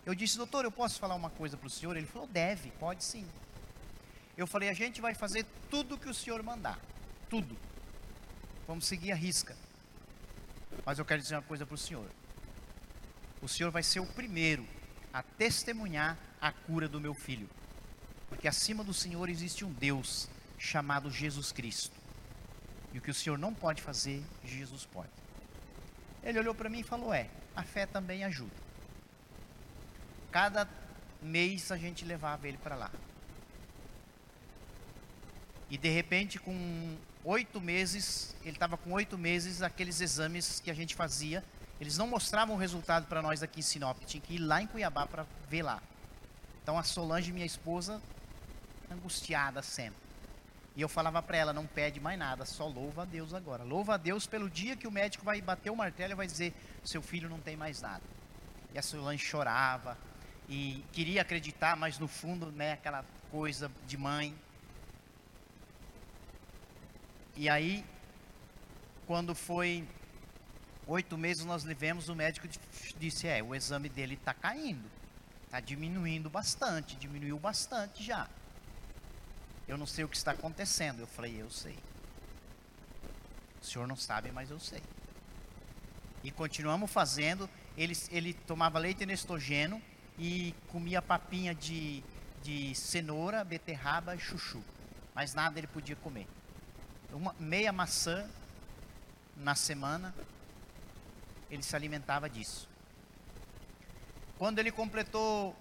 eu 0.06 0.14
disse, 0.14 0.36
doutor, 0.36 0.64
eu 0.64 0.72
posso 0.72 0.98
falar 0.98 1.14
uma 1.14 1.30
coisa 1.30 1.56
para 1.56 1.66
o 1.66 1.70
senhor? 1.70 1.96
Ele 1.96 2.06
falou, 2.06 2.28
deve, 2.28 2.70
pode 2.72 3.02
sim. 3.02 3.26
Eu 4.36 4.46
falei, 4.46 4.68
a 4.68 4.74
gente 4.74 5.00
vai 5.00 5.14
fazer 5.14 5.46
tudo 5.70 5.96
que 5.96 6.08
o 6.08 6.14
senhor 6.14 6.42
mandar. 6.42 6.78
Tudo. 7.30 7.56
Vamos 8.66 8.86
seguir 8.86 9.12
a 9.12 9.14
risca. 9.14 9.56
Mas 10.84 10.98
eu 10.98 11.04
quero 11.04 11.22
dizer 11.22 11.36
uma 11.36 11.42
coisa 11.42 11.64
para 11.64 11.74
o 11.74 11.78
senhor. 11.78 12.08
O 13.40 13.48
senhor 13.48 13.70
vai 13.70 13.82
ser 13.82 14.00
o 14.00 14.06
primeiro 14.06 14.66
a 15.12 15.22
testemunhar 15.22 16.18
a 16.40 16.52
cura 16.52 16.88
do 16.88 17.00
meu 17.00 17.14
filho. 17.14 17.48
Porque 18.28 18.48
acima 18.48 18.82
do 18.82 18.92
senhor 18.92 19.28
existe 19.28 19.64
um 19.64 19.72
Deus 19.72 20.28
chamado 20.58 21.10
Jesus 21.10 21.52
Cristo. 21.52 21.94
E 22.92 22.98
o 22.98 23.00
que 23.00 23.10
o 23.10 23.14
senhor 23.14 23.38
não 23.38 23.54
pode 23.54 23.80
fazer, 23.80 24.22
Jesus 24.44 24.84
pode. 24.84 25.10
Ele 26.22 26.38
olhou 26.38 26.54
para 26.54 26.68
mim 26.68 26.80
e 26.80 26.84
falou: 26.84 27.12
É, 27.12 27.28
a 27.54 27.62
fé 27.62 27.86
também 27.86 28.24
ajuda. 28.24 28.63
Cada 30.34 30.68
mês 31.22 31.70
a 31.70 31.76
gente 31.76 32.04
levava 32.04 32.48
ele 32.48 32.58
para 32.58 32.74
lá. 32.74 32.90
E 35.70 35.78
de 35.78 35.88
repente, 35.88 36.40
com 36.40 36.96
oito 37.22 37.60
meses, 37.60 38.34
ele 38.42 38.56
estava 38.56 38.76
com 38.76 38.90
oito 38.90 39.16
meses, 39.16 39.62
aqueles 39.62 40.00
exames 40.00 40.58
que 40.58 40.72
a 40.72 40.74
gente 40.74 40.96
fazia, 40.96 41.44
eles 41.80 41.96
não 41.96 42.08
mostravam 42.08 42.56
o 42.56 42.58
resultado 42.58 43.06
para 43.06 43.22
nós 43.22 43.44
aqui 43.44 43.60
em 43.60 43.62
Sinop, 43.62 43.96
tinha 44.06 44.20
que 44.20 44.34
ir 44.34 44.38
lá 44.40 44.60
em 44.60 44.66
Cuiabá 44.66 45.06
para 45.06 45.24
ver 45.48 45.62
lá. 45.62 45.80
Então 46.64 46.76
a 46.76 46.82
Solange, 46.82 47.30
minha 47.30 47.46
esposa, 47.46 48.02
angustiada 48.90 49.62
sempre. 49.62 50.02
E 50.74 50.80
eu 50.80 50.88
falava 50.88 51.22
para 51.22 51.36
ela, 51.36 51.52
não 51.52 51.64
pede 51.64 52.00
mais 52.00 52.18
nada, 52.18 52.44
só 52.44 52.66
louva 52.66 53.02
a 53.02 53.04
Deus 53.04 53.32
agora. 53.32 53.62
Louva 53.62 53.94
a 53.94 53.96
Deus 53.96 54.26
pelo 54.26 54.50
dia 54.50 54.74
que 54.74 54.88
o 54.88 54.90
médico 54.90 55.24
vai 55.24 55.40
bater 55.40 55.70
o 55.70 55.76
martelo 55.76 56.10
e 56.10 56.16
vai 56.16 56.26
dizer, 56.26 56.52
seu 56.84 57.00
filho 57.00 57.28
não 57.28 57.38
tem 57.38 57.56
mais 57.56 57.80
nada. 57.80 58.02
E 58.74 58.78
a 58.80 58.82
Solange 58.82 59.24
chorava 59.24 59.96
e 60.48 60.84
queria 60.92 61.22
acreditar, 61.22 61.76
mas 61.76 61.98
no 61.98 62.06
fundo, 62.06 62.52
né, 62.52 62.72
aquela 62.72 63.04
coisa 63.30 63.70
de 63.86 63.96
mãe. 63.96 64.34
E 67.36 67.48
aí, 67.48 67.84
quando 69.06 69.34
foi 69.34 69.86
oito 70.86 71.16
meses 71.16 71.44
nós 71.44 71.64
levemos, 71.64 72.08
o 72.08 72.14
médico 72.14 72.46
disse, 72.98 73.26
é, 73.26 73.42
o 73.42 73.54
exame 73.54 73.88
dele 73.88 74.14
está 74.14 74.34
caindo, 74.34 74.88
está 75.44 75.60
diminuindo 75.60 76.28
bastante, 76.28 76.94
diminuiu 76.96 77.38
bastante 77.38 78.02
já. 78.02 78.28
Eu 79.66 79.78
não 79.78 79.86
sei 79.86 80.04
o 80.04 80.08
que 80.08 80.16
está 80.16 80.32
acontecendo. 80.32 81.00
Eu 81.00 81.06
falei, 81.06 81.40
eu 81.40 81.50
sei. 81.50 81.78
O 83.62 83.64
senhor 83.64 83.88
não 83.88 83.96
sabe, 83.96 84.30
mas 84.30 84.50
eu 84.50 84.60
sei. 84.60 84.82
E 86.22 86.30
continuamos 86.30 86.90
fazendo. 86.90 87.48
Ele, 87.76 87.96
ele 88.10 88.34
tomava 88.34 88.78
leite 88.78 89.06
nestogeno 89.06 89.80
e 90.18 90.54
comia 90.68 91.02
papinha 91.02 91.54
de, 91.54 92.02
de 92.42 92.74
cenoura, 92.74 93.44
beterraba 93.44 94.16
chuchu. 94.18 94.62
Mas 95.14 95.34
nada 95.34 95.58
ele 95.58 95.66
podia 95.66 95.96
comer. 95.96 96.26
Uma, 97.12 97.34
meia 97.38 97.72
maçã 97.72 98.28
na 99.36 99.54
semana, 99.54 100.14
ele 101.50 101.62
se 101.62 101.74
alimentava 101.74 102.28
disso. 102.28 102.68
Quando 104.38 104.58
ele 104.58 104.72
completou 104.72 105.56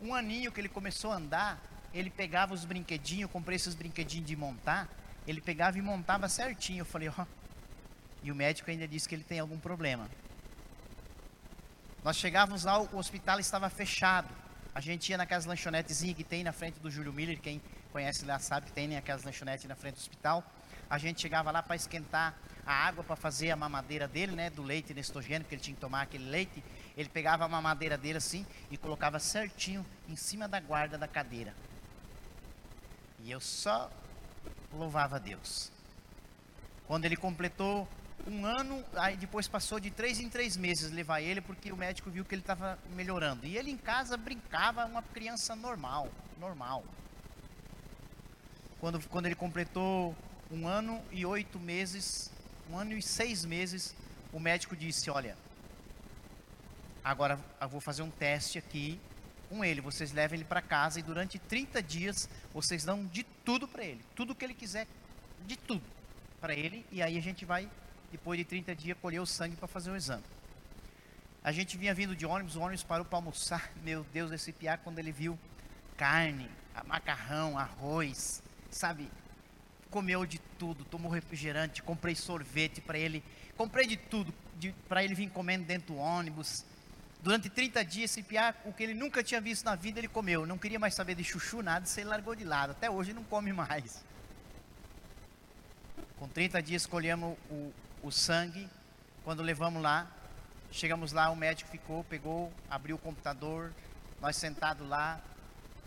um 0.00 0.14
aninho 0.14 0.52
que 0.52 0.60
ele 0.60 0.68
começou 0.68 1.12
a 1.12 1.16
andar, 1.16 1.60
ele 1.92 2.10
pegava 2.10 2.54
os 2.54 2.64
brinquedinhos, 2.64 3.30
comprei 3.30 3.56
esses 3.56 3.74
brinquedinhos 3.74 4.26
de 4.26 4.36
montar, 4.36 4.88
ele 5.26 5.40
pegava 5.40 5.78
e 5.78 5.82
montava 5.82 6.28
certinho. 6.28 6.80
Eu 6.80 6.86
falei, 6.86 7.08
ó. 7.08 7.12
Oh. 7.18 7.26
E 8.22 8.30
o 8.30 8.34
médico 8.34 8.70
ainda 8.70 8.86
disse 8.86 9.08
que 9.08 9.14
ele 9.14 9.24
tem 9.24 9.40
algum 9.40 9.58
problema. 9.58 10.08
Nós 12.04 12.16
chegávamos 12.16 12.64
lá, 12.64 12.80
o 12.80 12.96
hospital 12.96 13.38
estava 13.38 13.70
fechado. 13.70 14.28
A 14.74 14.80
gente 14.80 15.10
ia 15.10 15.16
naquelas 15.16 15.44
lanchonetezinhas 15.44 16.16
que 16.16 16.24
tem 16.24 16.42
na 16.42 16.52
frente 16.52 16.80
do 16.80 16.90
Júlio 16.90 17.12
Miller, 17.12 17.40
quem 17.40 17.62
conhece 17.92 18.24
lá 18.24 18.40
sabe 18.40 18.66
que 18.66 18.72
tem 18.72 18.88
né, 18.88 18.96
aquelas 18.96 19.22
lanchonetes 19.22 19.66
na 19.66 19.76
frente 19.76 19.94
do 19.94 20.00
hospital. 20.00 20.42
A 20.90 20.98
gente 20.98 21.20
chegava 21.20 21.52
lá 21.52 21.62
para 21.62 21.76
esquentar 21.76 22.34
a 22.66 22.72
água 22.72 23.04
para 23.04 23.14
fazer 23.14 23.52
a 23.52 23.56
mamadeira 23.56 24.08
dele, 24.08 24.32
né, 24.34 24.50
do 24.50 24.64
leite 24.64 24.92
nestogênio, 24.92 25.42
porque 25.42 25.54
ele 25.54 25.62
tinha 25.62 25.74
que 25.76 25.80
tomar 25.80 26.02
aquele 26.02 26.28
leite. 26.28 26.64
Ele 26.96 27.08
pegava 27.08 27.44
a 27.44 27.48
mamadeira 27.48 27.96
dele 27.96 28.18
assim 28.18 28.44
e 28.68 28.76
colocava 28.76 29.20
certinho 29.20 29.86
em 30.08 30.16
cima 30.16 30.48
da 30.48 30.58
guarda 30.58 30.98
da 30.98 31.06
cadeira. 31.06 31.54
E 33.20 33.30
eu 33.30 33.40
só 33.40 33.88
louvava 34.72 35.16
a 35.16 35.18
Deus. 35.20 35.70
Quando 36.88 37.04
ele 37.04 37.16
completou 37.16 37.86
um 38.26 38.46
ano, 38.46 38.84
aí 38.94 39.16
depois 39.16 39.48
passou 39.48 39.80
de 39.80 39.90
três 39.90 40.20
em 40.20 40.28
três 40.28 40.56
meses 40.56 40.90
levar 40.90 41.20
ele, 41.20 41.40
porque 41.40 41.72
o 41.72 41.76
médico 41.76 42.10
viu 42.10 42.24
que 42.24 42.34
ele 42.34 42.42
estava 42.42 42.78
melhorando. 42.94 43.46
E 43.46 43.56
ele 43.56 43.70
em 43.70 43.76
casa 43.76 44.16
brincava, 44.16 44.84
uma 44.84 45.02
criança 45.02 45.56
normal, 45.56 46.08
normal. 46.38 46.84
Quando, 48.78 49.00
quando 49.08 49.26
ele 49.26 49.34
completou 49.34 50.16
um 50.50 50.68
ano 50.68 51.02
e 51.10 51.24
oito 51.24 51.58
meses, 51.58 52.30
um 52.70 52.76
ano 52.76 52.92
e 52.92 53.02
seis 53.02 53.44
meses, 53.44 53.94
o 54.32 54.40
médico 54.40 54.76
disse: 54.76 55.10
Olha, 55.10 55.36
agora 57.04 57.38
eu 57.60 57.68
vou 57.68 57.80
fazer 57.80 58.02
um 58.02 58.10
teste 58.10 58.58
aqui 58.58 59.00
com 59.48 59.64
ele, 59.64 59.82
vocês 59.82 60.12
levam 60.12 60.36
ele 60.36 60.44
para 60.44 60.62
casa 60.62 60.98
e 60.98 61.02
durante 61.02 61.38
30 61.38 61.82
dias 61.82 62.28
vocês 62.54 62.84
dão 62.84 63.04
de 63.04 63.22
tudo 63.44 63.68
para 63.68 63.84
ele, 63.84 64.00
tudo 64.16 64.34
que 64.34 64.44
ele 64.44 64.54
quiser, 64.54 64.86
de 65.46 65.56
tudo 65.56 65.82
para 66.40 66.54
ele, 66.54 66.86
e 66.90 67.02
aí 67.02 67.18
a 67.18 67.20
gente 67.20 67.44
vai, 67.44 67.68
depois 68.12 68.38
de 68.38 68.44
30 68.44 68.74
dias, 68.76 68.96
colher 69.00 69.20
o 69.20 69.26
sangue 69.26 69.56
para 69.56 69.66
fazer 69.66 69.90
o 69.90 69.96
exame. 69.96 70.22
A 71.42 71.50
gente 71.50 71.76
vinha 71.76 71.92
vindo 71.92 72.14
de 72.14 72.24
ônibus, 72.24 72.54
o 72.54 72.60
ônibus 72.60 72.84
parou 72.84 73.04
para 73.04 73.18
almoçar, 73.18 73.72
meu 73.82 74.06
Deus, 74.12 74.30
esse 74.30 74.52
piá, 74.52 74.76
quando 74.76 74.98
ele 75.00 75.10
viu 75.10 75.38
carne, 75.96 76.48
macarrão, 76.86 77.58
arroz, 77.58 78.42
sabe, 78.70 79.10
comeu 79.90 80.24
de 80.24 80.38
tudo, 80.58 80.84
tomou 80.84 81.10
refrigerante, 81.10 81.82
comprei 81.82 82.14
sorvete 82.14 82.80
para 82.80 82.98
ele, 82.98 83.24
comprei 83.56 83.86
de 83.86 83.96
tudo, 83.96 84.32
para 84.88 85.02
ele 85.02 85.14
vir 85.14 85.30
comendo 85.30 85.64
dentro 85.64 85.94
do 85.94 85.96
ônibus, 85.96 86.64
Durante 87.22 87.48
30 87.48 87.84
dias, 87.84 88.10
esse 88.10 88.20
piá, 88.20 88.52
o 88.64 88.72
que 88.72 88.82
ele 88.82 88.94
nunca 88.94 89.22
tinha 89.22 89.40
visto 89.40 89.64
na 89.64 89.76
vida, 89.76 90.00
ele 90.00 90.08
comeu. 90.08 90.44
Não 90.44 90.58
queria 90.58 90.78
mais 90.78 90.92
saber 90.92 91.14
de 91.14 91.22
chuchu, 91.22 91.62
nada, 91.62 91.86
se 91.86 92.00
ele 92.00 92.10
largou 92.10 92.34
de 92.34 92.42
lado. 92.42 92.72
Até 92.72 92.90
hoje 92.90 93.12
não 93.12 93.22
come 93.22 93.52
mais. 93.52 94.04
Com 96.18 96.26
30 96.26 96.60
dias, 96.60 96.84
colhemos 96.84 97.38
o, 97.48 97.72
o 98.02 98.10
sangue. 98.10 98.68
Quando 99.24 99.42
levamos 99.42 99.82
lá, 99.82 100.10
chegamos 100.70 101.12
lá, 101.12 101.30
o 101.30 101.36
médico 101.36 101.70
ficou, 101.70 102.02
pegou, 102.04 102.52
abriu 102.68 102.96
o 102.96 102.98
computador, 102.98 103.72
nós 104.20 104.36
sentados 104.36 104.86
lá, 104.88 105.20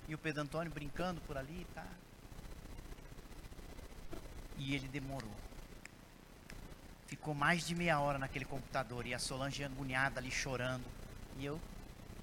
e 0.07 0.15
o 0.15 0.17
Pedro 0.17 0.43
Antônio 0.43 0.71
brincando 0.71 1.19
por 1.21 1.37
ali, 1.37 1.67
tá? 1.73 1.85
E 4.57 4.73
ele 4.73 4.87
demorou. 4.87 5.35
Ficou 7.07 7.33
mais 7.33 7.67
de 7.67 7.75
meia 7.75 7.99
hora 7.99 8.17
naquele 8.17 8.45
computador 8.45 9.05
e 9.05 9.13
a 9.13 9.19
Solange 9.19 9.63
agoniada 9.63 10.19
ali 10.19 10.31
chorando. 10.31 10.85
E 11.37 11.45
eu, 11.45 11.59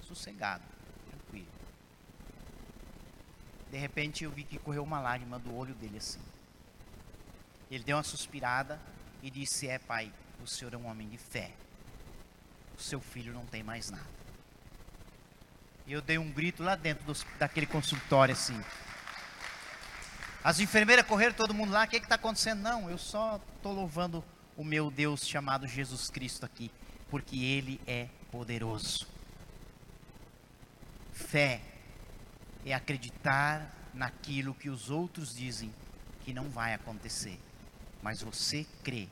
sossegado, 0.03 0.62
tranquilo. 1.09 1.47
De 3.70 3.76
repente 3.76 4.24
eu 4.24 4.30
vi 4.30 4.45
que 4.45 4.59
correu 4.59 4.82
uma 4.82 5.01
lágrima 5.01 5.38
do 5.38 5.55
olho 5.55 5.74
dele 5.74 5.99
assim. 5.99 6.20
Ele 7.70 7.84
deu 7.84 7.97
uma 7.97 8.03
suspirada 8.03 8.78
e 9.22 9.30
disse: 9.30 9.68
É, 9.68 9.78
pai, 9.78 10.12
o 10.42 10.46
senhor 10.46 10.74
é 10.74 10.76
um 10.76 10.86
homem 10.86 11.08
de 11.08 11.18
fé. 11.18 11.50
O 12.76 12.80
seu 12.82 13.00
filho 13.00 13.32
não 13.32 13.46
tem 13.46 13.62
mais 13.62 13.90
nada. 13.90 14.22
E 15.86 15.92
eu 15.92 16.00
dei 16.00 16.18
um 16.18 16.30
grito 16.30 16.62
lá 16.62 16.74
dentro 16.74 17.04
dos, 17.04 17.24
daquele 17.38 17.66
consultório 17.66 18.32
assim. 18.32 18.60
As 20.44 20.58
enfermeiras 20.58 21.06
correram, 21.06 21.34
todo 21.34 21.54
mundo 21.54 21.72
lá, 21.72 21.84
o 21.84 21.88
que 21.88 21.96
está 21.96 22.16
acontecendo? 22.16 22.60
Não, 22.60 22.90
eu 22.90 22.98
só 22.98 23.40
estou 23.56 23.72
louvando 23.72 24.24
o 24.56 24.64
meu 24.64 24.90
Deus 24.90 25.26
chamado 25.26 25.66
Jesus 25.68 26.10
Cristo 26.10 26.44
aqui, 26.44 26.70
porque 27.08 27.36
Ele 27.36 27.80
é 27.86 28.08
poderoso. 28.30 29.06
Fé 31.12 31.60
é 32.64 32.74
acreditar 32.74 33.70
naquilo 33.94 34.54
que 34.54 34.68
os 34.68 34.90
outros 34.90 35.34
dizem 35.34 35.72
que 36.24 36.32
não 36.32 36.48
vai 36.48 36.74
acontecer, 36.74 37.38
mas 38.03 38.20
você 38.20 38.66
crê 38.82 39.09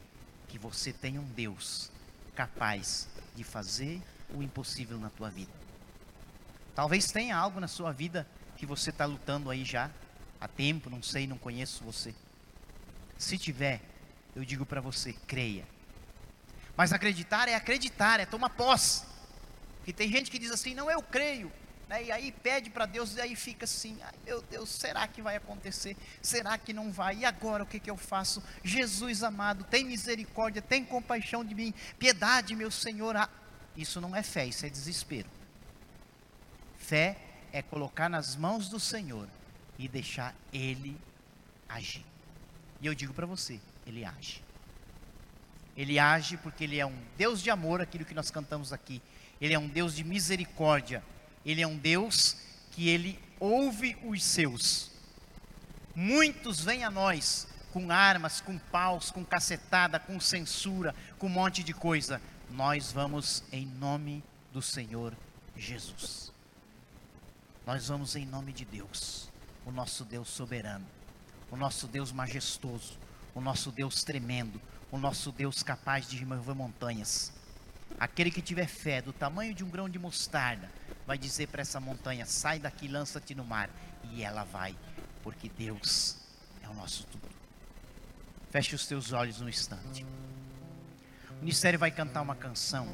que 0.49 0.59
você 0.59 0.93
tem 0.93 1.19
um 1.19 1.25
Deus 1.25 1.91
capaz 2.35 3.09
de 3.37 3.45
fazer 3.45 4.03
o 4.35 4.43
impossível 4.43 4.99
na 4.99 5.09
tua 5.11 5.31
vida. 5.31 5.53
Talvez 6.75 7.11
tenha 7.11 7.37
algo 7.37 7.61
na 7.61 7.69
sua 7.69 7.93
vida 7.93 8.27
que 8.57 8.67
você 8.67 8.91
está 8.91 9.05
lutando 9.05 9.49
aí 9.49 9.65
já, 9.65 9.91
há 10.41 10.49
tempo, 10.49 10.91
não 10.91 11.03
sei, 11.03 11.27
não 11.27 11.39
conheço 11.39 11.85
você. 11.85 12.15
Se 13.17 13.39
tiver, 13.39 13.81
eu 14.35 14.45
digo 14.45 14.67
para 14.67 14.81
você, 14.81 15.13
creia. 15.27 15.67
Mas 16.77 16.93
acreditar 16.93 17.49
é 17.49 17.55
acreditar, 17.55 18.21
é 18.21 18.27
tomar 18.27 18.51
posse. 18.51 19.05
Porque 19.79 19.93
tem 19.93 20.11
gente 20.11 20.31
que 20.31 20.39
diz 20.39 20.51
assim, 20.51 20.75
não, 20.75 20.91
eu 20.91 21.03
creio. 21.03 21.53
Né? 21.91 22.05
E 22.05 22.13
aí 22.13 22.31
pede 22.31 22.71
para 22.71 22.87
Deus 22.87 23.17
e 23.17 23.21
aí 23.21 23.35
fica 23.35 23.65
assim, 23.65 23.99
ai 24.01 24.15
meu 24.25 24.41
Deus, 24.43 24.69
será 24.69 25.09
que 25.09 25.21
vai 25.21 25.35
acontecer? 25.35 25.97
Será 26.23 26.57
que 26.57 26.73
não 26.73 26.93
vai? 26.93 27.17
E 27.17 27.25
agora 27.25 27.65
o 27.65 27.67
que, 27.67 27.81
que 27.81 27.91
eu 27.91 27.97
faço? 27.97 28.41
Jesus 28.63 29.25
amado, 29.25 29.65
tem 29.65 29.85
misericórdia, 29.85 30.63
tem 30.63 30.85
compaixão 30.85 31.45
de 31.45 31.53
mim, 31.53 31.75
piedade, 31.99 32.55
meu 32.55 32.71
Senhor. 32.71 33.17
Ah, 33.17 33.29
isso 33.77 34.01
não 34.01 34.15
é 34.15 34.23
fé, 34.23 34.47
isso 34.47 34.65
é 34.65 34.71
desespero. 34.71 35.29
Fé 36.79 37.19
é 37.53 37.61
colocar 37.61 38.09
nas 38.09 38.37
mãos 38.37 38.69
do 38.69 38.79
Senhor 38.79 39.29
e 39.77 39.89
deixar 39.89 40.33
Ele 40.53 40.97
agir. 41.69 42.07
E 42.81 42.87
eu 42.87 42.95
digo 42.95 43.13
para 43.13 43.27
você, 43.27 43.61
Ele 43.85 44.05
age. 44.05 44.45
Ele 45.77 45.99
age 45.99 46.37
porque 46.37 46.63
Ele 46.63 46.79
é 46.79 46.87
um 46.87 46.97
Deus 47.19 47.43
de 47.43 47.51
amor, 47.51 47.81
aquilo 47.81 48.05
que 48.05 48.15
nós 48.15 48.31
cantamos 48.31 48.73
aqui. 48.73 49.03
Ele 49.41 49.55
é 49.55 49.59
um 49.59 49.67
Deus 49.67 49.97
de 49.97 50.05
misericórdia. 50.05 51.03
Ele 51.45 51.63
é 51.63 51.67
um 51.67 51.77
Deus 51.77 52.37
que 52.73 52.89
Ele 52.89 53.19
ouve 53.39 53.97
os 54.05 54.23
seus. 54.23 54.91
Muitos 55.95 56.61
vêm 56.61 56.85
a 56.85 56.91
nós 56.91 57.49
com 57.73 57.91
armas, 57.91 58.41
com 58.41 58.59
paus, 58.59 59.11
com 59.11 59.25
cacetada, 59.25 59.99
com 59.99 60.21
censura, 60.21 60.95
com 61.19 61.27
um 61.27 61.31
monte 61.31 61.63
de 61.63 61.73
coisa. 61.73 62.21
Nós 62.51 62.93
vamos 62.93 63.45
em 63.53 63.67
nome 63.67 64.23
do 64.53 64.61
Senhor 64.61 65.17
Jesus. 65.57 66.33
Nós 67.67 67.89
vamos 67.89 68.17
em 68.17 68.27
nome 68.27 68.53
de 68.53 68.65
Deus, 68.65 69.31
o 69.65 69.71
nosso 69.71 70.05
Deus 70.05 70.29
soberano, 70.29 70.87
o 71.51 71.57
nosso 71.57 71.87
Deus 71.87 72.11
majestoso, 72.11 72.99
o 73.35 73.41
nosso 73.41 73.71
Deus 73.71 74.03
tremendo, 74.03 74.61
o 74.91 74.99
nosso 74.99 75.31
Deus 75.31 75.63
capaz 75.63 76.09
de 76.09 76.17
remover 76.17 76.55
montanhas. 76.55 77.33
Aquele 77.99 78.31
que 78.31 78.43
tiver 78.43 78.67
fé 78.67 79.01
do 79.01 79.13
tamanho 79.13 79.55
de 79.55 79.63
um 79.63 79.71
grão 79.71 79.89
de 79.89 79.99
mostarda, 79.99 80.71
vai 81.11 81.19
dizer 81.19 81.49
para 81.49 81.63
essa 81.63 81.81
montanha: 81.81 82.25
sai 82.25 82.61
daqui, 82.61 82.87
lança-te 82.87 83.35
no 83.35 83.45
mar. 83.45 83.69
E 84.13 84.23
ela 84.23 84.45
vai, 84.45 84.77
porque 85.25 85.49
Deus 85.49 86.17
é 86.63 86.69
o 86.69 86.75
nosso 86.75 87.05
tudo. 87.07 87.29
Feche 88.49 88.77
os 88.77 88.87
teus 88.87 89.13
olhos 89.13 89.41
no 89.41 89.49
instante. 89.49 90.07
O 91.33 91.41
ministério 91.41 91.81
vai 91.81 91.91
cantar 91.91 92.23
uma 92.23 92.37
canção. 92.37 92.87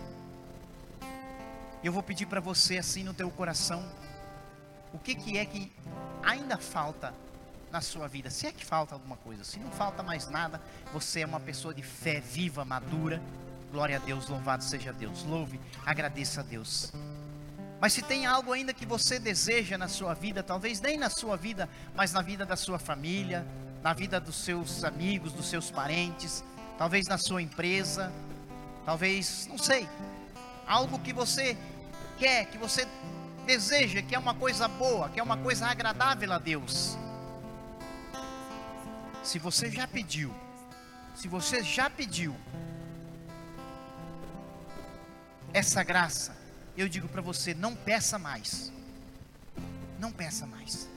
Eu 1.85 1.93
vou 1.93 2.03
pedir 2.03 2.25
para 2.25 2.41
você, 2.41 2.79
assim 2.79 3.05
no 3.05 3.13
teu 3.13 3.31
coração, 3.31 3.87
o 4.95 4.99
que, 4.99 5.15
que 5.15 5.37
é 5.37 5.45
que 5.45 5.71
ainda 6.23 6.57
falta 6.57 7.13
na 7.71 7.83
sua 7.83 8.09
vida. 8.09 8.31
Se 8.31 8.47
é 8.47 8.53
que 8.53 8.65
falta 8.65 8.95
alguma 8.95 9.19
coisa, 9.19 9.45
se 9.45 9.59
não 9.59 9.71
falta 9.71 10.03
mais 10.03 10.27
nada, 10.27 10.59
você 10.91 11.21
é 11.21 11.27
uma 11.27 11.41
pessoa 11.41 11.75
de 11.75 11.83
fé 11.83 12.19
viva, 12.19 12.65
madura. 12.65 13.23
Glória 13.71 13.97
a 13.97 14.01
Deus, 14.01 14.27
louvado 14.27 14.65
seja 14.65 14.91
Deus. 14.91 15.23
Louve, 15.25 15.61
agradeça 15.85 16.41
a 16.41 16.45
Deus. 16.45 16.95
Mas 17.81 17.93
se 17.93 18.03
tem 18.03 18.25
algo 18.25 18.53
ainda 18.53 18.73
que 18.73 18.87
você 18.87 19.19
deseja 19.19 19.77
na 19.77 19.89
sua 19.89 20.15
vida, 20.15 20.43
talvez 20.43 20.81
nem 20.81 20.97
na 20.97 21.11
sua 21.11 21.37
vida, 21.37 21.69
mas 21.95 22.13
na 22.13 22.23
vida 22.23 22.47
da 22.47 22.57
sua 22.57 22.79
família, 22.79 23.47
na 23.83 23.93
vida 23.93 24.19
dos 24.19 24.37
seus 24.37 24.83
amigos, 24.83 25.33
dos 25.33 25.49
seus 25.49 25.71
parentes, 25.71 26.43
talvez 26.79 27.07
na 27.07 27.19
sua 27.19 27.43
empresa, 27.43 28.13
talvez, 28.85 29.47
não 29.47 29.59
sei, 29.59 29.87
algo 30.67 30.99
que 30.99 31.13
você 31.13 31.57
quer, 32.19 32.47
que 32.47 32.57
você 32.57 32.89
deseja, 33.45 34.01
que 34.03 34.15
é 34.15 34.19
uma 34.19 34.35
coisa 34.35 34.67
boa, 34.67 35.11
que 35.11 35.21
é 35.21 35.23
uma 35.23 35.37
coisa 35.37 35.67
agradável 35.67 36.33
a 36.33 36.39
Deus. 36.39 36.97
Se 39.23 39.39
você 39.39 39.71
já 39.71 39.87
pediu, 39.87 40.35
se 41.15 41.29
você 41.29 41.63
já 41.63 41.91
pediu 41.91 42.35
essa 45.53 45.83
graça, 45.83 46.46
eu 46.81 46.89
digo 46.89 47.09
para 47.09 47.23
você, 47.23 47.55
não 47.55 47.75
peça 47.75 48.19
mais. 48.19 48.73
Não 49.99 50.13
peça 50.13 50.47
mais. 50.47 50.89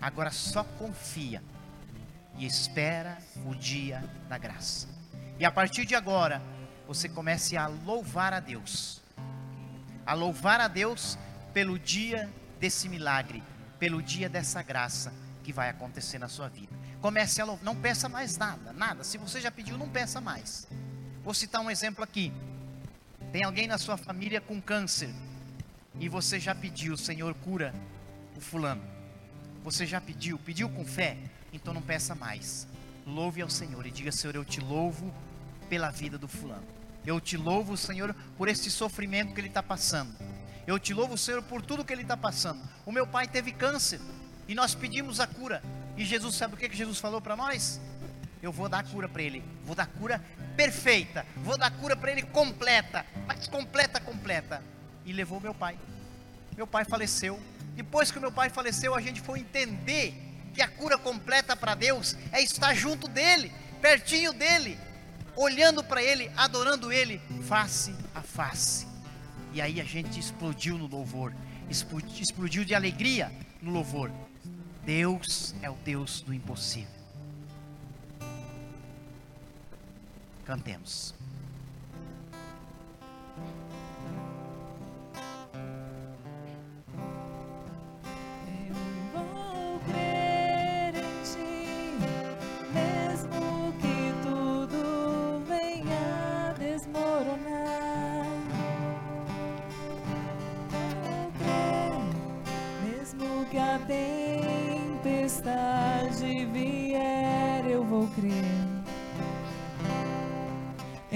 Agora 0.00 0.30
só 0.30 0.64
confia 0.64 1.42
e 2.38 2.46
espera 2.46 3.18
o 3.46 3.54
dia 3.54 4.02
da 4.28 4.38
graça. 4.38 4.88
E 5.38 5.44
a 5.44 5.50
partir 5.50 5.84
de 5.84 5.94
agora, 5.94 6.40
você 6.86 7.08
comece 7.08 7.56
a 7.56 7.66
louvar 7.66 8.32
a 8.32 8.40
Deus. 8.40 9.02
A 10.06 10.14
louvar 10.14 10.60
a 10.60 10.68
Deus 10.68 11.18
pelo 11.52 11.78
dia 11.78 12.30
desse 12.60 12.88
milagre, 12.88 13.42
pelo 13.78 14.02
dia 14.02 14.28
dessa 14.28 14.62
graça 14.62 15.12
que 15.42 15.52
vai 15.52 15.68
acontecer 15.68 16.18
na 16.18 16.28
sua 16.28 16.48
vida. 16.48 16.74
Comece 17.00 17.40
a 17.40 17.44
louvar, 17.44 17.64
não 17.64 17.76
peça 17.76 18.08
mais 18.08 18.36
nada, 18.36 18.72
nada. 18.72 19.04
Se 19.04 19.18
você 19.18 19.40
já 19.40 19.50
pediu, 19.50 19.76
não 19.76 19.88
peça 19.88 20.20
mais. 20.20 20.66
Vou 21.22 21.34
citar 21.34 21.60
um 21.60 21.70
exemplo 21.70 22.02
aqui. 22.02 22.32
Tem 23.32 23.42
alguém 23.42 23.66
na 23.66 23.78
sua 23.78 23.96
família 23.96 24.40
com 24.40 24.60
câncer 24.60 25.10
e 25.98 26.08
você 26.08 26.38
já 26.38 26.54
pediu, 26.54 26.96
Senhor, 26.96 27.34
cura 27.34 27.74
o 28.36 28.40
fulano. 28.40 28.82
Você 29.64 29.86
já 29.86 30.00
pediu, 30.00 30.38
pediu 30.38 30.68
com 30.68 30.84
fé, 30.84 31.16
então 31.52 31.74
não 31.74 31.82
peça 31.82 32.14
mais. 32.14 32.66
Louve 33.06 33.42
ao 33.42 33.50
Senhor 33.50 33.86
e 33.86 33.90
diga, 33.90 34.12
Senhor, 34.12 34.34
eu 34.34 34.44
te 34.44 34.60
louvo 34.60 35.12
pela 35.68 35.90
vida 35.90 36.18
do 36.18 36.28
fulano. 36.28 36.66
Eu 37.04 37.20
te 37.20 37.36
louvo, 37.36 37.76
Senhor, 37.76 38.14
por 38.36 38.48
esse 38.48 38.70
sofrimento 38.70 39.32
que 39.32 39.40
ele 39.40 39.48
está 39.48 39.62
passando. 39.62 40.14
Eu 40.66 40.78
te 40.78 40.92
louvo, 40.92 41.16
Senhor, 41.16 41.42
por 41.42 41.62
tudo 41.62 41.84
que 41.84 41.92
ele 41.92 42.02
está 42.02 42.16
passando. 42.16 42.60
O 42.84 42.92
meu 42.92 43.06
pai 43.06 43.26
teve 43.28 43.52
câncer 43.52 44.00
e 44.48 44.54
nós 44.54 44.74
pedimos 44.74 45.20
a 45.20 45.26
cura. 45.26 45.62
E 45.96 46.04
Jesus, 46.04 46.34
sabe 46.34 46.54
o 46.54 46.56
que, 46.56 46.68
que 46.68 46.76
Jesus 46.76 46.98
falou 46.98 47.20
para 47.20 47.36
nós? 47.36 47.80
Eu 48.42 48.52
vou 48.52 48.68
dar 48.68 48.84
cura 48.84 49.08
para 49.08 49.22
ele. 49.22 49.42
Vou 49.64 49.74
dar 49.74 49.86
cura 49.86 50.22
perfeita. 50.56 51.26
Vou 51.36 51.56
dar 51.56 51.70
cura 51.70 51.96
para 51.96 52.12
ele 52.12 52.22
completa. 52.22 53.04
Mas 53.26 53.48
completa, 53.48 54.00
completa. 54.00 54.62
E 55.04 55.12
levou 55.12 55.40
meu 55.40 55.54
pai. 55.54 55.78
Meu 56.56 56.66
pai 56.66 56.84
faleceu. 56.84 57.40
Depois 57.74 58.10
que 58.10 58.18
meu 58.18 58.32
pai 58.32 58.48
faleceu, 58.48 58.94
a 58.94 59.00
gente 59.00 59.20
foi 59.20 59.40
entender 59.40 60.14
que 60.54 60.62
a 60.62 60.68
cura 60.68 60.96
completa 60.96 61.54
para 61.54 61.74
Deus 61.74 62.16
é 62.32 62.42
estar 62.42 62.72
junto 62.72 63.06
dele, 63.06 63.52
pertinho 63.82 64.32
dele, 64.32 64.78
olhando 65.36 65.84
para 65.84 66.02
ele, 66.02 66.30
adorando 66.34 66.90
ele, 66.90 67.20
face 67.42 67.94
a 68.14 68.22
face. 68.22 68.86
E 69.52 69.60
aí 69.60 69.82
a 69.82 69.84
gente 69.84 70.18
explodiu 70.18 70.78
no 70.78 70.86
louvor, 70.86 71.34
explodiu 71.68 72.64
de 72.64 72.74
alegria 72.74 73.30
no 73.60 73.70
louvor. 73.70 74.10
Deus 74.86 75.54
é 75.60 75.68
o 75.68 75.74
Deus 75.74 76.22
do 76.22 76.32
impossível. 76.32 76.95
Cantemos. 80.46 81.15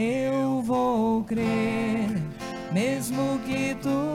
Eu 0.02 0.62
vou 0.62 1.22
crer, 1.24 2.08
mesmo 2.72 3.38
que 3.44 3.74
tudo 3.82 4.09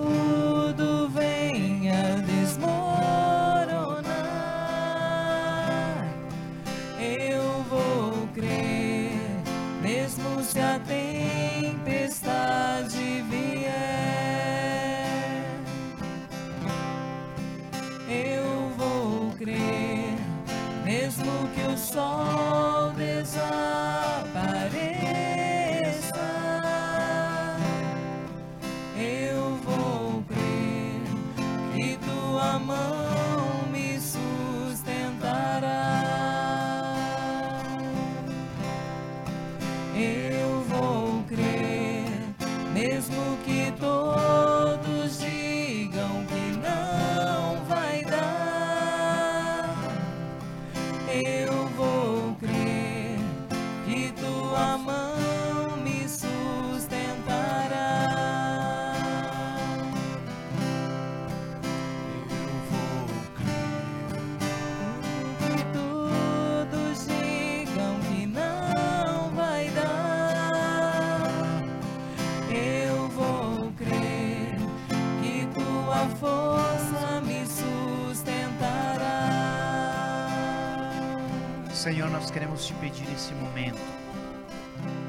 Senhor, 81.95 82.09
nós 82.09 82.29
queremos 82.29 82.67
te 82.67 82.73
pedir 82.73 83.07
nesse 83.07 83.33
momento, 83.35 83.79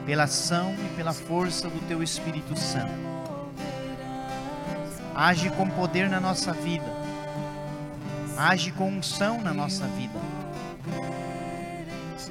pela 0.06 0.22
ação 0.22 0.72
e 0.72 0.94
pela 0.94 1.12
força 1.12 1.68
do 1.68 1.80
Teu 1.88 2.00
Espírito 2.00 2.56
Santo. 2.56 2.94
Age 5.12 5.50
com 5.50 5.68
poder 5.68 6.08
na 6.08 6.20
nossa 6.20 6.52
vida, 6.52 6.86
age 8.38 8.70
com 8.70 8.88
unção 8.88 9.40
na 9.40 9.52
nossa 9.52 9.84
vida. 9.88 10.16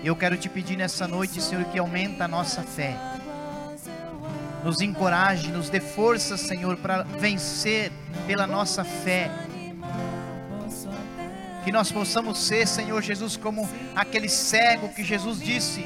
Eu 0.02 0.16
quero 0.16 0.38
te 0.38 0.48
pedir 0.48 0.78
nessa 0.78 1.06
noite, 1.06 1.42
Senhor, 1.42 1.66
que 1.66 1.78
aumenta 1.78 2.24
a 2.24 2.28
nossa 2.30 2.64
fé. 2.64 2.96
Nos 4.64 4.80
encoraje, 4.80 5.52
nos 5.52 5.70
dê 5.70 5.82
força, 5.82 6.38
Senhor, 6.38 6.78
para 6.78 7.04
vencer 7.04 7.92
pela 8.26 8.48
nossa 8.48 8.86
fé. 8.86 9.30
Que 11.66 11.72
nós 11.72 11.92
possamos 11.92 12.38
ser, 12.38 12.68
Senhor 12.68 13.02
Jesus, 13.02 13.36
como 13.36 13.68
aquele 13.96 14.30
cego 14.30 14.90
que 14.90 15.04
Jesus 15.04 15.40
disse: 15.40 15.84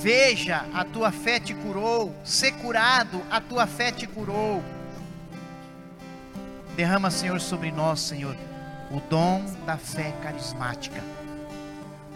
Veja, 0.00 0.64
a 0.72 0.84
tua 0.84 1.10
fé 1.10 1.40
te 1.40 1.52
curou, 1.52 2.14
ser 2.22 2.52
curado, 2.52 3.20
a 3.28 3.40
tua 3.40 3.66
fé 3.66 3.90
te 3.90 4.06
curou. 4.06 4.62
Derrama, 6.76 7.10
Senhor, 7.10 7.40
sobre 7.40 7.72
nós, 7.72 7.98
Senhor, 7.98 8.36
o 8.88 9.00
dom 9.10 9.44
da 9.66 9.76
fé 9.76 10.14
carismática, 10.22 11.02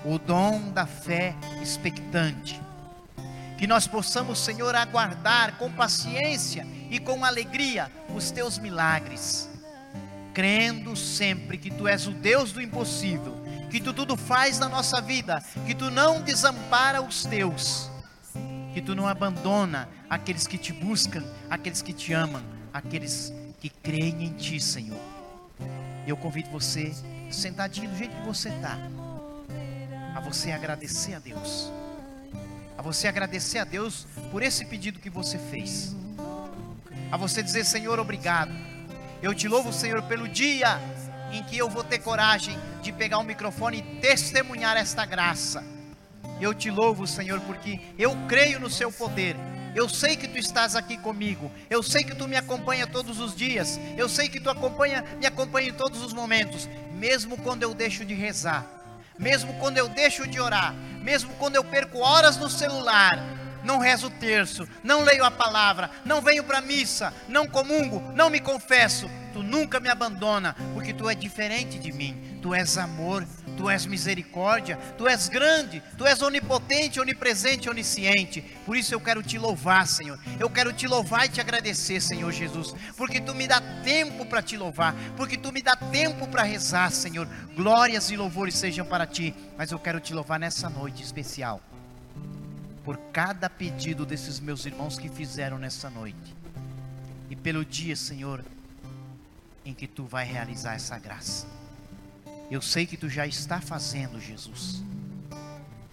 o 0.05 0.17
dom 0.17 0.71
da 0.71 0.87
fé 0.87 1.35
expectante. 1.61 2.63
Que 3.59 3.67
nós 3.67 3.89
possamos, 3.89 4.39
Senhor, 4.39 4.77
aguardar 4.77 5.59
com 5.59 5.69
paciência 5.73 6.65
e 6.89 7.01
com 7.01 7.25
alegria 7.25 7.91
os 8.15 8.31
teus 8.31 8.57
milagres, 8.57 9.51
crendo 10.39 10.95
sempre 10.95 11.59
que 11.59 11.69
tu 11.69 11.89
és 11.89 12.07
o 12.07 12.13
Deus 12.13 12.53
do 12.53 12.63
impossível, 12.63 13.43
que 13.73 13.81
tu 13.81 13.93
tudo 13.93 14.17
faz 14.17 14.61
na 14.61 14.69
nossa 14.69 15.01
vida, 15.01 15.43
que 15.67 15.75
tu 15.75 15.91
não 15.91 16.23
desampara 16.23 17.03
os 17.03 17.25
teus, 17.25 17.91
que 18.73 18.81
tu 18.81 18.95
não 18.95 19.09
abandona 19.09 19.89
aqueles 20.09 20.47
que 20.47 20.57
te 20.57 20.73
buscam, 20.73 21.25
aqueles 21.51 21.83
que 21.83 21.93
te 21.93 22.13
amam, 22.13 22.41
aqueles 22.73 23.33
que 23.59 23.69
creem 23.69 24.27
em 24.27 24.33
Ti, 24.35 24.61
Senhor. 24.61 25.01
Eu 26.07 26.17
convido 26.17 26.49
você, 26.51 26.95
sentadinho 27.33 27.91
do 27.91 27.97
jeito 27.97 28.15
que 28.15 28.25
você 28.25 28.49
está, 28.51 28.79
a 30.15 30.21
você 30.21 30.53
agradecer 30.53 31.15
a 31.15 31.19
Deus, 31.19 31.73
a 32.79 32.83
você 32.83 33.09
agradecer 33.09 33.59
a 33.59 33.65
Deus 33.65 34.07
por 34.31 34.45
esse 34.45 34.65
pedido 34.65 35.01
que 35.01 35.11
você 35.11 35.37
fez, 35.37 35.97
a 37.11 37.17
você 37.17 37.43
dizer: 37.43 37.65
Senhor, 37.65 37.99
obrigado. 37.99 38.78
Eu 39.23 39.35
te 39.35 39.49
louvo, 39.49 39.73
Senhor, 39.73 40.03
pelo 40.03 40.29
dia 40.29 40.81
em 41.33 41.43
que 41.43 41.59
eu 41.59 41.69
vou 41.69 41.85
ter 41.85 41.99
coragem 41.99 42.59
de 42.83 42.93
pegar 42.93 43.19
o 43.19 43.25
microfone 43.25 43.79
e 43.79 44.01
testemunhar 44.01 44.77
esta 44.77 45.05
graça. 45.05 45.65
Eu 46.41 46.55
te 46.55 46.71
louvo, 46.71 47.07
Senhor, 47.07 47.41
porque 47.41 47.81
eu 47.99 48.17
creio 48.29 48.61
no 48.61 48.71
Seu 48.71 48.93
poder 48.93 49.37
eu 49.75 49.89
sei 49.89 50.17
que 50.17 50.27
tu 50.27 50.39
estás 50.39 50.75
aqui 50.75 50.97
comigo. 50.97 51.51
Eu 51.69 51.83
sei 51.83 52.03
que 52.03 52.15
tu 52.15 52.27
me 52.27 52.37
acompanha 52.37 52.87
todos 52.87 53.21
os 53.21 53.35
dias. 53.35 53.79
Eu 53.97 54.09
sei 54.09 54.29
que 54.29 54.41
tu 54.41 54.51
acompanha, 54.51 55.05
me 55.19 55.27
acompanha 55.27 55.69
em 55.69 55.73
todos 55.73 56.03
os 56.03 56.13
momentos, 56.13 56.69
mesmo 56.95 57.37
quando 57.39 57.63
eu 57.63 57.75
deixo 57.75 58.05
de 58.05 58.15
rezar, 58.15 58.67
mesmo 59.19 59.55
quando 59.61 59.79
eu 59.79 59.89
deixo 59.89 60.27
de 60.27 60.41
orar, 60.41 60.75
mesmo 61.01 61.33
quando 61.35 61.57
eu 61.57 61.63
perco 61.63 61.99
horas 61.99 62.37
no 62.37 62.51
celular, 62.51 63.19
não 63.65 63.79
rezo 63.79 64.09
o 64.09 64.11
terço, 64.11 64.69
não 64.83 65.03
leio 65.03 65.25
a 65.25 65.31
palavra, 65.31 65.91
não 66.05 66.21
venho 66.21 66.45
para 66.45 66.59
a 66.59 66.63
missa, 66.63 67.13
não 67.29 67.47
comungo, 67.47 68.03
não 68.15 68.31
me 68.31 68.41
confesso. 68.41 69.09
Tu 69.33 69.43
nunca 69.43 69.79
me 69.79 69.89
abandona, 69.89 70.57
porque 70.75 70.93
tu 70.93 71.09
é 71.09 71.15
diferente 71.15 71.79
de 71.79 71.93
mim. 71.93 72.39
Tu 72.41 72.55
és 72.55 72.79
amor, 72.79 73.27
Tu 73.57 73.69
és 73.69 73.87
misericórdia, 73.87 74.79
Tu 74.97 75.09
és 75.09 75.29
grande, 75.29 75.83
Tu 75.97 76.07
és 76.07 76.23
onipotente, 76.23 77.01
onipresente, 77.01 77.69
onisciente. 77.69 78.41
Por 78.65 78.77
isso 78.77 78.95
eu 78.95 79.01
quero 79.01 79.23
te 79.23 79.37
louvar, 79.37 79.87
Senhor. 79.87 80.19
Eu 80.39 80.49
quero 80.49 80.73
te 80.73 80.87
louvar 80.87 81.27
e 81.27 81.29
te 81.29 81.41
agradecer, 81.41 82.01
Senhor 82.01 82.31
Jesus, 82.33 82.75
porque 82.97 83.21
Tu 83.21 83.35
me 83.35 83.49
dá 83.49 83.61
tempo 83.83 84.25
para 84.25 84.43
te 84.43 84.57
louvar, 84.57 84.95
porque 85.17 85.37
Tu 85.37 85.53
me 85.53 85.61
dá 85.61 85.75
tempo 85.75 86.29
para 86.29 86.45
rezar, 86.45 86.91
Senhor. 86.93 87.29
Glórias 87.57 88.11
e 88.11 88.17
louvores 88.17 88.55
sejam 88.55 88.87
para 88.87 89.07
Ti, 89.07 89.35
mas 89.57 89.73
eu 89.73 89.79
quero 89.79 90.01
te 90.01 90.15
louvar 90.15 90.39
nessa 90.39 90.71
noite 90.71 91.03
especial, 91.03 91.61
por 92.89 92.97
cada 93.13 93.51
pedido 93.51 94.07
desses 94.07 94.41
meus 94.41 94.65
irmãos 94.65 94.99
que 94.99 95.11
fizeram 95.11 95.59
nessa 95.59 95.91
noite, 95.91 96.35
e 97.29 97.37
pelo 97.37 97.63
dia, 97.63 97.95
Senhor, 97.95 98.43
em 99.63 99.75
que 99.75 99.87
Tu 99.87 100.07
vai 100.07 100.25
realizar 100.25 100.73
essa 100.73 100.99
graça. 100.99 101.47
Eu 102.51 102.63
sei 102.63 102.87
que 102.87 102.97
tu 102.97 103.07
já 103.07 103.27
está 103.27 103.61
fazendo, 103.61 104.19
Jesus. 104.19 104.83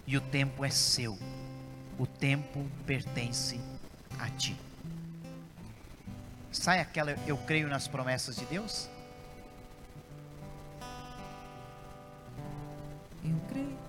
E 0.06 0.16
o 0.16 0.22
tempo 0.22 0.64
é 0.64 0.70
seu. 0.70 1.18
O 1.98 2.06
tempo 2.06 2.66
pertence 2.86 3.60
a 4.18 4.30
ti. 4.30 4.56
Sai 6.50 6.80
aquela 6.80 7.10
eu 7.26 7.36
creio 7.36 7.68
nas 7.68 7.86
promessas 7.86 8.36
de 8.36 8.46
Deus? 8.46 8.88
Eu 13.22 13.38
creio. 13.50 13.85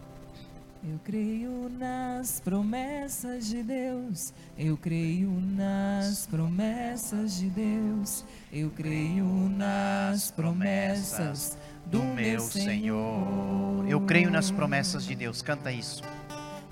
Eu 0.89 0.99
creio 1.03 1.69
nas 1.77 2.39
promessas 2.39 3.47
de 3.47 3.61
Deus. 3.61 4.33
Eu 4.57 4.77
creio 4.77 5.29
nas 5.29 6.25
promessas 6.25 7.35
de 7.35 7.49
Deus. 7.49 8.23
Eu 8.53 8.69
creio 8.69 9.25
nas 9.49 10.31
promessas 10.31 11.57
do 11.87 12.01
meu 12.01 12.39
Senhor. 12.39 13.85
Eu 13.85 13.99
creio 13.99 14.31
nas 14.31 14.49
promessas 14.49 15.05
de 15.05 15.13
Deus. 15.13 15.41
Canta 15.41 15.73
isso. 15.73 16.01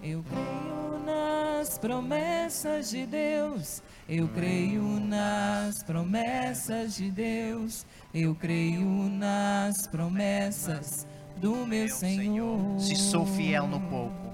Eu 0.01 0.23
creio 0.23 1.05
nas 1.05 1.77
promessas 1.77 2.89
de 2.89 3.05
Deus. 3.05 3.83
Eu 4.07 4.29
creio 4.29 4.81
nas 5.01 5.83
promessas 5.83 6.95
de 6.95 7.11
Deus. 7.11 7.85
Eu 8.13 8.33
creio 8.33 9.09
nas 9.09 9.87
promessas 9.87 11.05
do 11.37 11.65
meu 11.65 11.89
Senhor. 11.89 12.79
Se 12.79 12.95
sou 12.95 13.25
fiel 13.25 13.67
no 13.67 13.79
pouco, 13.81 14.33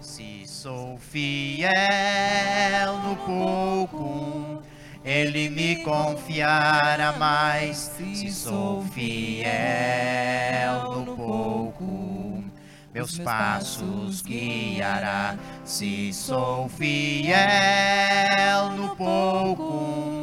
se 0.00 0.42
sou 0.46 0.98
fiel 0.98 1.68
no 3.04 3.16
pouco 3.16 4.62
ele 5.04 5.48
me 5.48 5.76
confiará 5.82 7.12
mais. 7.18 7.90
Se 7.96 8.30
sou 8.30 8.84
fiel 8.84 9.44
no 11.04 11.16
pouco, 11.16 12.44
meus 12.94 13.18
passos 13.18 14.22
guiará. 14.22 15.36
Se 15.64 16.12
sou 16.12 16.68
fiel 16.68 17.34
no 18.76 18.94
pouco, 18.94 20.21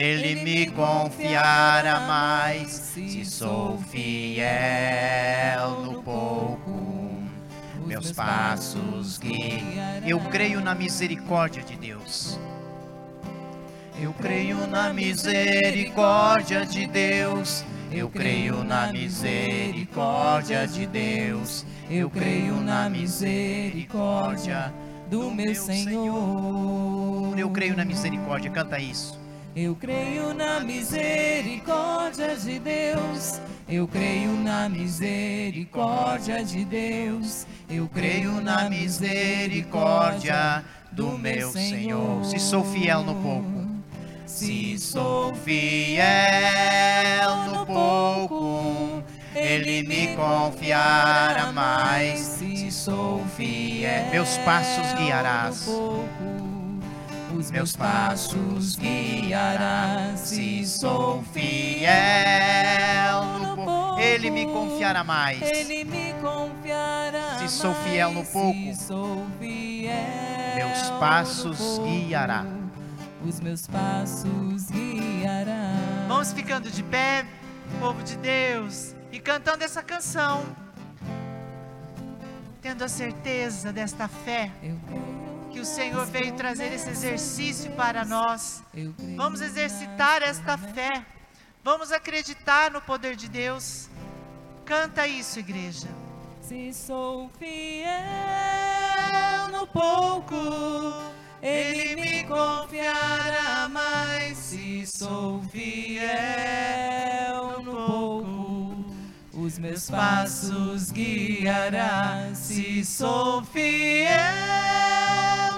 ele 0.00 0.42
me 0.42 0.66
confiará 0.70 2.00
mais. 2.00 2.70
Se 2.70 3.22
sou 3.24 3.78
fiel 3.90 4.40
no 5.84 6.02
pouco, 6.02 7.12
meus 7.84 8.10
passos 8.10 9.18
guiará. 9.18 10.08
Eu 10.08 10.18
creio 10.20 10.62
na 10.62 10.74
misericórdia 10.74 11.62
de 11.62 11.76
Deus. 11.76 12.40
Eu 14.00 14.14
creio 14.14 14.66
na 14.66 14.90
misericórdia 14.94 16.64
de 16.64 16.86
Deus. 16.86 17.62
Eu 17.92 18.08
creio 18.08 18.64
na 18.64 18.90
misericórdia 18.90 20.66
de 20.66 20.86
Deus. 20.86 21.66
Eu 21.90 22.08
creio 22.08 22.54
na 22.54 22.88
misericórdia 22.88 24.72
do 25.10 25.30
meu 25.30 25.54
Senhor. 25.54 27.38
Eu 27.38 27.50
creio 27.50 27.76
na 27.76 27.84
misericórdia, 27.84 28.50
canta 28.50 28.78
isso. 28.78 29.20
Eu 29.62 29.76
creio 29.76 30.32
na 30.32 30.60
misericórdia 30.60 32.34
de 32.34 32.58
Deus. 32.58 33.38
Eu 33.68 33.86
creio 33.86 34.32
na 34.32 34.70
misericórdia 34.70 36.42
de 36.42 36.64
Deus. 36.64 37.46
Eu 37.68 37.86
creio 37.86 38.40
na 38.40 38.70
misericórdia 38.70 40.64
do 40.90 41.18
meu 41.18 41.50
Senhor. 41.50 42.24
Se 42.24 42.38
sou 42.38 42.64
fiel 42.64 43.02
no 43.02 43.14
pouco 43.16 43.60
se 44.24 44.78
sou 44.78 45.34
fiel 45.34 46.00
no 47.46 47.66
pouco, 47.66 49.02
ele 49.34 49.82
me 49.82 50.14
confiará 50.14 51.52
mais. 51.52 52.20
Se 52.20 52.70
sou 52.70 53.24
fiel, 53.36 54.08
meus 54.10 54.38
passos 54.38 54.94
guiarás. 54.94 55.66
Os 57.40 57.50
meus 57.50 57.74
passos 57.74 58.76
guiarás. 58.76 60.20
Se 60.20 60.66
sou 60.66 61.24
fiel 61.32 63.24
no 63.38 63.56
pouco, 63.56 63.98
ele 63.98 64.30
me 64.30 64.44
confiará 64.44 65.02
mais. 65.02 65.40
Ele 65.40 65.84
me 65.84 66.12
confiará. 66.20 67.38
Se 67.38 67.48
sou 67.48 67.74
fiel 67.76 68.12
no 68.12 68.24
pouco, 68.26 68.58
meus 70.54 70.90
passos 71.00 71.78
guiará 71.78 72.44
os 73.22 73.38
meus 73.38 73.66
passos 73.66 74.70
guiará. 74.70 75.74
Vamos 76.08 76.32
ficando 76.32 76.70
de 76.70 76.82
pé, 76.82 77.26
povo 77.78 78.02
de 78.02 78.16
Deus, 78.16 78.94
e 79.12 79.20
cantando 79.20 79.62
essa 79.62 79.82
canção. 79.82 80.42
tendo 82.62 82.84
a 82.84 82.88
certeza 82.88 83.72
desta 83.72 84.06
fé, 84.06 84.50
Eu 84.62 84.78
creio. 84.86 85.29
Que 85.60 85.62
o 85.62 85.66
Senhor 85.66 86.06
veio 86.06 86.32
trazer 86.32 86.72
esse 86.72 86.88
exercício 86.88 87.70
para 87.72 88.02
nós. 88.02 88.62
Vamos 89.14 89.42
exercitar 89.42 90.22
esta 90.22 90.56
fé. 90.56 91.04
Vamos 91.62 91.92
acreditar 91.92 92.70
no 92.70 92.80
poder 92.80 93.14
de 93.14 93.28
Deus. 93.28 93.90
Canta 94.64 95.06
isso, 95.06 95.38
igreja. 95.38 95.88
Se 96.40 96.72
sou 96.72 97.30
fiel 97.38 97.90
no 99.52 99.66
pouco, 99.66 100.34
Ele 101.42 101.94
me 101.96 102.24
confiará 102.24 103.68
mais. 103.68 104.38
Se 104.38 104.86
sou 104.86 105.42
fiel 105.42 106.00
os 109.50 109.58
meus 109.58 109.90
passos 109.90 110.92
guiará. 110.92 112.30
Se 112.34 112.84
sou 112.84 113.42
fiel 113.44 114.08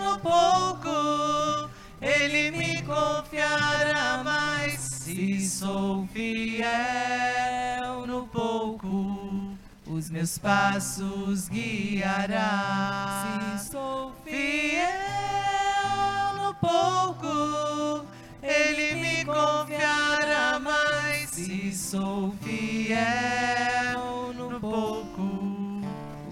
no 0.03 0.19
pouco, 0.19 1.69
Ele 2.01 2.51
me 2.53 2.81
confiará 2.83 4.23
mais. 4.25 4.81
Se 4.81 5.47
sou 5.47 6.07
fiel 6.07 6.65
no 8.07 8.27
pouco, 8.29 9.59
os 9.87 10.09
meus 10.09 10.39
passos 10.39 11.51
guiará. 11.51 12.39
Se 13.59 13.73
sou 13.73 14.15
fiel 14.25 14.89
no 16.39 16.55
pouco, 16.55 18.07
Ele 18.43 18.95
me 18.97 19.25
confiará 19.25 20.59
mais. 20.59 21.31
Se 21.31 21.73
sou 21.73 22.35
fiel 22.43 24.33
no 24.35 24.59
pouco, 24.59 25.83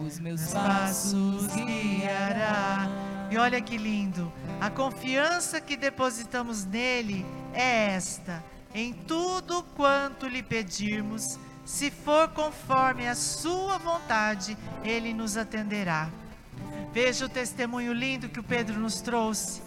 os 0.04 0.18
meus 0.18 0.48
passos 0.52 1.46
guiará. 1.54 2.88
E 3.30 3.38
olha 3.38 3.60
que 3.60 3.78
lindo. 3.78 4.32
A 4.60 4.68
confiança 4.68 5.60
que 5.60 5.76
depositamos 5.76 6.64
nele 6.64 7.24
é 7.54 7.92
esta: 7.94 8.42
em 8.74 8.92
tudo 8.92 9.62
quanto 9.76 10.26
lhe 10.26 10.42
pedirmos, 10.42 11.38
se 11.64 11.90
for 11.90 12.28
conforme 12.28 13.06
a 13.06 13.14
sua 13.14 13.78
vontade, 13.78 14.58
ele 14.84 15.14
nos 15.14 15.36
atenderá. 15.36 16.10
Veja 16.92 17.26
o 17.26 17.28
testemunho 17.28 17.92
lindo 17.92 18.28
que 18.28 18.40
o 18.40 18.42
Pedro 18.42 18.80
nos 18.80 19.00
trouxe 19.00 19.62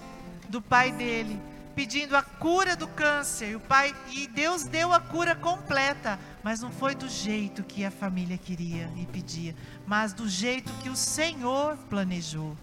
do 0.49 0.61
pai 0.61 0.91
dele, 0.91 1.40
pedindo 1.76 2.16
a 2.16 2.22
cura 2.22 2.76
do 2.76 2.88
câncer. 2.88 3.52
E 3.52 3.56
o 3.56 3.60
pai 3.60 3.95
e 4.12 4.28
Deus 4.28 4.64
deu 4.64 4.94
a 4.94 5.00
cura 5.00 5.36
completa, 5.36 6.20
mas 6.44 6.62
não 6.62 6.72
foi 6.72 6.95
do 6.95 7.10
jeito 7.10 7.64
que 7.64 7.84
a 7.84 7.91
família 7.91 8.38
queria 8.38 8.91
e 8.98 9.06
pedia, 9.06 9.56
mas 9.86 10.14
do 10.14 10.28
jeito 10.28 10.72
que 10.82 10.90
o 10.90 10.95
Senhor 10.95 11.78
planejou. 11.90 12.58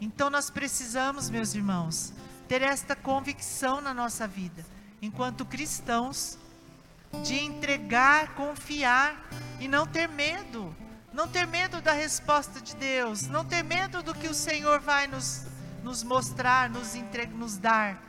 Então 0.00 0.28
nós 0.28 0.50
precisamos, 0.50 1.30
meus 1.30 1.54
irmãos, 1.54 2.12
ter 2.48 2.62
esta 2.62 2.96
convicção 2.96 3.80
na 3.80 3.94
nossa 3.94 4.26
vida, 4.26 4.64
enquanto 5.00 5.44
cristãos, 5.44 6.38
de 7.22 7.38
entregar, 7.38 8.34
confiar 8.34 9.28
e 9.60 9.68
não 9.68 9.86
ter 9.86 10.08
medo. 10.08 10.74
Não 11.12 11.28
ter 11.28 11.46
medo 11.46 11.82
da 11.82 11.92
resposta 11.92 12.58
de 12.58 12.74
Deus, 12.74 13.28
não 13.28 13.44
ter 13.44 13.62
medo 13.62 14.02
do 14.02 14.14
que 14.14 14.28
o 14.28 14.34
Senhor 14.34 14.80
vai 14.80 15.06
nos, 15.06 15.44
nos 15.82 16.02
mostrar, 16.02 16.70
nos, 16.70 16.94
entre, 16.94 17.26
nos 17.26 17.58
dar, 17.58 18.02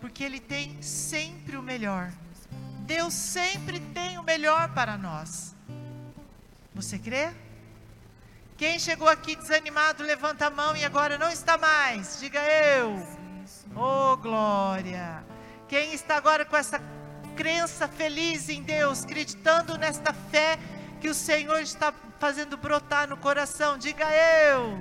porque 0.00 0.24
Ele 0.24 0.40
tem 0.40 0.80
sempre 0.82 1.56
o 1.56 1.62
melhor. 1.62 2.10
Deus 2.80 3.12
sempre 3.12 3.80
tem 3.80 4.18
o 4.18 4.22
melhor 4.22 4.72
para 4.72 4.96
nós. 4.96 5.54
Você 6.74 6.98
crê? 6.98 7.30
Quem 8.56 8.78
chegou 8.78 9.08
aqui 9.08 9.36
desanimado, 9.36 10.02
levanta 10.02 10.46
a 10.46 10.50
mão 10.50 10.76
e 10.76 10.84
agora 10.84 11.18
não 11.18 11.30
está 11.30 11.56
mais. 11.58 12.18
Diga 12.18 12.40
eu. 12.40 13.06
Oh, 13.76 14.16
glória. 14.16 15.24
Quem 15.68 15.92
está 15.92 16.16
agora 16.16 16.44
com 16.44 16.56
essa 16.56 16.80
crença 17.36 17.86
feliz 17.86 18.48
em 18.48 18.62
Deus, 18.62 19.04
acreditando 19.04 19.78
nesta 19.78 20.12
fé 20.12 20.58
que 21.00 21.08
o 21.08 21.14
Senhor 21.14 21.60
está 21.60 21.92
fazendo 22.18 22.56
brotar 22.56 23.08
no 23.08 23.16
coração, 23.16 23.78
diga 23.78 24.06
eu. 24.12 24.80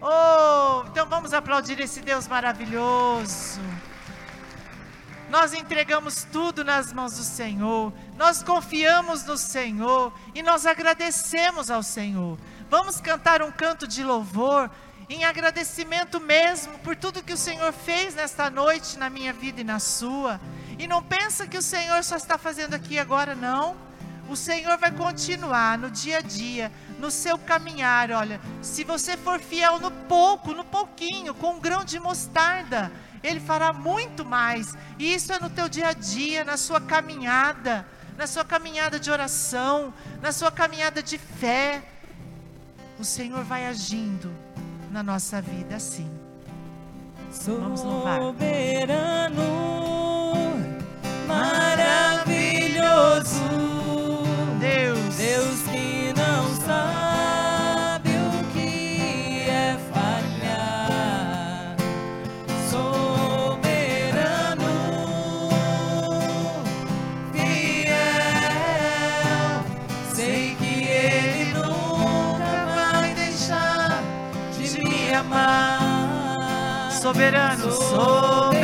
Oh, 0.00 0.84
então 0.88 1.06
vamos 1.06 1.32
aplaudir 1.32 1.78
esse 1.78 2.00
Deus 2.00 2.26
maravilhoso. 2.26 3.60
Nós 5.32 5.54
entregamos 5.54 6.24
tudo 6.30 6.62
nas 6.62 6.92
mãos 6.92 7.16
do 7.16 7.22
Senhor, 7.24 7.90
nós 8.18 8.42
confiamos 8.42 9.24
no 9.24 9.38
Senhor 9.38 10.12
e 10.34 10.42
nós 10.42 10.66
agradecemos 10.66 11.70
ao 11.70 11.82
Senhor. 11.82 12.38
Vamos 12.68 13.00
cantar 13.00 13.40
um 13.40 13.50
canto 13.50 13.88
de 13.88 14.04
louvor 14.04 14.70
em 15.08 15.24
agradecimento 15.24 16.20
mesmo 16.20 16.78
por 16.80 16.94
tudo 16.94 17.22
que 17.22 17.32
o 17.32 17.38
Senhor 17.38 17.72
fez 17.72 18.14
nesta 18.14 18.50
noite 18.50 18.98
na 18.98 19.08
minha 19.08 19.32
vida 19.32 19.62
e 19.62 19.64
na 19.64 19.78
sua. 19.78 20.38
E 20.78 20.86
não 20.86 21.02
pensa 21.02 21.46
que 21.46 21.56
o 21.56 21.62
Senhor 21.62 22.04
só 22.04 22.16
está 22.16 22.36
fazendo 22.36 22.74
aqui 22.74 22.98
agora, 22.98 23.34
não. 23.34 23.74
O 24.28 24.36
Senhor 24.36 24.76
vai 24.76 24.90
continuar 24.90 25.78
no 25.78 25.90
dia 25.90 26.18
a 26.18 26.20
dia, 26.20 26.70
no 26.98 27.10
seu 27.10 27.38
caminhar. 27.38 28.10
Olha, 28.10 28.38
se 28.60 28.84
você 28.84 29.16
for 29.16 29.40
fiel 29.40 29.80
no 29.80 29.90
pouco, 29.90 30.52
no 30.52 30.62
pouquinho, 30.62 31.34
com 31.34 31.54
um 31.54 31.58
grão 31.58 31.86
de 31.86 31.98
mostarda, 31.98 32.92
Ele 33.22 33.40
fará 33.40 33.72
muito 33.72 34.24
mais. 34.24 34.74
E 34.98 35.14
isso 35.14 35.32
é 35.32 35.38
no 35.38 35.48
teu 35.48 35.68
dia 35.68 35.88
a 35.88 35.92
dia, 35.92 36.44
na 36.44 36.56
sua 36.56 36.80
caminhada, 36.80 37.86
na 38.16 38.26
sua 38.26 38.44
caminhada 38.44 38.98
de 38.98 39.10
oração, 39.10 39.92
na 40.20 40.32
sua 40.32 40.50
caminhada 40.50 41.02
de 41.02 41.18
fé. 41.18 41.82
O 42.98 43.04
Senhor 43.04 43.44
vai 43.44 43.66
agindo 43.66 44.32
na 44.90 45.02
nossa 45.02 45.40
vida 45.40 45.76
assim. 45.76 46.10
Vamos 47.46 47.82
louvar. 47.82 48.20
Soberano, 48.20 49.42
maravilhoso, 51.26 51.82
Deus, 54.60 55.16
Deus 55.16 55.62
que 55.70 55.81
soberano, 77.12 77.70
soberano, 77.70 78.61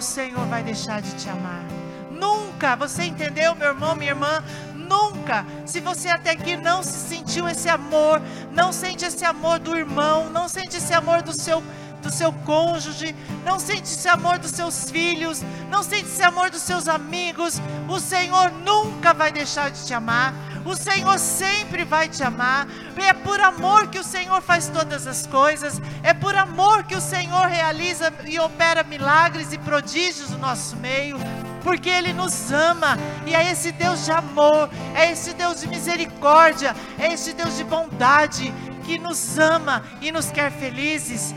o 0.00 0.02
Senhor 0.02 0.46
vai 0.46 0.62
deixar 0.62 1.02
de 1.02 1.12
te 1.12 1.28
amar. 1.28 1.62
Nunca, 2.10 2.74
você 2.74 3.04
entendeu, 3.04 3.54
meu 3.54 3.68
irmão, 3.68 3.94
minha 3.94 4.12
irmã? 4.12 4.42
Nunca. 4.74 5.44
Se 5.66 5.78
você 5.78 6.08
até 6.08 6.30
aqui 6.30 6.56
não 6.56 6.82
se 6.82 7.08
sentiu 7.10 7.46
esse 7.46 7.68
amor, 7.68 8.20
não 8.50 8.72
sente 8.72 9.04
esse 9.04 9.26
amor 9.26 9.58
do 9.58 9.76
irmão, 9.76 10.30
não 10.30 10.48
sente 10.48 10.78
esse 10.78 10.94
amor 10.94 11.22
do 11.22 11.34
seu 11.34 11.62
do 12.00 12.10
seu 12.10 12.32
cônjuge, 12.32 13.14
não 13.44 13.58
sente 13.58 13.82
esse 13.82 14.08
amor 14.08 14.38
dos 14.38 14.52
seus 14.52 14.90
filhos, 14.90 15.42
não 15.68 15.82
sente 15.82 16.06
esse 16.06 16.22
amor 16.22 16.48
dos 16.48 16.62
seus 16.62 16.88
amigos, 16.88 17.60
o 17.86 18.00
Senhor 18.00 18.50
nunca 18.50 19.12
vai 19.12 19.30
deixar 19.30 19.70
de 19.70 19.84
te 19.84 19.92
amar. 19.92 20.32
O 20.64 20.76
Senhor 20.76 21.18
sempre 21.18 21.84
vai 21.84 22.08
te 22.08 22.22
amar. 22.22 22.66
É 22.96 23.12
por 23.12 23.40
amor 23.40 23.88
que 23.88 23.98
o 23.98 24.04
Senhor 24.04 24.40
faz 24.42 24.68
todas 24.68 25.06
as 25.06 25.26
coisas. 25.26 25.80
É 26.02 26.12
por 26.12 26.34
amor 26.36 26.84
que 26.84 26.94
o 26.94 27.00
Senhor 27.00 27.46
realiza 27.46 28.12
e 28.26 28.38
opera 28.38 28.82
milagres 28.82 29.52
e 29.52 29.58
prodígios 29.58 30.30
no 30.30 30.38
nosso 30.38 30.76
meio. 30.76 31.18
Porque 31.62 31.88
Ele 31.88 32.12
nos 32.12 32.52
ama. 32.52 32.98
E 33.26 33.34
é 33.34 33.50
esse 33.50 33.72
Deus 33.72 34.04
de 34.04 34.12
amor, 34.12 34.68
é 34.94 35.10
esse 35.12 35.34
Deus 35.34 35.60
de 35.60 35.68
misericórdia, 35.68 36.74
é 36.98 37.12
esse 37.12 37.32
Deus 37.32 37.56
de 37.56 37.64
bondade 37.64 38.52
que 38.84 38.98
nos 38.98 39.38
ama 39.38 39.84
e 40.00 40.10
nos 40.10 40.30
quer 40.30 40.50
felizes. 40.50 41.34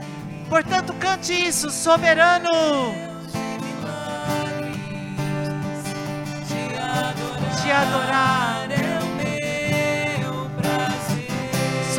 Portanto, 0.50 0.94
cante 0.94 1.34
isso, 1.34 1.70
soberano. 1.70 3.13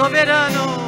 Soberano, 0.05 0.84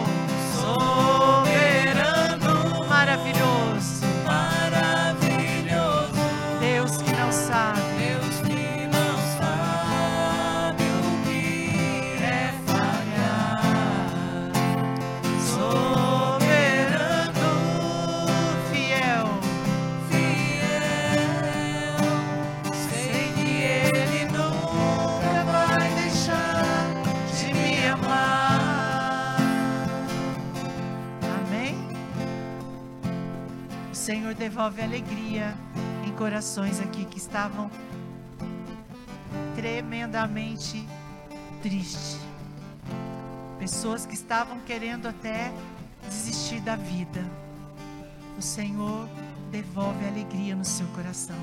devolve 34.37 34.83
alegria 34.83 35.55
em 36.07 36.13
corações 36.13 36.81
aqui 36.81 37.05
que 37.05 37.19
estavam 37.19 37.71
tremendamente 39.55 40.87
tristes. 41.63 42.19
Pessoas 43.59 44.05
que 44.05 44.15
estavam 44.15 44.61
querendo 44.61 45.09
até 45.09 45.53
desistir 46.09 46.61
da 46.61 46.77
vida. 46.77 47.25
O 48.39 48.43
Senhor 48.43 49.09
devolve 49.51 50.07
alegria 50.07 50.55
no 50.55 50.65
seu 50.65 50.87
coração. 50.89 51.37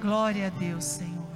Glória 0.00 0.46
a 0.46 0.50
Deus, 0.50 0.84
Senhor. 0.84 1.26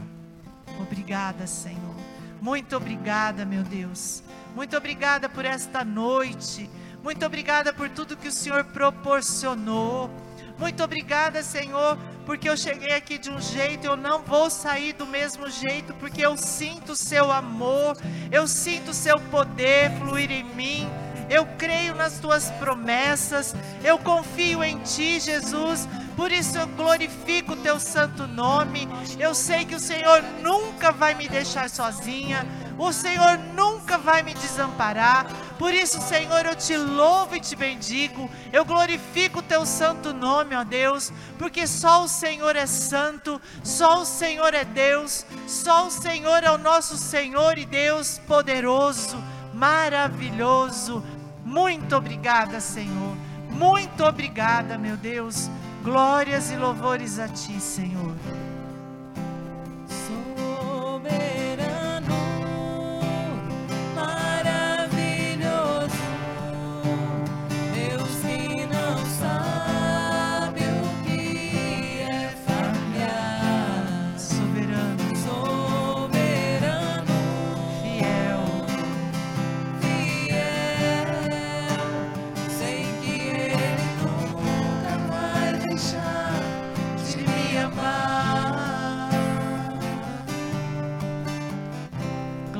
Obrigada, 0.81 1.47
Senhor. 1.47 1.97
Muito 2.41 2.77
obrigada, 2.77 3.45
meu 3.45 3.63
Deus. 3.63 4.23
Muito 4.55 4.77
obrigada 4.77 5.29
por 5.29 5.45
esta 5.45 5.85
noite. 5.85 6.71
Muito 7.03 7.27
obrigada 7.27 7.73
por 7.73 7.89
tudo 7.89 8.17
que 8.17 8.29
o 8.29 8.33
Senhor 8.33 8.63
proporcionou. 8.65 10.09
Muito 10.57 10.85
obrigada, 10.85 11.43
Senhor, 11.43 11.99
porque 12.25 12.49
eu 12.49 12.57
cheguei 12.57 12.93
aqui 12.93 13.19
de 13.19 13.29
um 13.29 13.41
jeito, 13.41 13.85
eu 13.85 13.97
não 13.97 14.23
vou 14.23 14.49
sair 14.49 14.93
do 14.93 15.05
mesmo 15.05 15.51
jeito, 15.51 15.93
porque 15.95 16.25
eu 16.25 16.37
sinto 16.37 16.93
o 16.93 16.97
seu 16.97 17.33
amor, 17.33 17.97
eu 18.31 18.47
sinto 18.47 18.93
o 18.93 18.95
seu 18.95 19.19
poder 19.19 19.91
fluir 19.99 20.31
em 20.31 20.45
mim. 20.45 20.89
Eu 21.29 21.47
creio 21.59 21.95
nas 21.95 22.21
tuas 22.21 22.51
promessas, 22.53 23.55
eu 23.83 23.99
confio 23.99 24.63
em 24.63 24.79
ti, 24.81 25.19
Jesus. 25.19 25.89
Por 26.15 26.31
isso 26.31 26.59
eu 26.59 26.67
glorifico 26.69 27.55
o 27.55 27.57
teu 27.57 27.81
santo 27.81 28.27
nome. 28.27 28.87
Eu 29.19 29.35
sei 29.35 29.65
que 29.65 29.75
o 29.75 29.81
Senhor 29.81 30.23
nunca 30.43 30.93
vai 30.93 31.15
me 31.15 31.27
deixar 31.27 31.71
sozinha. 31.71 32.47
O 32.83 32.93
Senhor 32.93 33.39
nunca 33.55 33.97
vai 33.97 34.25
me 34.25 34.35
desamparar. 34.35 35.25
Por 35.57 35.73
isso, 35.73 36.01
Senhor, 36.01 36.45
eu 36.45 36.57
te 36.57 36.77
louvo 36.77 37.37
e 37.37 37.41
te 37.41 37.55
bendigo. 37.55 38.29
Eu 38.53 38.65
glorifico 38.65 39.39
o 39.39 39.43
teu 39.43 39.65
santo 39.65 40.13
nome, 40.13 40.57
ó 40.57 40.65
Deus, 40.65 41.13
porque 41.39 41.65
só 41.65 42.03
o 42.03 42.09
Senhor 42.09 42.57
é 42.57 42.67
santo, 42.67 43.41
só 43.63 44.01
o 44.01 44.05
Senhor 44.05 44.53
é 44.53 44.65
Deus, 44.65 45.25
só 45.47 45.87
o 45.87 45.93
Senhor 45.93 46.43
é 46.43 46.51
o 46.51 46.59
nosso 46.59 46.97
Senhor 46.97 47.57
e 47.57 47.65
Deus 47.65 48.19
poderoso, 48.27 49.17
maravilhoso. 49.55 51.05
Muito 51.45 51.95
obrigada, 51.95 52.59
Senhor. 52.59 53.17
Muito 53.49 54.05
obrigada, 54.05 54.77
meu 54.77 54.97
Deus. 54.97 55.49
Glórias 55.85 56.51
e 56.51 56.57
louvores 56.57 57.21
a 57.21 57.29
ti, 57.29 57.61
Senhor. 57.61 58.17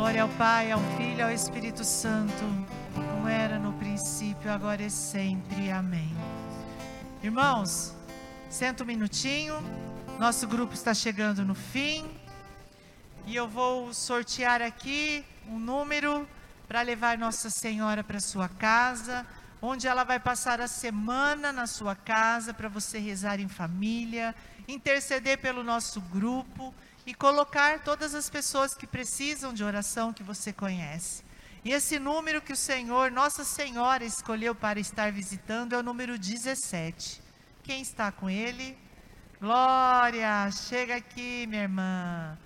Glória 0.03 0.25
ao 0.25 0.29
Pai, 0.31 0.73
ao 0.73 0.81
Filho, 0.97 1.25
ao 1.25 1.31
Espírito 1.31 1.85
Santo, 1.85 2.43
como 2.93 3.29
era 3.29 3.57
no 3.57 3.73
princípio, 3.75 4.51
agora 4.51 4.83
e 4.83 4.91
sempre. 4.91 5.71
Amém. 5.71 6.13
Irmãos, 7.23 7.95
senta 8.51 8.83
um 8.83 8.87
minutinho. 8.87 9.55
Nosso 10.19 10.49
grupo 10.49 10.75
está 10.75 10.93
chegando 10.93 11.45
no 11.45 11.55
fim. 11.55 12.11
E 13.27 13.37
eu 13.37 13.47
vou 13.47 13.95
sortear 13.95 14.61
aqui 14.61 15.25
um 15.47 15.57
número 15.57 16.29
para 16.67 16.83
levar 16.83 17.17
Nossa 17.17 17.49
Senhora 17.49 18.03
para 18.03 18.19
sua 18.19 18.49
casa, 18.49 19.25
onde 19.63 19.87
ela 19.87 20.03
vai 20.03 20.19
passar 20.19 20.61
a 20.61 20.67
semana 20.67 21.53
na 21.53 21.69
sua 21.69 21.95
casa 21.95 22.53
para 22.53 22.69
você 22.69 22.99
rezar 22.99 23.39
em 23.39 23.47
família, 23.47 24.35
interceder 24.67 25.39
pelo 25.39 25.63
nosso 25.63 26.01
grupo 26.01 26.75
e 27.07 27.15
colocar 27.15 27.81
todas 27.81 28.15
as 28.15 28.31
pessoas 28.31 28.75
que 28.75 28.87
precisam 28.87 29.53
de 29.53 29.65
oração 29.65 30.13
que 30.13 30.23
você 30.23 30.53
conhece. 30.53 31.23
E 31.65 31.73
esse 31.73 31.99
número 31.99 32.43
que 32.43 32.53
o 32.53 32.57
Senhor, 32.57 33.11
Nossa 33.11 33.45
Senhora, 33.45 34.05
escolheu 34.05 34.55
para 34.55 34.81
estar 34.81 35.13
visitando 35.13 35.75
é 35.75 35.79
o 35.79 35.83
número 35.83 36.19
17. 36.19 37.23
Quem 37.63 37.83
está 37.83 38.11
com 38.11 38.29
ele? 38.29 38.77
Glória! 39.41 40.51
Chega 40.51 40.97
aqui, 40.97 41.47
minha 41.47 41.63
irmã. 41.63 42.39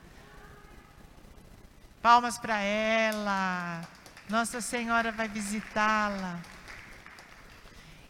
Palmas 2.02 2.38
para 2.38 2.60
ela. 2.60 3.82
Nossa 4.28 4.60
Senhora 4.60 5.10
vai 5.12 5.28
visitá-la. 5.28 6.38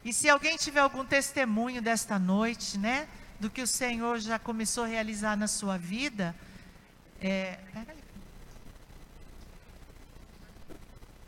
E 0.05 0.13
se 0.13 0.29
alguém 0.29 0.57
tiver 0.57 0.81
algum 0.81 1.05
testemunho 1.05 1.83
desta 1.83 2.19
noite, 2.19 2.79
né? 2.79 3.09
Do 3.39 3.51
que 3.51 3.63
o 3.63 3.67
Senhor 3.67 4.19
já 4.19 4.39
começou 4.39 4.85
a 4.85 4.87
realizar 4.87 5.37
na 5.37 5.47
sua 5.47 5.77
vida, 5.77 6.35
é, 7.21 7.59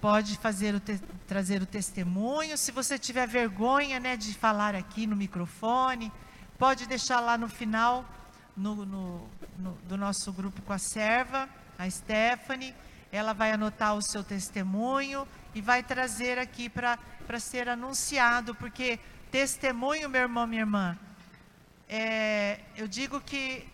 pode 0.00 0.36
fazer 0.38 0.74
o 0.74 0.80
te, 0.80 0.98
trazer 1.26 1.62
o 1.62 1.66
testemunho. 1.66 2.56
Se 2.56 2.72
você 2.72 2.98
tiver 2.98 3.26
vergonha 3.26 4.00
né, 4.00 4.16
de 4.16 4.32
falar 4.34 4.74
aqui 4.74 5.06
no 5.06 5.16
microfone, 5.16 6.12
pode 6.58 6.86
deixar 6.86 7.20
lá 7.20 7.36
no 7.36 7.48
final 7.48 8.04
no, 8.56 8.86
no, 8.86 9.28
no, 9.58 9.72
do 9.84 9.96
nosso 9.96 10.32
grupo 10.32 10.62
com 10.62 10.72
a 10.72 10.78
serva, 10.78 11.48
a 11.78 11.88
Stephanie. 11.88 12.74
Ela 13.10 13.32
vai 13.32 13.52
anotar 13.52 13.94
o 13.94 14.02
seu 14.02 14.22
testemunho 14.22 15.26
e 15.54 15.60
vai 15.60 15.82
trazer 15.82 16.38
aqui 16.38 16.68
para 16.68 16.98
ser 17.40 17.68
anunciado, 17.68 18.54
porque 18.54 18.98
testemunho, 19.30 20.08
meu 20.08 20.22
irmão, 20.22 20.46
minha 20.46 20.62
irmã, 20.62 20.98
é, 21.88 22.60
eu 22.76 22.86
digo 22.86 23.18
que 23.20 23.66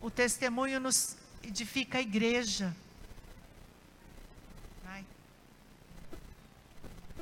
o 0.00 0.10
testemunho 0.10 0.78
nos 0.78 1.16
edifica 1.42 1.98
a 1.98 2.00
igreja. 2.00 2.74
Vai. 4.84 5.04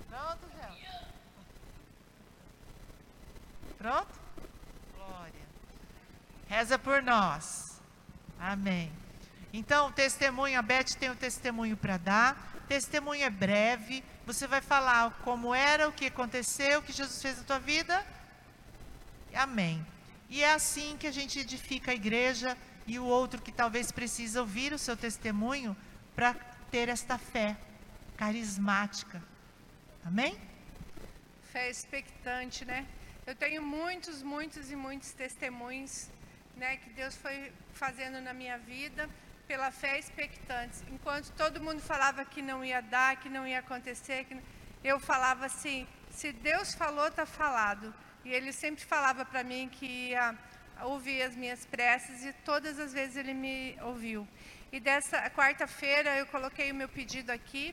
Pronto, 0.08 0.46
Zé? 0.54 1.04
Pronto? 3.78 4.20
Glória. 4.94 5.32
Reza 6.48 6.78
por 6.78 7.02
nós. 7.02 7.80
Amém. 8.38 8.92
Então, 9.54 9.90
testemunho, 9.90 10.58
a 10.58 10.62
Beth 10.62 10.96
tem 11.00 11.10
um 11.10 11.16
testemunho 11.16 11.78
para 11.78 11.96
dar. 11.96 12.52
Testemunho 12.68 13.24
é 13.24 13.30
breve. 13.30 14.04
Você 14.26 14.46
vai 14.46 14.60
falar 14.60 15.12
como 15.24 15.54
era, 15.54 15.88
o 15.88 15.92
que 15.92 16.06
aconteceu, 16.06 16.80
o 16.80 16.82
que 16.82 16.92
Jesus 16.92 17.22
fez 17.22 17.38
na 17.38 17.44
tua 17.44 17.58
vida 17.58 18.04
Amém. 19.36 19.86
E 20.28 20.42
é 20.42 20.52
assim 20.52 20.96
que 20.98 21.06
a 21.06 21.12
gente 21.12 21.38
edifica 21.38 21.90
a 21.90 21.94
igreja 21.94 22.56
e 22.86 22.98
o 22.98 23.04
outro 23.04 23.40
que 23.40 23.52
talvez 23.52 23.92
precisa 23.92 24.40
ouvir 24.40 24.72
o 24.72 24.78
seu 24.78 24.96
testemunho 24.96 25.76
para 26.14 26.34
ter 26.70 26.88
esta 26.88 27.18
fé 27.18 27.56
carismática. 28.16 29.22
Amém? 30.04 30.38
Fé 31.52 31.68
expectante, 31.70 32.64
né? 32.64 32.86
Eu 33.26 33.34
tenho 33.34 33.62
muitos, 33.62 34.22
muitos 34.22 34.70
e 34.70 34.76
muitos 34.76 35.12
testemunhos, 35.12 36.08
né, 36.56 36.76
que 36.76 36.90
Deus 36.90 37.16
foi 37.16 37.52
fazendo 37.74 38.20
na 38.20 38.32
minha 38.32 38.56
vida 38.56 39.10
pela 39.46 39.70
fé 39.70 39.98
expectante. 39.98 40.78
Enquanto 40.90 41.30
todo 41.32 41.60
mundo 41.60 41.80
falava 41.80 42.24
que 42.24 42.40
não 42.40 42.64
ia 42.64 42.80
dar, 42.80 43.16
que 43.16 43.28
não 43.28 43.46
ia 43.46 43.58
acontecer, 43.58 44.24
que... 44.24 44.36
eu 44.82 44.98
falava 44.98 45.46
assim: 45.46 45.86
se 46.10 46.32
Deus 46.32 46.74
falou, 46.74 47.08
está 47.08 47.26
falado. 47.26 47.92
E 48.26 48.34
ele 48.34 48.52
sempre 48.52 48.84
falava 48.84 49.24
para 49.24 49.44
mim 49.44 49.68
que 49.68 49.86
ia 49.86 50.34
ouvir 50.82 51.22
as 51.22 51.36
minhas 51.36 51.64
preces 51.64 52.24
e 52.24 52.32
todas 52.44 52.76
as 52.76 52.92
vezes 52.92 53.14
ele 53.14 53.32
me 53.32 53.78
ouviu. 53.82 54.26
E 54.72 54.80
dessa 54.80 55.30
quarta-feira 55.30 56.10
eu 56.16 56.26
coloquei 56.26 56.72
o 56.72 56.74
meu 56.74 56.88
pedido 56.88 57.30
aqui, 57.30 57.72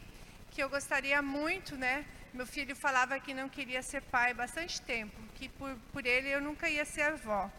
que 0.52 0.62
eu 0.62 0.70
gostaria 0.70 1.20
muito, 1.24 1.76
né? 1.76 2.06
Meu 2.32 2.46
filho 2.46 2.76
falava 2.76 3.20
que 3.20 3.34
não 3.34 3.50
queria 3.50 3.82
ser 3.82 4.04
pai 4.04 4.32
bastante 4.36 4.80
tempo, 4.80 5.20
que 5.34 5.50
por, 5.50 5.76
por 5.92 6.06
ele 6.06 6.30
eu 6.30 6.40
nunca 6.40 6.70
ia 6.70 6.86
ser 6.86 7.02
avó. 7.02 7.52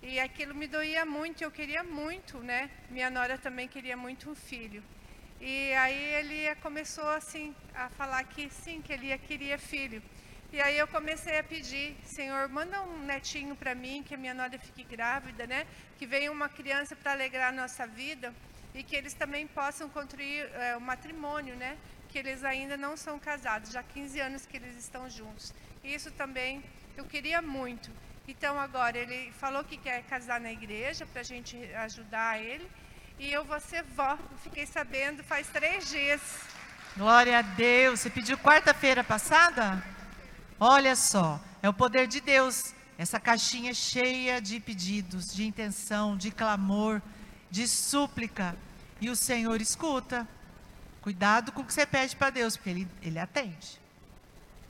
E 0.00 0.18
aquilo 0.18 0.54
me 0.54 0.66
doía 0.66 1.04
muito, 1.04 1.44
eu 1.44 1.50
queria 1.50 1.84
muito, 1.84 2.38
né? 2.38 2.70
Minha 2.88 3.10
nora 3.10 3.36
também 3.36 3.68
queria 3.68 3.94
muito 3.94 4.30
um 4.30 4.34
filho. 4.34 4.82
E 5.38 5.74
aí 5.74 6.02
ele 6.14 6.54
começou 6.62 7.10
assim 7.10 7.54
a 7.74 7.90
falar 7.90 8.24
que 8.24 8.48
sim, 8.48 8.80
que 8.80 8.90
ele 8.90 9.18
queria 9.18 9.58
filho. 9.58 10.02
E 10.50 10.62
aí 10.62 10.78
eu 10.78 10.88
comecei 10.88 11.38
a 11.38 11.44
pedir, 11.44 11.94
Senhor, 12.04 12.48
manda 12.48 12.80
um 12.82 13.04
netinho 13.04 13.54
para 13.54 13.74
mim, 13.74 14.02
que 14.02 14.14
a 14.14 14.16
minha 14.16 14.32
nora 14.32 14.58
fique 14.58 14.82
grávida, 14.82 15.46
né? 15.46 15.66
Que 15.98 16.06
venha 16.06 16.32
uma 16.32 16.48
criança 16.48 16.96
para 16.96 17.12
alegrar 17.12 17.50
a 17.50 17.52
nossa 17.52 17.86
vida 17.86 18.32
e 18.74 18.82
que 18.82 18.96
eles 18.96 19.12
também 19.12 19.46
possam 19.46 19.90
construir 19.90 20.48
é, 20.54 20.74
o 20.74 20.80
matrimônio, 20.80 21.54
né? 21.54 21.76
Que 22.08 22.18
eles 22.18 22.44
ainda 22.44 22.78
não 22.78 22.96
são 22.96 23.18
casados, 23.18 23.72
já 23.72 23.80
há 23.80 23.82
15 23.82 24.20
anos 24.20 24.46
que 24.46 24.56
eles 24.56 24.74
estão 24.76 25.08
juntos. 25.10 25.52
Isso 25.84 26.10
também 26.12 26.62
Eu 26.96 27.04
queria 27.04 27.40
muito. 27.40 27.90
Então 28.26 28.58
agora 28.58 28.98
ele 28.98 29.30
falou 29.32 29.62
que 29.62 29.76
quer 29.76 30.02
casar 30.04 30.40
na 30.40 30.50
igreja 30.50 31.06
para 31.06 31.20
a 31.20 31.24
gente 31.24 31.56
ajudar 31.74 32.40
ele. 32.42 32.68
E 33.18 33.30
eu 33.32 33.44
vou 33.44 33.60
ser 33.60 33.84
vó. 33.84 34.18
Fiquei 34.42 34.66
sabendo 34.66 35.22
faz 35.22 35.46
três 35.48 35.88
dias. 35.88 36.20
Glória 36.96 37.38
a 37.38 37.42
Deus. 37.42 38.00
Você 38.00 38.10
pediu 38.10 38.36
quarta-feira 38.38 39.04
passada? 39.04 39.80
Olha 40.60 40.96
só, 40.96 41.40
é 41.62 41.68
o 41.68 41.72
poder 41.72 42.08
de 42.08 42.20
Deus. 42.20 42.74
Essa 42.96 43.20
caixinha 43.20 43.72
cheia 43.72 44.40
de 44.40 44.58
pedidos, 44.58 45.32
de 45.32 45.44
intenção, 45.44 46.16
de 46.16 46.32
clamor, 46.32 47.00
de 47.48 47.68
súplica. 47.68 48.56
E 49.00 49.08
o 49.08 49.14
Senhor 49.14 49.60
escuta. 49.60 50.26
Cuidado 51.00 51.52
com 51.52 51.62
o 51.62 51.64
que 51.64 51.72
você 51.72 51.86
pede 51.86 52.16
para 52.16 52.30
Deus, 52.30 52.56
porque 52.56 52.70
ele, 52.70 52.88
ele 53.00 53.20
atende. 53.20 53.80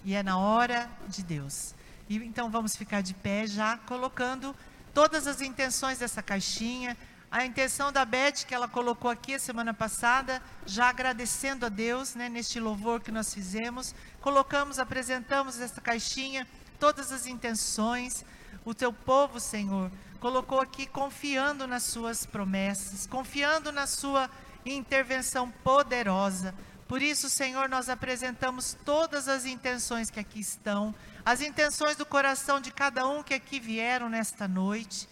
E 0.04 0.14
é 0.14 0.22
na 0.22 0.36
hora 0.36 0.90
de 1.08 1.22
Deus. 1.22 1.74
E 2.06 2.16
então 2.16 2.50
vamos 2.50 2.76
ficar 2.76 3.00
de 3.00 3.14
pé 3.14 3.46
já 3.46 3.78
colocando 3.78 4.54
todas 4.92 5.26
as 5.26 5.40
intenções 5.40 5.98
dessa 5.98 6.22
caixinha. 6.22 6.96
A 7.30 7.44
intenção 7.44 7.92
da 7.92 8.06
Beth 8.06 8.46
que 8.46 8.54
ela 8.54 8.66
colocou 8.66 9.10
aqui 9.10 9.34
a 9.34 9.38
semana 9.38 9.74
passada, 9.74 10.42
já 10.64 10.88
agradecendo 10.88 11.66
a 11.66 11.68
Deus, 11.68 12.14
né, 12.14 12.26
neste 12.26 12.58
louvor 12.58 13.02
que 13.02 13.12
nós 13.12 13.34
fizemos, 13.34 13.94
colocamos, 14.22 14.78
apresentamos 14.78 15.60
essa 15.60 15.78
caixinha, 15.78 16.48
todas 16.80 17.12
as 17.12 17.26
intenções. 17.26 18.24
O 18.64 18.72
teu 18.72 18.90
povo, 18.92 19.38
Senhor, 19.38 19.90
colocou 20.20 20.58
aqui 20.58 20.86
confiando 20.86 21.66
nas 21.66 21.82
suas 21.82 22.24
promessas, 22.24 23.06
confiando 23.06 23.70
na 23.72 23.86
sua 23.86 24.30
intervenção 24.64 25.50
poderosa. 25.62 26.54
Por 26.88 27.02
isso, 27.02 27.28
Senhor, 27.28 27.68
nós 27.68 27.90
apresentamos 27.90 28.74
todas 28.86 29.28
as 29.28 29.44
intenções 29.44 30.08
que 30.08 30.18
aqui 30.18 30.40
estão, 30.40 30.94
as 31.26 31.42
intenções 31.42 31.94
do 31.94 32.06
coração 32.06 32.58
de 32.58 32.72
cada 32.72 33.06
um 33.06 33.22
que 33.22 33.34
aqui 33.34 33.60
vieram 33.60 34.08
nesta 34.08 34.48
noite. 34.48 35.06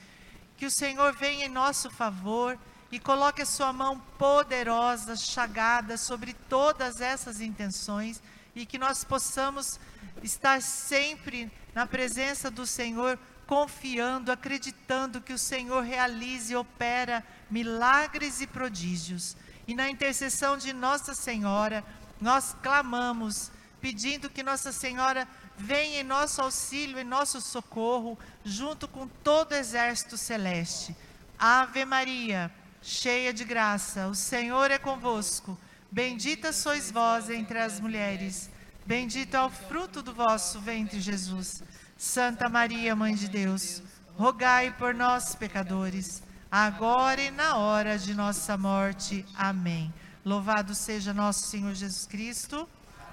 Que 0.56 0.66
o 0.66 0.70
Senhor 0.70 1.12
venha 1.14 1.46
em 1.46 1.50
nosso 1.50 1.90
favor 1.90 2.58
e 2.90 2.98
coloque 2.98 3.42
a 3.42 3.46
sua 3.46 3.72
mão 3.72 3.98
poderosa, 4.18 5.16
chagada 5.16 5.96
sobre 5.96 6.32
todas 6.48 7.00
essas 7.00 7.40
intenções 7.40 8.22
e 8.54 8.64
que 8.64 8.78
nós 8.78 9.04
possamos 9.04 9.78
estar 10.22 10.62
sempre 10.62 11.52
na 11.74 11.86
presença 11.86 12.50
do 12.50 12.66
Senhor, 12.66 13.18
confiando, 13.46 14.32
acreditando 14.32 15.20
que 15.20 15.32
o 15.32 15.38
Senhor 15.38 15.82
realize 15.82 16.52
e 16.52 16.56
opera 16.56 17.22
milagres 17.50 18.40
e 18.40 18.46
prodígios. 18.46 19.36
E 19.68 19.74
na 19.74 19.90
intercessão 19.90 20.56
de 20.56 20.72
Nossa 20.72 21.14
Senhora, 21.14 21.84
nós 22.20 22.56
clamamos, 22.62 23.52
pedindo 23.80 24.30
que 24.30 24.42
Nossa 24.42 24.72
Senhora 24.72 25.28
venha 25.58 26.00
em 26.00 26.04
nosso 26.04 26.42
auxílio, 26.42 26.98
em 26.98 27.04
nosso 27.04 27.40
socorro, 27.40 28.18
junto 28.44 28.86
com 28.86 29.06
todo 29.06 29.52
o 29.52 29.54
exército 29.54 30.16
celeste. 30.16 30.96
Ave 31.38 31.84
Maria, 31.84 32.50
cheia 32.82 33.32
de 33.32 33.44
graça, 33.44 34.08
o 34.08 34.14
Senhor 34.14 34.70
é 34.70 34.78
convosco. 34.78 35.58
Bendita 35.90 36.52
sois 36.52 36.90
vós 36.90 37.30
entre 37.30 37.58
as 37.58 37.80
mulheres. 37.80 38.50
Bendito 38.84 39.36
é 39.36 39.42
o 39.42 39.50
fruto 39.50 40.02
do 40.02 40.14
vosso 40.14 40.60
ventre, 40.60 41.00
Jesus. 41.00 41.62
Santa 41.96 42.48
Maria, 42.48 42.94
Mãe 42.94 43.14
de 43.14 43.28
Deus, 43.28 43.82
rogai 44.16 44.74
por 44.76 44.94
nós, 44.94 45.34
pecadores 45.34 46.22
agora 46.50 47.20
e 47.20 47.30
na 47.30 47.56
hora 47.56 47.98
de 47.98 48.14
nossa 48.14 48.56
morte. 48.56 49.24
Amém. 49.36 49.92
Louvado 50.24 50.74
seja 50.74 51.12
nosso 51.12 51.46
Senhor 51.46 51.74
Jesus 51.74 52.06
Cristo, 52.06 52.68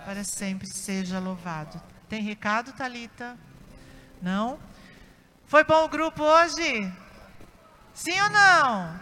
para 0.05 0.23
sempre 0.23 0.67
seja 0.67 1.19
louvado. 1.19 1.81
Tem 2.13 2.21
recado, 2.21 2.71
Talita? 2.73 3.35
Não? 4.21 4.59
Foi 5.47 5.63
bom 5.63 5.83
o 5.85 5.89
grupo 5.89 6.21
hoje? 6.21 6.93
Sim 7.91 8.21
ou 8.21 8.29
não? 8.29 8.99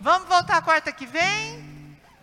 Vamos 0.00 0.26
voltar 0.26 0.62
quarta 0.62 0.90
que 0.90 1.04
vem? 1.04 1.62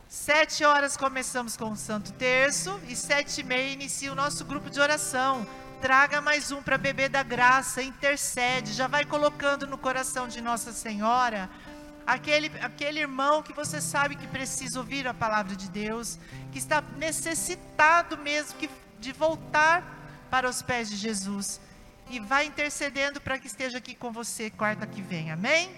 Sete 0.10 0.66
horas 0.66 0.98
começamos 0.98 1.56
com 1.56 1.70
o 1.70 1.76
Santo 1.76 2.12
Terço 2.14 2.82
e 2.88 2.96
sete 2.96 3.42
e 3.42 3.44
meia 3.44 3.72
inicia 3.72 4.12
o 4.12 4.16
nosso 4.16 4.44
grupo 4.44 4.68
de 4.68 4.80
oração 4.80 5.46
traga 5.80 6.20
mais 6.20 6.52
um 6.52 6.60
para 6.60 6.80
beber 6.80 7.10
da 7.10 7.22
graça, 7.22 7.84
intercede, 7.84 8.74
já 8.74 8.88
vai 8.88 9.06
colocando 9.06 9.68
no 9.68 9.78
coração 9.78 10.28
de 10.28 10.42
Nossa 10.42 10.72
Senhora 10.72 11.48
aquele, 12.08 12.52
aquele 12.64 13.00
irmão 13.00 13.44
que 13.44 13.54
você 13.54 13.80
sabe 13.80 14.16
que 14.16 14.26
precisa 14.26 14.80
ouvir 14.80 15.08
a 15.08 15.14
palavra 15.14 15.56
de 15.56 15.70
Deus, 15.70 16.18
que 16.52 16.58
está 16.58 16.82
necessitado 16.98 18.18
mesmo 18.18 18.58
que, 18.58 18.68
de 19.00 19.12
voltar 19.12 19.96
para 20.30 20.50
os 20.50 20.62
pés 20.62 20.90
de 20.90 20.96
Jesus. 20.96 21.60
E 22.10 22.20
vai 22.20 22.46
intercedendo 22.46 23.20
para 23.20 23.40
que 23.40 23.48
esteja 23.48 23.80
aqui 23.80 23.96
com 23.96 24.12
você 24.12 24.50
quarta 24.50 24.86
que 24.86 25.02
vem, 25.02 25.32
amém? 25.32 25.70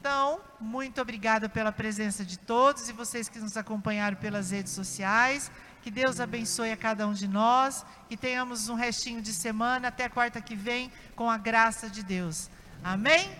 Então, 0.00 0.40
muito 0.58 1.00
obrigada 1.00 1.48
pela 1.48 1.70
presença 1.70 2.24
de 2.24 2.38
todos 2.38 2.88
e 2.88 2.92
vocês 2.92 3.28
que 3.28 3.38
nos 3.38 3.56
acompanharam 3.56 4.16
pelas 4.16 4.50
redes 4.50 4.72
sociais. 4.72 5.50
Que 5.82 5.90
Deus 5.90 6.20
abençoe 6.20 6.72
a 6.72 6.76
cada 6.76 7.06
um 7.06 7.12
de 7.12 7.28
nós 7.28 7.84
e 8.08 8.16
tenhamos 8.16 8.68
um 8.68 8.74
restinho 8.74 9.20
de 9.20 9.32
semana 9.32 9.88
até 9.88 10.08
quarta 10.08 10.40
que 10.40 10.56
vem 10.56 10.90
com 11.14 11.30
a 11.30 11.36
graça 11.38 11.88
de 11.88 12.02
Deus. 12.02 12.50
Amém? 12.82 13.30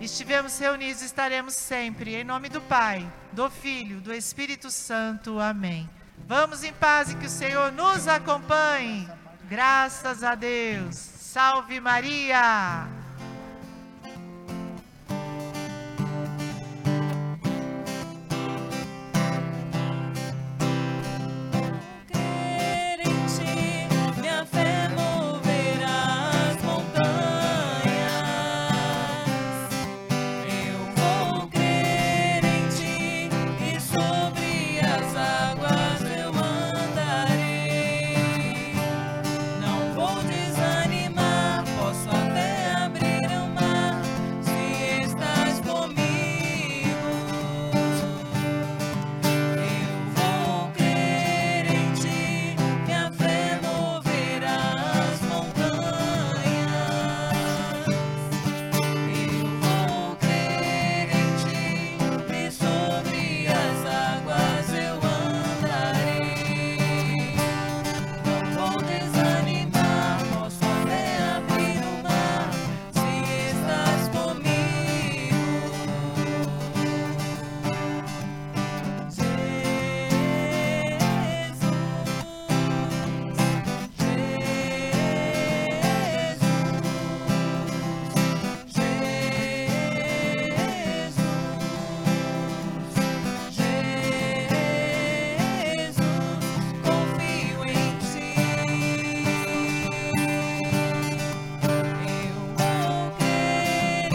Estivemos 0.00 0.58
reunidos, 0.58 1.02
estaremos 1.02 1.54
sempre. 1.54 2.14
Em 2.14 2.24
nome 2.24 2.48
do 2.48 2.60
Pai, 2.60 3.10
do 3.32 3.50
Filho, 3.50 4.00
do 4.00 4.12
Espírito 4.12 4.70
Santo. 4.70 5.40
Amém. 5.40 5.88
Vamos 6.28 6.62
em 6.62 6.74
paz 6.74 7.10
e 7.10 7.14
que 7.16 7.24
o 7.24 7.30
Senhor 7.30 7.72
nos 7.72 8.06
acompanhe. 8.06 9.08
Graças 9.48 10.22
a 10.22 10.34
Deus. 10.34 10.94
Salve 10.94 11.80
Maria! 11.80 12.86